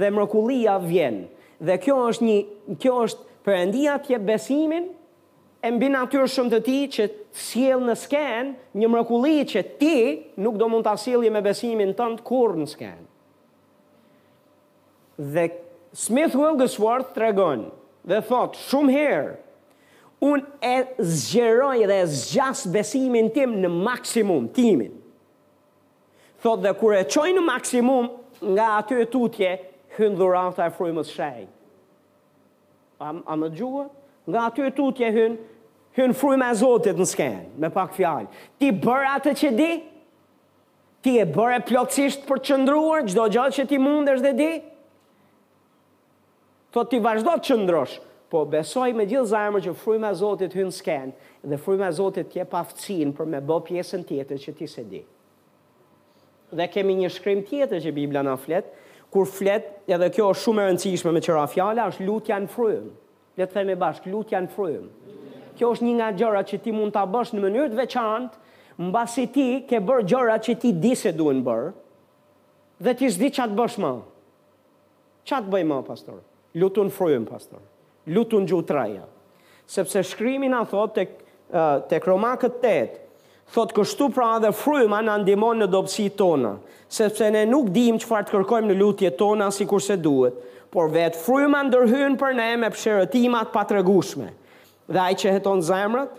dhe 0.00 0.10
mërkullia 0.12 0.74
vjenë. 0.82 1.22
Dhe 1.64 1.76
kjo 1.80 1.94
është 2.10 2.26
një, 2.28 2.34
kjo 2.82 2.96
është 3.06 3.26
për 3.46 3.54
endia 3.62 3.94
tje 4.04 4.18
besimin, 4.28 4.90
e 5.64 5.70
mbi 5.72 5.88
natyrë 5.88 6.26
shumë 6.34 6.52
të 6.52 6.58
ti 6.66 6.76
që 6.96 7.06
të 7.14 7.40
siel 7.46 7.80
në 7.86 7.94
sken, 8.02 8.50
një 8.76 8.90
mërkulli 8.92 9.38
që 9.54 9.62
ti 9.80 9.94
nuk 10.44 10.58
do 10.60 10.68
mund 10.72 10.84
të 10.86 10.92
asilje 10.98 11.32
me 11.32 11.42
besimin 11.44 11.94
të 11.96 12.10
në 12.12 12.20
të 12.20 12.26
kur 12.28 12.58
në 12.60 12.68
sken. 12.74 13.00
Dhe 15.36 15.46
Smith 15.96 16.36
Wilgesworth 16.36 17.14
të 17.16 17.24
regonë 17.24 17.70
dhe 18.12 18.20
thotë 18.28 18.62
shumë 18.68 18.96
herë, 18.98 19.32
unë 20.22 20.44
e 20.64 20.74
zgjeroj 21.02 21.82
dhe 21.90 21.98
e 22.02 22.06
zgjas 22.08 22.64
besimin 22.72 23.28
tim 23.34 23.56
në 23.60 23.70
maksimum, 23.72 24.46
timin. 24.56 24.94
Thot 26.44 26.62
dhe 26.64 26.72
kur 26.78 26.94
e 26.96 27.02
qoj 27.08 27.32
në 27.36 27.42
maksimum, 27.44 28.08
nga 28.54 28.70
aty 28.82 28.98
e 29.02 29.08
tutje, 29.12 29.52
dhurata 29.98 30.66
e 30.68 30.72
frujmës 30.76 31.08
shrejnë. 31.12 31.48
A, 33.00 33.12
a 33.32 33.36
më 33.40 33.48
gjuhë? 33.56 33.84
Nga 34.28 34.40
aty 34.48 34.64
e 34.66 34.72
tutje 34.76 35.08
hyn, 35.14 35.36
hyn 35.96 36.12
frujme 36.16 36.48
e 36.52 36.56
Zotit 36.58 36.96
në 37.00 37.06
skenë, 37.08 37.46
me 37.62 37.70
pak 37.72 37.94
fjalë. 37.96 38.28
Ti 38.60 38.72
bërë 38.84 39.12
atë 39.14 39.32
që 39.40 39.50
di, 39.56 39.70
ti 41.04 41.14
e 41.20 41.24
bërë 41.28 41.62
plotësisht 41.68 42.26
për 42.28 42.42
qëndruar, 42.48 43.06
gjdo 43.08 43.24
gjatë 43.38 43.56
që 43.60 43.66
ti 43.70 43.80
mundesh 43.80 44.20
dhe 44.24 44.34
di, 44.36 44.50
thot 46.76 46.90
ti 46.92 47.00
vazhdo 47.00 47.36
të 47.38 47.48
qëndrosh, 47.48 47.96
po 48.32 48.42
besoj 48.48 48.90
me 48.96 49.04
gjithë 49.06 49.28
zemrën 49.30 49.64
që 49.68 49.74
fryma 49.78 50.08
e 50.10 50.16
Zotit 50.18 50.54
hyn 50.56 50.70
sken 50.74 51.12
dhe 51.46 51.58
fryma 51.62 51.90
e 51.90 51.94
Zotit 51.94 52.28
t'jep 52.32 52.54
aftësinë 52.58 53.14
për 53.14 53.28
me 53.32 53.40
bë 53.46 53.58
pjesën 53.68 54.02
tjetër 54.08 54.40
që 54.44 54.54
ti 54.58 54.66
s'e 54.72 54.82
di. 54.90 55.02
Dhe 56.58 56.66
kemi 56.74 56.96
një 57.00 57.10
shkrim 57.16 57.44
tjetër 57.46 57.82
që 57.84 57.92
Bibla 57.96 58.24
na 58.26 58.34
flet, 58.38 58.66
kur 59.12 59.28
flet, 59.30 59.68
edhe 59.86 60.08
kjo 60.14 60.30
është 60.34 60.42
shumë 60.46 60.62
e 60.64 60.70
rëndësishme 60.72 61.12
me 61.14 61.22
çfarë 61.22 61.46
fjala 61.54 61.86
është 61.92 62.06
lutja 62.08 62.38
në 62.46 62.50
frym. 62.54 62.88
Le 63.36 63.46
të 63.46 63.52
themi 63.54 63.76
bashk, 63.78 64.08
lutja 64.10 64.40
në 64.42 64.50
frym. 64.56 64.86
Kjo 65.58 65.70
është 65.74 65.86
një 65.86 65.94
nga 66.00 66.10
gjërat 66.18 66.50
që 66.50 66.58
ti 66.66 66.72
mund 66.74 66.94
ta 66.96 67.02
bësh 67.06 67.32
në 67.36 67.42
mënyrë 67.44 67.70
të 67.74 67.78
veçantë, 67.82 68.40
mbasi 68.86 69.26
ti 69.34 69.46
ke 69.68 69.78
bërë 69.84 70.06
gjërat 70.10 70.46
që 70.48 70.56
ti 70.64 70.72
di 70.80 70.94
se 70.98 71.12
duhen 71.16 71.42
bër, 71.46 71.70
dhe 72.84 72.92
ti 72.98 73.06
s'di 73.12 73.30
çat 73.38 73.54
bësh 73.56 73.78
më. 73.84 73.94
Çat 75.28 75.48
bëj 75.52 75.64
më 75.72 75.80
pastor. 75.88 76.20
Lutun 76.56 76.92
frym 76.96 77.24
pastor 77.28 77.60
lutun 78.06 78.46
gjutraja. 78.46 79.06
Sepse 79.66 80.02
shkrimi 80.06 80.48
nga 80.52 80.62
thot 80.70 80.94
të, 80.96 81.04
të 81.90 82.00
kromakët 82.04 82.60
të 82.62 82.70
të, 82.70 83.02
thot 83.54 83.72
kështu 83.76 84.08
pra 84.14 84.30
dhe 84.42 84.52
fryma 84.54 85.00
në 85.06 85.14
andimon 85.20 85.60
në 85.62 85.68
dopsi 85.72 86.08
tona, 86.18 86.56
sepse 86.88 87.28
ne 87.34 87.44
nuk 87.50 87.70
dim 87.74 87.98
që 87.98 88.06
farë 88.10 88.28
të 88.28 88.34
kërkojmë 88.36 88.70
në 88.70 88.76
lutje 88.80 89.10
tona 89.18 89.48
si 89.54 89.66
kurse 89.70 89.96
duhet, 90.02 90.36
por 90.74 90.90
vetë 90.94 91.18
fryma 91.22 91.62
ndërhyn 91.68 92.18
për 92.20 92.36
ne 92.38 92.50
me 92.64 92.72
pëshërëtimat 92.74 93.54
pa 93.54 93.66
Dhe 94.86 94.98
ai 95.02 95.16
që 95.18 95.32
heton 95.34 95.58
zemrët, 95.66 96.12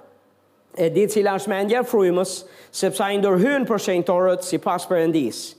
e 0.76 0.90
ditë 0.92 1.14
cila 1.14 1.38
është 1.40 1.50
me 1.54 1.60
ndje 1.70 1.84
frujmës, 1.88 2.32
sepse 2.68 3.00
a 3.04 3.08
ndërhyn 3.16 3.64
për 3.70 3.80
shenjtorët 3.80 4.44
si 4.44 4.60
pas 4.60 4.84
për 4.90 5.06
endisë 5.06 5.54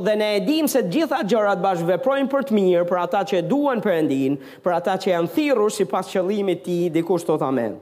dhe 0.00 0.14
ne 0.16 0.34
e 0.36 0.40
dim 0.44 0.66
se 0.68 0.82
gjitha 0.88 1.22
gjërat 1.28 1.60
bashkë 1.62 1.86
veprojnë 1.94 2.30
për 2.32 2.46
të 2.48 2.54
mirë, 2.56 2.84
për 2.88 3.00
ata 3.02 3.20
që 3.30 3.42
duen 3.48 3.80
për 3.84 3.94
endin, 3.98 4.36
për 4.64 4.74
ata 4.76 4.96
që 5.00 5.10
janë 5.12 5.32
thirur 5.34 5.72
si 5.72 5.86
pas 5.90 6.08
qëllimit 6.10 6.62
ti, 6.66 6.78
dikush 6.90 7.26
të 7.26 7.38
amen. 7.44 7.76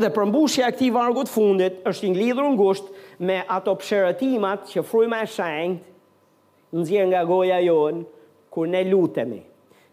Dhe 0.00 0.08
përmbushja 0.08 0.70
këti 0.72 0.88
vargut 0.94 1.28
fundit 1.28 1.82
është 1.86 2.06
inglidhur 2.08 2.46
në 2.48 2.56
gusht 2.56 2.84
me 3.20 3.40
ato 3.48 3.74
pësheratimat 3.76 4.64
që 4.72 4.84
frujma 4.88 5.20
e 5.20 5.26
shenjtë 5.28 5.92
në 6.96 7.04
nga 7.10 7.24
goja 7.28 7.58
jonë, 7.60 8.04
kur 8.52 8.68
ne 8.72 8.80
lutemi. 8.88 9.42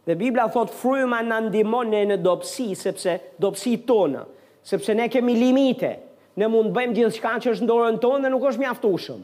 Dhe 0.08 0.16
Biblia 0.16 0.46
thot 0.48 0.72
frujma 0.74 1.20
në 1.28 1.42
ndimon 1.50 1.92
në 2.08 2.18
dopsi, 2.24 2.70
sepse 2.76 3.18
dopsi 3.40 3.76
tonë, 3.86 4.24
sepse 4.66 4.96
ne 4.96 5.10
kemi 5.12 5.36
limite, 5.38 5.98
ne 6.40 6.48
mund 6.48 6.72
bëjmë 6.76 6.96
gjithë 6.98 7.36
që 7.44 7.54
është 7.58 7.68
dorën 7.68 8.00
tonë 8.02 8.24
dhe 8.26 8.32
nuk 8.34 8.48
është 8.54 8.64
mjaftueshëm 8.64 9.20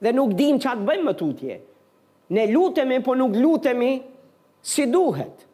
dhe 0.00 0.12
nuk 0.16 0.32
dim 0.34 0.56
që 0.58 0.72
atë 0.72 0.86
bëjmë 0.88 1.06
më 1.08 1.12
tutje. 1.20 1.58
Ne 2.32 2.44
lutemi, 2.50 2.98
po 3.04 3.14
nuk 3.18 3.34
lutemi 3.36 3.92
si 4.62 4.84
duhet. 4.88 5.46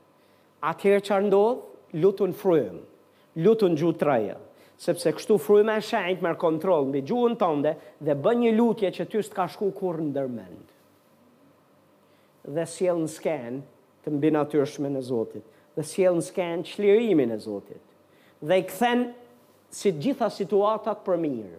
Atëherë 0.66 1.04
që 1.06 1.20
ndodhë, 1.26 1.62
lutën 2.02 2.34
frujëm, 2.36 2.76
lutën 3.44 3.76
gjutë 3.78 4.04
rëjë, 4.08 4.34
sepse 4.82 5.12
kështu 5.18 5.36
frëmë 5.40 5.76
e 5.78 5.84
shenjtë 5.86 6.24
mërë 6.24 6.40
kontrolën 6.40 6.90
dhe 6.92 7.02
gjuhën 7.08 7.36
tënde 7.40 7.72
dhe 8.04 8.16
bën 8.24 8.40
një 8.42 8.52
lutje 8.58 8.90
që 8.96 9.06
ty 9.08 9.22
së 9.22 9.30
të 9.32 9.36
ka 9.38 9.46
shku 9.52 9.70
kur 9.78 10.00
në 10.02 10.10
dërmendë. 10.16 10.72
Dhe 12.56 12.64
s'jelë 12.68 13.04
në 13.06 13.12
skenë 13.14 13.62
të 14.04 14.14
mbi 14.16 14.32
natyrshme 14.36 14.90
në 14.92 15.04
Zotit 15.06 15.44
dhe 15.76 15.84
s'jelë 15.84 16.16
në 16.18 16.24
skenë 16.26 16.66
qlirimin 16.72 17.32
e 17.36 17.40
Zotit. 17.46 17.80
Dhe 18.44 18.60
i 18.62 18.64
këthen 18.68 19.06
si 19.76 19.90
gjitha 20.00 20.28
situatat 20.32 21.02
për 21.04 21.18
mirë. 21.20 21.58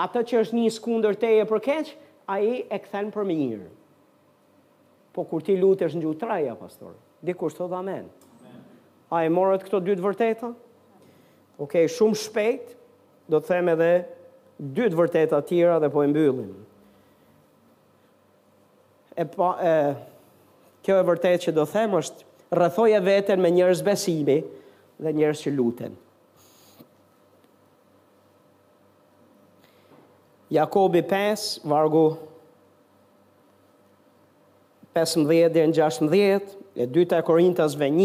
Ata 0.00 0.22
që 0.24 0.40
është 0.44 0.56
një 0.58 0.70
skunder 0.76 1.12
të 1.20 1.30
e 1.42 1.48
përkeqë, 1.50 1.96
a 2.30 2.38
i 2.38 2.62
e 2.70 2.78
këthen 2.78 3.10
për 3.12 3.26
mirë. 3.26 3.68
Po 5.14 5.24
kur 5.26 5.42
ti 5.42 5.56
lutë 5.58 5.88
është 5.88 5.98
në 5.98 6.04
gjutë 6.04 6.20
traja, 6.22 6.52
pastor, 6.58 6.94
di 7.26 7.34
kur 7.34 7.50
së 7.52 7.66
amen. 7.76 8.06
A 9.10 9.24
i 9.26 9.30
morët 9.34 9.64
këto 9.66 9.80
dytë 9.82 10.04
vërteta? 10.04 10.52
Ok, 11.60 11.74
shumë 11.90 12.18
shpejt, 12.20 12.74
do 13.30 13.40
të 13.42 13.50
them 13.50 13.72
edhe 13.74 13.90
dytë 14.76 14.96
vërteta 14.98 15.40
tjera 15.48 15.80
dhe 15.82 15.90
po 15.90 16.04
e 16.06 16.10
mbyllim. 16.10 16.52
E 19.20 19.26
pa, 19.34 19.48
e, 19.58 19.72
kjo 20.86 21.00
e 21.00 21.06
vërtet 21.10 21.48
që 21.48 21.56
do 21.58 21.66
them 21.68 21.98
është 21.98 22.54
rrëthoj 22.56 22.90
e 22.96 23.02
veten 23.08 23.42
me 23.42 23.50
njërës 23.54 23.82
besimi 23.86 24.38
dhe 25.02 25.12
njërës 25.18 25.42
që 25.48 25.54
lutën. 25.58 25.98
Jakobi 30.50 31.02
5, 31.06 31.60
vargu 31.62 32.16
15 34.98 35.46
dhe 35.54 35.62
në 35.68 35.76
16, 35.76 36.54
e 36.74 36.86
dyta 36.90 37.20
e 37.22 37.22
vë 37.22 37.90
1, 37.94 38.00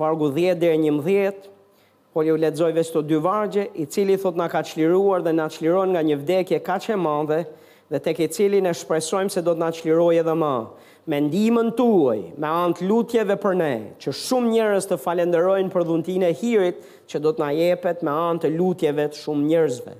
vargu 0.00 0.32
10 0.34 0.58
dhe 0.58 0.72
11, 0.74 1.44
por 2.10 2.24
ju 2.26 2.34
ledzoj 2.42 2.72
vesë 2.74 2.96
të 2.96 3.02
dy 3.12 3.20
vargje, 3.22 3.68
i 3.70 3.86
cili 3.86 4.16
thot 4.18 4.34
nga 4.38 4.48
ka 4.50 4.64
qliruar 4.66 5.22
dhe 5.22 5.30
nga 5.38 5.46
qliron 5.54 5.94
nga 5.94 6.02
një 6.08 6.16
vdekje 6.24 6.58
ka 6.66 6.80
që 6.82 6.96
madhe, 6.98 7.44
dhe 7.90 8.00
tek 8.02 8.18
i 8.18 8.28
cili 8.34 8.58
në 8.62 8.72
shpresojmë 8.80 9.30
se 9.36 9.42
do 9.46 9.54
të 9.54 9.62
nga 9.62 9.68
qliruar 9.78 10.18
edhe 10.24 10.34
ma. 10.34 10.54
Me 11.06 11.20
ndimën 11.28 11.70
tuaj, 11.78 12.32
me 12.34 12.50
antë 12.50 12.88
lutjeve 12.90 13.36
për 13.44 13.54
ne, 13.62 13.72
që 14.02 14.16
shumë 14.24 14.50
njërës 14.56 14.90
të 14.90 14.98
falenderojnë 15.06 15.70
për 15.74 15.86
dhuntin 15.90 16.26
e 16.26 16.32
hirit, 16.40 16.82
që 17.10 17.22
do 17.22 17.30
të 17.34 17.44
nga 17.46 17.52
jepet 17.62 18.02
me 18.02 18.16
antë 18.32 18.50
lutjeve 18.58 19.06
të 19.12 19.22
shumë 19.22 19.50
njërzve. 19.52 19.96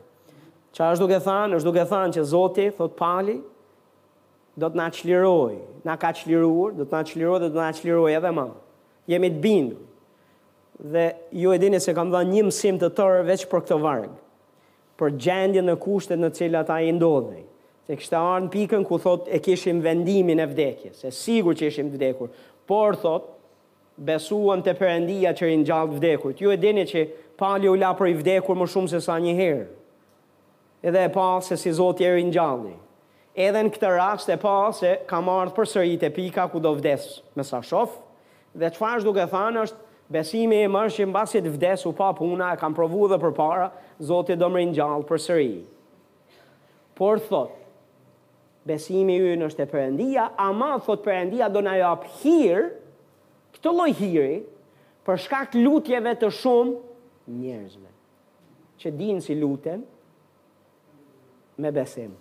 Qa 0.74 0.88
është 0.90 1.04
duke 1.06 1.18
thanë? 1.22 1.56
është 1.58 1.68
duke 1.70 1.84
thanë 1.90 2.14
që 2.16 2.22
Zoti, 2.32 2.64
thot 2.74 2.96
pali, 2.98 3.36
do 4.58 4.68
të 4.70 4.78
na 4.78 4.88
qliroj, 4.94 5.54
na 5.86 5.94
ka 5.98 6.10
qliruar, 6.18 6.72
do 6.78 6.82
të 6.86 6.94
na 6.98 7.02
qliroj 7.06 7.40
dhe 7.42 7.48
do 7.54 7.58
të 7.58 7.62
na 7.66 7.76
qliroj 7.78 8.10
edhe 8.18 8.30
ma. 8.36 8.48
Jemi 9.10 9.30
të 9.34 9.40
bindu. 9.42 9.78
Dhe 10.94 11.04
ju 11.38 11.52
e 11.54 11.58
dini 11.62 11.78
se 11.80 11.94
kam 11.94 12.10
dhe 12.12 12.22
një 12.26 12.44
mësim 12.48 12.78
të 12.80 12.90
tërë 12.98 13.22
veç 13.28 13.44
për 13.50 13.62
këtë 13.66 13.78
vargë, 13.84 14.16
për 14.98 15.14
gjendje 15.22 15.62
në 15.62 15.76
kushtet 15.84 16.18
në 16.18 16.32
cilat 16.40 16.70
a 16.74 16.80
i 16.82 16.90
ndodhej. 16.96 17.44
Se 17.86 17.98
kështë 18.00 18.18
arën 18.26 18.50
pikën 18.54 18.82
ku 18.88 18.96
thot 19.02 19.28
e 19.28 19.38
kishim 19.44 19.82
vendimin 19.84 20.40
e 20.42 20.46
vdekjes, 20.48 21.04
e 21.04 21.12
sigur 21.14 21.54
që 21.58 21.68
ishim 21.70 21.90
vdekur, 21.94 22.30
por 22.70 22.96
thot, 23.02 23.30
besuam 24.08 24.62
të 24.64 24.74
përendia 24.80 25.30
që 25.38 25.52
i 25.54 25.60
në 25.62 25.80
vdekur. 25.98 26.34
Ju 26.40 26.50
e 26.50 26.56
dini 26.58 26.82
që 26.90 27.04
pali 27.38 27.68
u 27.68 27.76
la 27.78 27.92
për 27.94 28.10
i 28.10 28.14
vdekur 28.22 28.56
më 28.58 28.66
shumë 28.72 28.90
se 28.96 29.00
sa 29.04 29.18
një 29.22 29.36
herë 29.38 29.66
edhe 30.85 31.01
e 31.07 31.09
pa 31.09 31.26
se 31.41 31.57
si 31.57 31.70
Zotë 31.72 32.05
jeri 32.05 32.26
në 32.28 32.32
gjalli. 32.35 32.74
Edhe 33.41 33.62
në 33.64 33.70
këtë 33.74 33.91
rast 33.97 34.28
e 34.30 34.37
pa 34.39 34.55
se 34.76 34.91
ka 35.09 35.22
marrë 35.24 35.55
për 35.57 35.68
sërit 35.70 36.03
e 36.07 36.11
pika 36.12 36.45
ku 36.53 36.61
do 36.62 36.74
vdes 36.76 37.07
me 37.35 37.43
sa 37.47 37.62
shof, 37.64 37.95
dhe 38.55 38.68
që 38.70 38.78
farsh 38.78 39.07
duke 39.07 39.24
thanë 39.32 39.62
është 39.64 39.85
besimi 40.12 40.59
e 40.62 40.68
mërë 40.70 40.93
që 40.99 41.07
në 41.09 41.14
basit 41.16 41.49
vdes 41.55 41.87
u 41.89 41.95
pa 41.97 42.11
puna 42.18 42.53
e 42.55 42.59
kam 42.61 42.76
provu 42.76 43.09
dhe 43.11 43.18
për 43.22 43.32
para, 43.35 43.70
Zotë 43.99 44.37
i 44.37 44.41
do 44.41 44.51
mërë 44.53 44.68
në 44.70 44.76
gjallë 44.78 45.09
për 45.09 45.22
sëri. 45.24 45.55
Por 46.95 47.22
thot, 47.32 47.57
besimi 48.68 49.16
ju 49.18 49.32
është 49.49 49.64
e 49.66 49.70
përëndia, 49.72 50.28
ama 50.41 50.74
thot 50.85 51.01
përëndia 51.07 51.49
do 51.53 51.64
në 51.64 51.78
japë 51.80 52.12
hirë, 52.20 52.68
këtë 53.57 53.72
loj 53.80 53.91
hiri, 53.99 54.37
për 55.05 55.20
shkak 55.24 55.57
lutjeve 55.59 56.12
të 56.20 56.30
shumë 56.43 57.41
njerëzve, 57.41 57.91
që 58.85 58.95
dinë 59.01 59.24
si 59.26 59.35
lutën, 59.41 59.82
Me 61.57 61.70
besim 61.70 62.14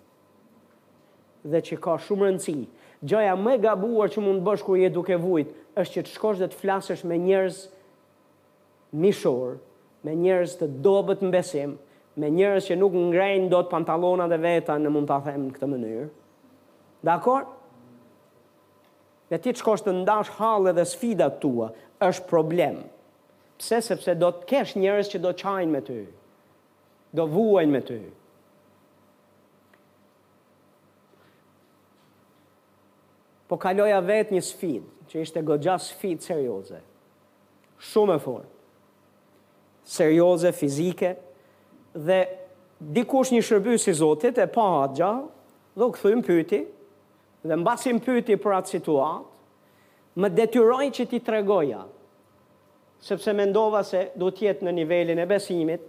Dhe 1.49 1.59
që 1.65 1.77
ka 1.84 1.97
shumë 2.05 2.27
rëndësi 2.27 2.57
Gjoja 3.03 3.34
më 3.36 3.55
e 3.57 3.61
gabuar 3.65 4.11
që 4.13 4.21
mund 4.23 4.43
bësh 4.45 4.61
Kur 4.67 4.77
je 4.79 4.91
duke 4.95 5.17
vujt 5.19 5.49
është 5.81 5.95
që 5.97 6.03
të 6.07 6.13
shkosh 6.15 6.38
dhe 6.43 6.47
të 6.53 6.59
flasësh 6.61 7.01
me 7.09 7.17
njërës 7.25 7.57
Mishor 9.03 9.57
Me 10.05 10.13
njërës 10.19 10.53
të 10.61 10.69
dobet 10.86 11.25
në 11.25 11.34
besim 11.34 11.73
Me 12.21 12.29
njërës 12.29 12.67
që 12.69 12.77
nuk 12.77 12.93
ngrejnë 13.09 13.49
do 13.49 13.63
të 13.65 13.73
pantalona 13.73 14.29
dhe 14.29 14.38
veta 14.43 14.77
Në 14.84 14.93
mund 14.93 15.09
të 15.09 15.17
athem 15.17 15.47
në 15.47 15.57
këtë 15.57 15.71
mënyrë 15.73 16.05
D'akor? 17.09 17.49
Dhe 19.34 19.39
ti 19.41 19.49
të 19.55 19.63
shkosh 19.63 19.81
të 19.88 19.97
ndash 20.03 20.36
halë 20.39 20.77
Dhe 20.77 20.86
sfida 20.93 21.31
të 21.34 21.41
tua 21.47 21.71
është 22.09 22.29
problem 22.29 22.77
Pse 23.57 23.81
sepse 23.89 24.13
do 24.21 24.29
të 24.38 24.45
kesh 24.53 24.77
njërës 24.84 25.09
që 25.15 25.25
do 25.25 25.34
të 25.34 25.41
qajnë 25.47 25.71
me 25.77 25.84
të 25.89 25.99
Do 27.17 27.25
vuajnë 27.34 27.73
me 27.75 27.81
të 27.89 27.99
po 33.53 33.59
kaloja 33.61 33.99
vetë 34.01 34.33
një 34.33 34.41
sfidë, 34.41 34.87
që 35.11 35.21
ishte 35.21 35.41
gogja 35.45 35.75
sfidë 35.77 36.25
serioze. 36.25 36.79
Shumë 37.85 38.15
e 38.17 38.39
Serioze 39.93 40.49
fizike 40.55 41.09
dhe 41.93 42.17
dikush 42.95 43.33
një 43.35 43.41
shërbësi 43.43 43.89
si 43.91 43.93
Zotit 43.99 44.37
e 44.39 44.47
pa 44.47 44.65
gjë, 44.95 45.09
do 45.75 45.89
u 45.89 45.93
kthyn 45.93 46.21
pyeti 46.23 46.61
dhe 47.43 47.55
mbasi 47.59 47.91
më 47.97 48.01
pyeti 48.05 48.37
për 48.39 48.55
atë 48.61 48.73
situatë, 48.73 49.33
më 50.23 50.29
detyroi 50.37 50.87
që 50.95 51.05
t'i 51.11 51.19
tregoja. 51.25 51.83
Sepse 53.03 53.33
mendova 53.35 53.83
se 53.83 54.05
do 54.15 54.31
të 54.31 54.47
jetë 54.47 54.65
në 54.69 54.75
nivelin 54.79 55.19
e 55.19 55.27
besimit, 55.29 55.81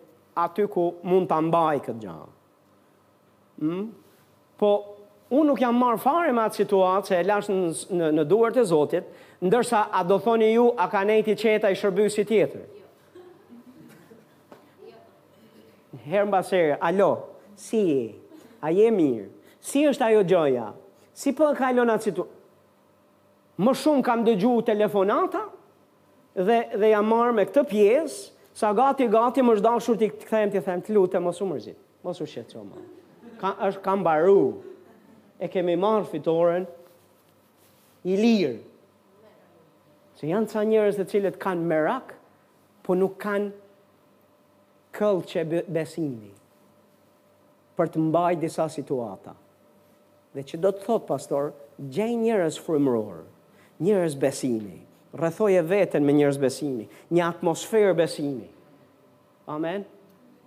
aty 0.42 0.66
ku 0.74 0.90
mund 1.06 1.30
ta 1.30 1.38
mbaj 1.46 1.78
këtë 1.86 2.02
gjahë. 2.04 2.28
Hm? 3.62 3.84
Po 4.58 4.72
unë 5.32 5.48
nuk 5.48 5.60
jam 5.62 5.76
marrë 5.78 6.00
fare 6.02 6.32
me 6.36 6.42
atë 6.44 6.60
situatë 6.62 7.08
që 7.08 7.16
e 7.20 7.28
lashë 7.28 7.54
në, 7.54 7.68
në, 7.98 8.08
në 8.18 8.24
duart 8.30 8.58
e 8.60 8.64
Zotit, 8.68 9.08
ndërsa 9.44 9.84
a 9.92 10.02
do 10.08 10.18
thoni 10.22 10.52
ju, 10.52 10.68
a 10.80 10.86
ka 10.92 11.04
nejti 11.06 11.34
qeta 11.40 11.70
i 11.72 11.78
shërbyu 11.78 12.10
si 12.12 12.24
tjetër. 12.26 12.64
Herë 16.04 16.26
mba 16.28 16.42
alo, 16.88 17.10
si, 17.56 17.82
a 18.60 18.70
je 18.74 18.90
mirë, 18.90 19.28
si 19.64 19.86
është 19.88 20.04
ajo 20.10 20.22
gjoja, 20.28 20.68
si 21.14 21.32
për 21.32 21.52
po 21.54 21.58
ka 21.58 21.70
lënë 21.72 21.94
atë 21.96 22.08
situatë. 22.10 22.32
Më 23.62 23.72
shumë 23.78 24.02
kam 24.02 24.24
dëgju 24.26 24.54
telefonata 24.66 25.44
dhe, 26.34 26.56
dhe 26.74 26.88
jam 26.90 27.06
marrë 27.06 27.32
me 27.36 27.44
këtë 27.46 27.62
pjesë, 27.70 28.20
sa 28.54 28.70
gati, 28.74 29.08
gati, 29.10 29.42
më 29.42 29.56
shdashur 29.60 29.96
të 29.98 30.08
këtë 30.12 30.28
them, 30.30 30.50
të 30.54 30.60
them, 30.66 30.82
të 30.86 30.92
lutë, 30.98 31.20
më 31.24 31.32
shumë 31.38 31.56
rëzit, 31.58 31.78
më 32.06 32.12
shumë 32.18 32.32
shetë 32.34 32.52
që 32.52 32.66
Ka, 33.34 33.50
është 33.66 33.80
kam 33.82 33.98
mbaru 34.04 34.38
e 35.42 35.48
kemi 35.50 35.74
marrë 35.80 36.08
fitoren, 36.12 36.66
i 38.04 38.16
lirë. 38.20 38.58
Se 40.18 40.28
janë 40.30 40.50
ca 40.52 40.62
njërës 40.62 40.98
dhe 41.00 41.06
cilët 41.10 41.38
kanë 41.42 41.66
merak, 41.70 42.12
po 42.84 42.94
nuk 42.94 43.16
kanë 43.22 43.50
këllë 44.94 45.28
që 45.32 45.44
besimi 45.74 46.30
për 47.74 47.88
të 47.90 48.02
mbaj 48.04 48.34
disa 48.38 48.68
situata. 48.70 49.32
Dhe 50.34 50.44
që 50.46 50.60
do 50.62 50.70
të 50.70 50.84
thotë, 50.84 51.06
pastor, 51.08 51.48
gjej 51.94 52.12
njërës 52.20 52.60
frimëror, 52.62 53.24
njërës 53.82 54.14
besimi, 54.22 54.76
rëthoj 55.18 55.56
vetën 55.70 56.04
me 56.06 56.14
njërës 56.14 56.38
besimi, 56.42 56.86
një 57.14 57.26
atmosferë 57.32 57.96
besimi. 57.98 58.48
Amen? 59.50 59.56
Amen 59.56 59.86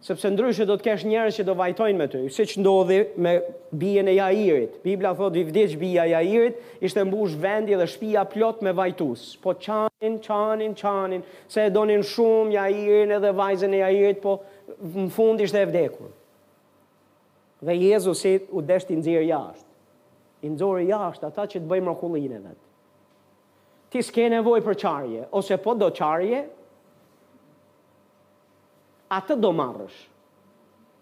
sepse 0.06 0.30
ndryshe 0.32 0.66
do 0.70 0.76
të 0.78 0.86
kesh 0.86 1.06
njerëz 1.10 1.40
që 1.40 1.46
do 1.48 1.56
vajtojnë 1.58 1.98
me 2.00 2.06
ty, 2.12 2.20
siç 2.34 2.56
ndodhi 2.62 3.00
me 3.18 3.34
bijën 3.82 4.10
e 4.12 4.16
Jairit. 4.20 4.76
Bibla 4.86 5.14
thotë 5.18 5.42
i 5.42 5.46
vdiq 5.48 5.78
bija 5.82 6.06
e 6.08 6.12
Jairit, 6.12 6.60
ishte 6.86 7.04
mbush 7.10 7.38
vendi 7.42 7.76
dhe 7.76 7.88
shtëpia 7.90 8.26
plot 8.30 8.62
me 8.66 8.76
vajtues. 8.78 9.24
Po 9.42 9.54
çanin, 9.58 10.20
çanin, 10.22 10.76
çanin, 10.78 11.26
se 11.50 11.66
e 11.66 11.74
donin 11.74 12.06
shumë 12.06 12.54
Jairin 12.54 13.16
edhe 13.18 13.34
vajzën 13.42 13.74
e 13.74 13.82
Jairit, 13.82 14.22
po 14.24 14.38
në 14.82 15.10
fund 15.16 15.42
ishte 15.42 15.62
e 15.66 15.70
vdekur. 15.72 16.14
Dhe 17.66 17.74
Jezusi 17.88 18.36
u 18.54 18.62
deshti 18.62 18.96
nxirr 19.00 19.26
jashtë. 19.32 19.66
I 20.46 20.52
nxori 20.54 20.86
jashtë 20.92 21.26
ata 21.32 21.48
që 21.50 21.58
të 21.58 21.66
bëjnë 21.72 21.86
mrokullinë 21.90 22.44
vet. 22.46 22.60
Ti 23.90 24.04
s'ke 24.04 24.28
nevojë 24.30 24.62
për 24.68 24.76
çarje, 24.78 25.24
ose 25.40 25.58
po 25.64 25.74
do 25.80 25.88
çarje, 25.96 26.44
atë 29.10 29.38
do 29.42 29.52
marrësh. 29.56 29.98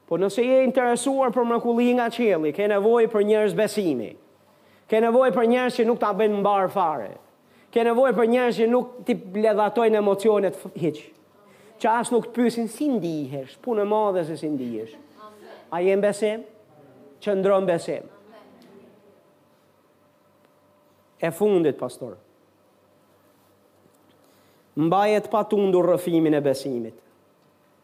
Po 0.10 0.18
nëse 0.22 0.44
je 0.46 0.60
interesuar 0.68 1.34
për 1.34 1.48
mrekulli 1.50 1.96
nga 1.98 2.10
qielli, 2.14 2.52
ke 2.54 2.68
nevoj 2.70 3.08
për 3.10 3.24
njerëz 3.26 3.56
besimi, 3.58 4.12
ke 4.88 5.00
nevoj 5.02 5.32
për 5.34 5.48
njerëz 5.50 5.80
që 5.80 5.86
nuk 5.90 6.00
ta 6.02 6.12
bëjnë 6.18 6.42
mbarë 6.44 6.70
fare, 6.76 7.12
ke 7.74 7.86
nevoj 7.88 8.12
për 8.18 8.28
njerëz 8.30 8.60
që 8.62 8.68
nuk 8.70 8.92
ti 9.08 9.18
ledhatojnë 9.42 10.02
emocionet 10.04 10.62
hiç. 10.82 11.04
që 11.82 11.90
asë 11.92 12.14
nuk 12.16 12.30
të 12.32 12.38
pysin 12.40 12.70
si 12.72 12.86
ndihesh, 12.88 13.58
punë 13.60 13.82
e 13.84 13.86
madhe 13.86 14.22
se 14.24 14.38
si 14.40 14.48
ndihesh. 14.48 14.94
A 15.72 15.82
jenë 15.84 16.02
besim? 16.06 16.46
Që 17.22 17.34
ndronë 17.36 17.68
besim. 17.68 18.06
E 21.20 21.32
fundit, 21.36 21.76
pastor. 21.80 22.14
Mbajet 24.80 25.28
pa 25.32 25.44
tundur 25.44 25.90
rëfimin 25.92 26.40
e 26.40 26.40
besimit. 26.46 26.96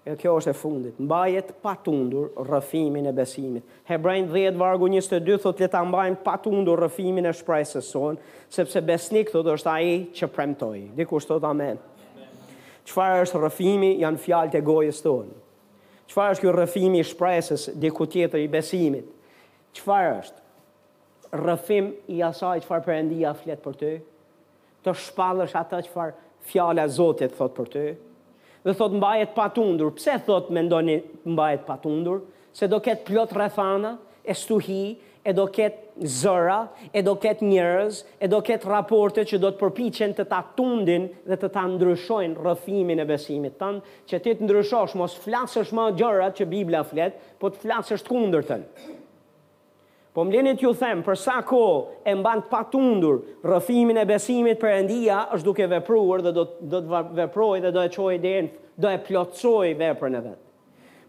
E 0.02 0.16
kjo 0.18 0.32
është 0.40 0.50
e 0.50 0.58
fundit, 0.58 0.96
mbajet 1.06 1.52
pa 1.62 1.76
tundur 1.86 2.32
rëfimin 2.48 3.06
e 3.06 3.12
besimit. 3.14 3.66
Hebrajn 3.86 4.32
10 4.34 4.56
vargu 4.58 4.88
22 4.90 5.36
thot 5.44 5.60
le 5.62 5.68
ta 5.70 5.84
mbajmë 5.86 6.18
pa 6.26 6.40
tundur 6.42 6.82
rëfimin 6.82 7.28
e 7.30 7.34
shpresës 7.38 7.92
son, 7.94 8.18
sepse 8.50 8.82
besnik 8.88 9.30
thot 9.30 9.46
është 9.54 9.72
ai 9.76 9.92
që 10.18 10.30
premtoi. 10.34 10.80
Diku 10.98 11.20
thot 11.22 11.46
Amen. 11.52 11.78
Çfarë 12.90 13.20
është 13.28 13.42
rëfimi? 13.44 13.92
Jan 14.02 14.18
fjalët 14.20 14.56
e 14.58 14.64
gojës 14.66 15.04
tonë. 15.06 15.38
Çfarë 16.10 16.34
është 16.34 16.48
ky 16.48 16.56
rëfimi 16.58 16.98
i 16.98 17.06
shpresës 17.12 17.68
diku 17.80 18.10
tjetër 18.10 18.42
i 18.42 18.50
besimit? 18.52 19.12
Çfarë 19.78 20.16
është? 20.24 20.40
Rëfim 21.46 21.92
i 22.12 22.18
asaj 22.28 22.66
çfarë 22.66 22.84
Perëndia 22.88 23.36
flet 23.40 23.62
për 23.64 23.78
ty? 23.80 23.92
Të 24.84 24.96
shpallësh 25.12 25.54
atë 25.62 25.86
çfarë 25.86 26.18
fjala 26.52 26.90
e 26.90 26.90
Zotit 26.98 27.38
thot 27.38 27.54
për 27.56 27.70
ty? 27.72 27.86
dhe 28.66 28.74
thot 28.78 28.92
mbajet 28.96 29.34
patundur. 29.36 29.92
Pse 29.98 30.18
thot 30.26 30.50
mendoni 30.54 31.02
mbajet 31.26 31.66
patundur? 31.66 32.22
Se 32.60 32.68
do 32.68 32.80
ketë 32.84 33.06
plot 33.08 33.34
rethana, 33.38 33.98
e 34.24 34.34
stuhi, 34.38 34.84
e 35.26 35.34
do 35.34 35.46
ketë 35.56 36.06
zëra, 36.20 36.60
e 36.94 37.02
do 37.06 37.14
ketë 37.24 37.48
njerëz, 37.48 38.02
e 38.22 38.30
do 38.30 38.42
ketë 38.46 38.70
raporte 38.70 39.24
që 39.28 39.40
do 39.44 39.52
të 39.52 39.60
përpichen 39.62 40.14
të 40.18 40.26
ta 40.32 40.42
tundin 40.58 41.08
dhe 41.30 41.38
të 41.42 41.50
ta 41.56 41.64
ndryshojnë 41.72 42.42
rëfimin 42.46 43.02
e 43.04 43.08
besimit 43.10 43.58
tanë, 43.62 43.82
që 44.10 44.22
ti 44.26 44.36
të 44.40 44.48
ndryshosh, 44.48 44.98
mos 45.02 45.18
flasësh 45.26 45.74
më 45.78 45.90
gjërat 46.02 46.42
që 46.42 46.50
Biblia 46.54 46.82
fletë, 46.84 47.38
po 47.42 47.54
të 47.54 47.64
flasësh 47.66 48.06
të 48.06 48.14
kundër 48.16 48.50
tënë. 48.52 48.98
Po 50.12 50.26
më 50.28 50.34
lenit 50.36 50.60
ju 50.60 50.74
them, 50.76 51.02
për 51.08 51.16
sa 51.16 51.38
ko 51.48 51.60
e 52.04 52.12
mban 52.20 52.42
të 52.44 52.50
patundur 52.52 53.22
rëfimin 53.48 54.00
e 54.02 54.08
besimit 54.10 54.60
për 54.60 54.74
endia, 54.82 55.22
është 55.36 55.48
duke 55.48 55.68
vepruar 55.72 56.24
dhe 56.26 56.34
do, 56.36 56.44
do 56.74 56.82
të 56.84 57.04
veproj 57.22 57.62
dhe 57.64 57.72
do 57.78 57.86
e 57.88 57.92
qoj 57.94 58.18
den, 58.24 58.50
do 58.76 58.92
e 58.92 58.98
plotsoj 59.06 59.70
vepër 59.80 60.12
në 60.12 60.24
vetë. 60.26 60.44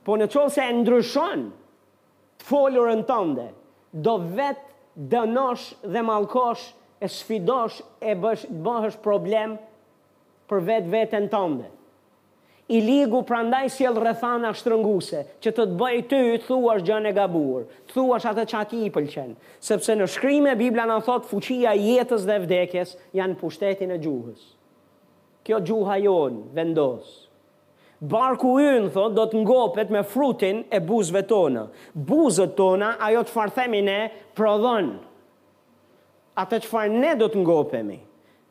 Po 0.06 0.18
në 0.20 0.28
qovë 0.34 0.52
se 0.54 0.68
e 0.68 0.76
ndryshon 0.78 1.42
të 2.42 2.46
folur 2.50 2.92
në 2.92 3.08
tënde, 3.10 3.48
do 4.06 4.14
vetë 4.38 5.10
dënosh 5.16 5.66
dhe 5.94 6.02
malkosh 6.06 6.68
e 7.02 7.10
sfidosh 7.10 7.82
e 8.06 8.14
bësh, 8.22 8.46
bëhësh 8.66 9.00
problem 9.02 9.58
për 10.50 10.62
vetë 10.70 10.92
vetën 10.94 11.30
tënde 11.34 11.72
i 12.68 12.80
ligu 12.80 13.22
prandaj 13.26 13.68
si 13.74 13.84
el 13.86 13.96
rrethana 13.98 14.52
shtrënguese 14.54 15.24
që 15.42 15.50
të 15.50 15.58
të 15.64 15.78
bëjë 15.80 16.02
ty 16.10 16.20
të 16.36 16.46
thuash 16.46 16.84
gjën 16.86 17.08
e 17.10 17.14
gabuar, 17.16 17.64
thuash 17.90 18.26
atë 18.30 18.44
që 18.52 18.60
ti 18.70 18.82
i 18.86 18.92
pëlqen, 18.94 19.32
sepse 19.60 19.96
në 19.98 20.06
shkrim 20.14 20.46
e 20.52 20.54
në 20.58 20.84
na 20.92 21.00
thot 21.02 21.26
fuqia 21.26 21.74
e 21.74 21.82
jetës 21.90 22.26
dhe 22.28 22.36
e 22.36 22.44
vdekjes 22.46 22.94
janë 23.18 23.34
në 23.34 23.40
pushtetin 23.40 23.90
e 23.90 23.98
gjuhës. 24.04 24.42
Kjo 25.42 25.58
gjuha 25.66 25.96
jon 26.04 26.36
vendos. 26.54 27.26
Barku 27.98 28.56
ynë 28.60 28.90
thot 28.94 29.14
do 29.14 29.24
të 29.30 29.42
ngopet 29.42 29.90
me 29.94 30.02
frutin 30.02 30.64
e 30.74 30.78
buzëve 30.82 31.24
tona. 31.30 31.68
Buzët 31.94 32.54
tona 32.58 32.92
ajo 32.98 33.22
të 33.24 33.30
çfarë 33.30 33.54
themi 33.58 33.82
ne 33.86 33.98
prodhon. 34.38 34.92
Atë 36.38 36.62
çfarë 36.64 36.94
ne 36.94 37.12
do 37.18 37.28
të 37.30 37.42
ngopemi. 37.42 38.00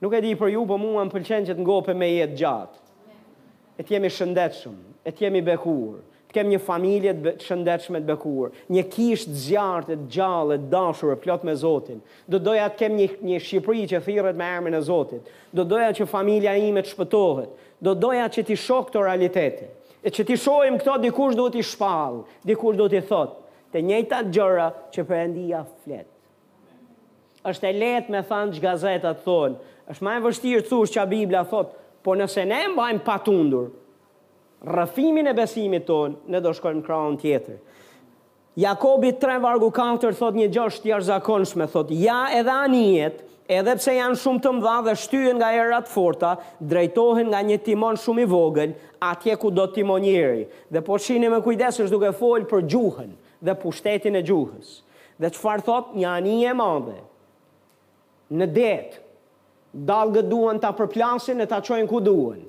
Nuk 0.01 0.15
e 0.17 0.21
di 0.23 0.31
për 0.35 0.53
ju, 0.55 0.63
po 0.67 0.77
mua 0.79 1.03
më 1.05 1.11
pëlqen 1.15 1.47
që 1.49 1.55
të 1.57 1.65
ngopem 1.65 1.99
me 1.99 2.07
jetë 2.15 2.39
gjatë 2.39 2.80
e 3.79 3.83
të 3.83 3.95
jemi 3.95 4.09
shëndetshëm, 4.11 4.75
e 5.07 5.11
të 5.11 5.25
jemi 5.27 5.41
bekur, 5.45 6.01
të 6.29 6.35
kemi 6.37 6.55
një 6.55 6.61
familje 6.63 7.13
të 7.23 7.33
shëndetshme 7.43 8.01
të 8.01 8.07
bekur, 8.13 8.51
një 8.71 8.83
kishë 8.93 9.29
të 9.31 9.41
zjartë, 9.45 9.97
të 10.03 10.07
gjallë, 10.15 10.57
të 10.61 10.69
dashur, 10.71 11.15
plot 11.23 11.43
me 11.47 11.55
Zotin. 11.59 11.99
Do 12.31 12.39
doja 12.39 12.69
të 12.71 12.79
kem 12.83 12.95
një, 12.99 13.07
një 13.27 13.39
Shqipëri 13.43 13.85
që 13.93 14.01
thirret 14.05 14.39
me 14.39 14.47
emrin 14.57 14.77
e 14.77 14.81
Zotit. 14.87 15.25
Do 15.51 15.65
doja 15.73 15.89
që 15.97 16.07
familja 16.13 16.53
ime 16.61 16.83
të 16.85 16.93
shpëtohet. 16.93 17.51
Do 17.83 17.95
doja 17.97 18.29
që 18.31 18.45
ti 18.47 18.55
shoh 18.63 18.87
këtë 18.87 19.03
realitet. 19.03 19.65
E 20.01 20.09
që 20.09 20.23
ti 20.27 20.37
shohim 20.41 20.79
këto 20.81 20.95
dikush 21.03 21.35
duhet 21.37 21.59
i 21.59 21.65
shpall, 21.67 22.23
dikush 22.47 22.79
duhet 22.79 22.97
i 22.97 23.03
thotë 23.05 23.37
të 23.71 23.79
njëjta 23.87 24.17
gjëra 24.35 24.65
që 24.93 25.03
Perëndia 25.07 25.59
flet. 25.83 26.07
Është 27.47 27.67
e 27.69 27.77
lehtë 27.77 28.11
me 28.15 28.23
fan 28.27 28.49
gazetat 28.63 29.21
thon. 29.25 29.55
Është 29.91 30.05
më 30.05 30.15
e 30.17 30.23
vështirë 30.25 30.65
thosh 30.69 30.91
ça 30.95 31.05
Bibla 31.09 31.43
thotë 31.49 31.80
Po 32.01 32.15
nëse 32.17 32.43
ne 32.49 32.63
mbajmë 32.73 33.03
patundur, 33.05 33.67
rëfimin 34.65 35.29
e 35.29 35.35
besimit 35.37 35.85
tonë, 35.85 36.15
ne 36.33 36.39
do 36.41 36.51
shkojmë 36.57 36.83
kraun 36.85 37.17
tjetër. 37.21 37.59
Jakobi 38.59 39.13
3 39.21 39.37
vargu 39.43 39.69
4 39.73 40.11
thot 40.17 40.35
një 40.41 40.47
gjosh 40.55 40.81
të 40.83 40.91
jash 40.91 41.07
zakonshme, 41.11 41.67
thot 41.71 41.93
ja 41.95 42.23
edhe 42.39 42.51
anijet, 42.65 43.21
edhe 43.49 43.75
pse 43.79 43.93
janë 43.99 44.17
shumë 44.19 44.41
të 44.43 44.53
mdha 44.57 44.73
dhe 44.89 44.95
shtyën 44.99 45.39
nga 45.39 45.77
të 45.85 45.91
forta, 45.93 46.33
drejtohen 46.73 47.29
nga 47.31 47.43
një 47.51 47.59
timon 47.69 47.99
shumë 48.01 48.25
i 48.25 48.29
vogël, 48.33 48.73
atje 49.11 49.37
ku 49.37 49.51
do 49.53 49.67
timonjeri. 49.77 50.47
Dhe 50.73 50.81
po 50.81 50.97
shini 50.97 51.29
me 51.31 51.39
kujdesës 51.45 51.93
duke 51.93 52.11
folë 52.19 52.49
për 52.51 52.65
gjuhën 52.73 53.13
dhe 53.45 53.57
pushtetin 53.63 54.17
e 54.19 54.25
gjuhës. 54.27 54.79
Dhe 55.21 55.29
çfarë 55.35 55.65
thot 55.69 55.95
një 55.95 56.09
anije 56.17 56.51
madhe, 56.57 56.97
në 58.33 58.47
detë, 58.57 59.00
Dalgët 59.71 60.27
duen 60.27 60.57
të 60.59 60.67
përplasin 60.75 61.39
e 61.39 61.47
të 61.47 61.61
qojnë 61.63 61.87
ku 61.87 62.01
duen. 62.03 62.41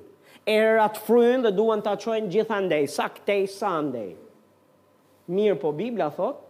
Erat 0.51 0.97
fryen 1.05 1.43
dhe 1.45 1.53
duen 1.55 1.79
të 1.85 1.93
qojnë 2.03 2.29
gjithandej, 2.33 2.87
sa 2.91 3.05
këtej, 3.09 3.45
sa 3.47 3.79
Mirë 5.23 5.55
po 5.61 5.71
Biblia 5.71 6.09
thot, 6.11 6.41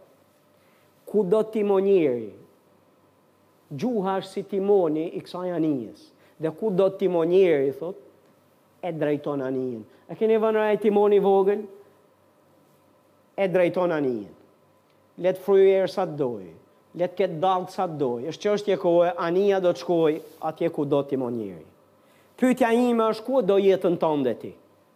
ku 1.06 1.22
do 1.30 1.44
të 1.46 1.52
timonjeri, 1.60 2.32
gjuha 3.70 4.16
është 4.18 4.32
si 4.32 4.42
timoni 4.50 5.04
i 5.14 5.20
kësa 5.22 5.44
janijës, 5.46 6.00
dhe 6.42 6.50
ku 6.58 6.72
do 6.74 6.88
të 6.90 7.04
timonjeri, 7.06 7.70
thot, 7.78 7.94
e 8.82 8.90
drejton 8.92 9.44
anijën. 9.46 9.84
E 10.10 10.18
keni 10.18 10.34
vënëra 10.42 10.72
e 10.74 10.80
timoni 10.82 11.22
vogën, 11.22 11.62
e 13.38 13.46
drejton 13.54 13.94
anijën. 13.94 14.34
Letë 15.22 15.46
fryu 15.46 15.70
e 15.70 15.78
rësat 15.86 16.18
dojë 16.18 16.50
let 16.96 17.14
ket 17.18 17.32
dallë 17.42 17.72
sa 17.74 17.86
doj. 17.88 18.26
Është 18.30 18.42
çështje 18.46 18.76
ku 18.82 18.92
Ania 19.26 19.60
do 19.64 19.72
të 19.74 19.82
shkojë 19.82 20.20
atje 20.46 20.68
ku 20.76 20.84
do 20.86 21.00
ti 21.10 21.18
monjeri. 21.18 21.64
Pyetja 22.38 22.70
ime 22.74 23.08
është 23.12 23.26
ku 23.26 23.40
do 23.46 23.56
jetën 23.60 23.96
tënde 24.02 24.34
ti? 24.42 24.52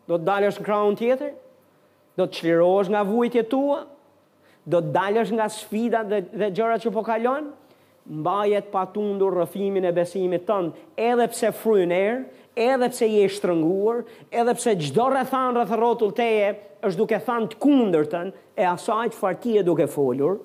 Do 0.09 0.19
të 0.19 0.27
dalësh 0.31 0.61
në 0.61 0.67
krahun 0.67 0.97
tjetër? 0.99 1.33
Do 2.19 2.27
të 2.27 2.39
çlirohesh 2.39 2.91
nga 2.93 3.03
vujtja 3.07 3.45
tua? 3.51 3.81
Do 4.69 4.81
të 4.83 4.93
dalësh 4.95 5.33
nga 5.37 5.47
sfida 5.53 6.05
dhe, 6.11 6.23
dhe 6.41 6.49
gjëra 6.57 6.79
që 6.83 6.93
po 6.97 7.03
kalon? 7.07 7.51
Mbajet 8.09 8.71
patundur 8.73 9.35
rëfimin 9.37 9.85
e 9.85 9.93
besimit 9.93 10.47
tënd, 10.49 10.73
edhe 10.97 11.27
pse 11.29 11.51
fryn 11.61 11.91
erë, 11.93 12.23
edhe 12.57 12.89
pse 12.89 13.05
je 13.13 13.27
shtrënguar, 13.35 13.99
edhe 14.33 14.55
pse 14.57 14.73
çdo 14.87 15.11
rrethan 15.13 15.59
rreth 15.59 15.75
rrotull 15.77 16.15
teje 16.17 16.55
është 16.89 16.97
duke 17.03 17.19
thënë 17.29 17.51
të 17.53 17.59
kundërtën 17.63 18.33
e 18.57 18.67
asaj 18.73 19.11
çfarë 19.15 19.41
ti 19.45 19.57
duke 19.67 19.87
folur, 19.93 20.41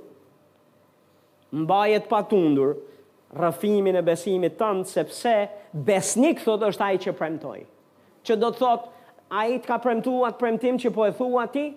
mbajet 1.54 2.08
patundur 2.10 2.76
rafimin 3.34 3.96
e 3.96 4.02
besimit 4.04 4.58
tënd 4.60 4.86
sepse 4.90 5.34
besnik 5.88 6.42
thot 6.44 6.62
është 6.68 6.86
ai 6.88 6.98
që 7.04 7.14
premtoi. 7.18 7.62
Që 8.26 8.38
do 8.42 8.50
të 8.54 8.62
thot 8.62 8.88
ai 9.40 9.56
të 9.60 9.70
ka 9.70 9.78
premtuar 9.82 10.32
atë 10.32 10.40
premtim 10.42 10.78
që 10.84 10.92
po 10.98 11.08
e 11.08 11.14
thua 11.18 11.48
ti, 11.54 11.70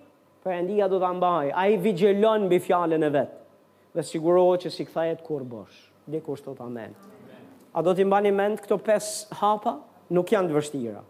Perëndia 0.47 0.85
do 0.87 0.95
ta 1.01 1.09
mbaj. 1.11 1.49
Ai 1.59 1.73
vigjelon 1.83 2.45
mbi 2.45 2.61
fjalën 2.63 3.03
e 3.03 3.07
vet 3.11 3.31
dhe 3.97 4.03
sigurohet 4.05 4.61
që 4.63 4.69
si 4.71 4.85
kthehet 4.87 5.23
kur 5.25 5.41
bosh. 5.43 5.89
Dhe 6.07 6.21
kur 6.23 6.39
thot 6.39 6.61
amen. 6.63 6.93
A 7.75 7.81
do 7.83 7.91
t'i 7.97 8.05
mbani 8.07 8.31
mend 8.31 8.61
këto 8.63 8.77
pes 8.79 9.25
hapa? 9.41 9.73
Nuk 10.07 10.31
janë 10.31 10.47
të 10.47 10.55
vështira. 10.55 11.01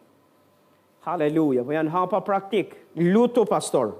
Haleluja, 1.05 1.67
po 1.67 1.75
janë 1.75 1.93
hapa 1.93 2.23
praktik. 2.25 2.73
Lutu 2.97 3.45
Pastor. 3.45 3.91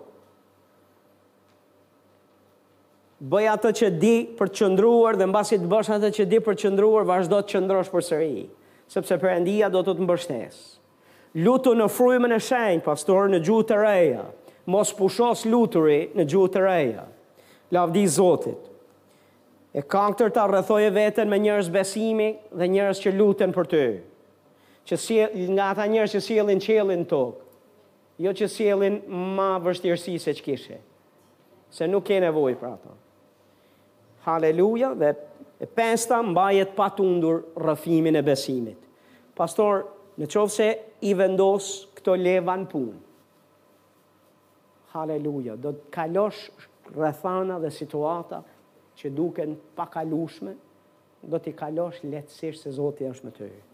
bëj 3.17 3.47
atë 3.49 3.69
që 3.73 3.87
di 3.97 4.13
për 4.37 4.51
të 4.53 4.59
qëndruar 4.61 5.15
dhe 5.17 5.25
mbasi 5.29 5.57
të 5.57 5.67
bësh 5.71 5.89
atë 5.95 6.09
që 6.19 6.25
di 6.29 6.39
për 6.45 6.57
të 6.59 6.63
qëndruar, 6.67 7.05
vazhdo 7.09 7.39
të 7.41 7.55
qëndrosh 7.55 7.89
përsëri, 7.89 8.45
sepse 8.93 9.17
Perëndia 9.21 9.71
do 9.73 9.81
të 9.81 9.95
të 9.97 10.05
mbështes. 10.05 10.57
Lutu 11.41 11.73
në 11.77 11.87
frymën 11.91 12.35
e 12.37 12.41
shenjtë, 12.41 12.85
pastor 12.85 13.29
në 13.33 13.39
gjuhë 13.45 13.65
të 13.71 13.77
reja. 13.81 14.25
Mos 14.67 14.91
pushos 14.95 15.45
luturi 15.47 16.03
në 16.17 16.25
gjuhë 16.29 16.51
të 16.53 16.63
reja. 16.65 17.05
Lavdi 17.71 18.03
Zotit. 18.07 18.61
E 19.77 19.81
kanktër 19.83 20.31
të 20.33 20.45
rrethoje 20.49 20.89
veten 20.95 21.29
me 21.29 21.37
njerëz 21.39 21.69
besimi 21.73 22.31
dhe 22.57 22.67
njerëz 22.73 23.01
që 23.05 23.13
luten 23.17 23.53
për 23.53 23.69
ty. 23.73 23.85
Që 24.87 24.95
si 25.03 25.17
nga 25.53 25.71
ata 25.75 25.85
njerëz 25.91 26.13
që 26.15 26.21
sjellin 26.25 26.61
qiellin 26.63 27.03
tokë, 27.05 27.41
jo 28.23 28.31
që 28.33 28.47
sjellin 28.49 29.01
më 29.37 29.49
vështirësi 29.65 30.15
se 30.23 30.33
ç'kishe 30.37 30.79
se 31.69 31.85
nuk 31.91 32.05
ke 32.07 32.17
nevojë 32.23 32.55
për 32.61 32.71
Haleluja, 34.27 34.91
dhe 34.95 35.15
e 35.59 35.65
pesta 35.77 36.17
mbajet 36.27 36.73
patundur 36.75 37.37
rrëfimin 37.55 37.67
rëfimin 37.67 38.17
e 38.17 38.21
besimit. 38.27 38.81
Pastor, 39.39 39.85
në 40.19 40.27
se 40.51 40.67
i 41.01 41.13
vendosë 41.19 41.87
këto 41.97 42.15
leva 42.19 42.55
në 42.59 42.67
punë. 42.73 42.99
Haleluja, 44.91 45.55
do 45.63 45.71
të 45.77 45.87
kalosh 45.97 46.43
rëthana 46.95 47.61
dhe 47.63 47.71
situata 47.79 48.41
që 48.99 49.13
duken 49.19 49.55
pakalushme, 49.79 50.57
do 51.23 51.39
të 51.39 51.49
i 51.49 51.57
kalosh 51.63 52.03
letësisht 52.05 52.67
se 52.67 52.75
Zotë 52.79 53.07
i 53.07 53.11
është 53.15 53.25
me 53.31 53.35
të 53.39 53.66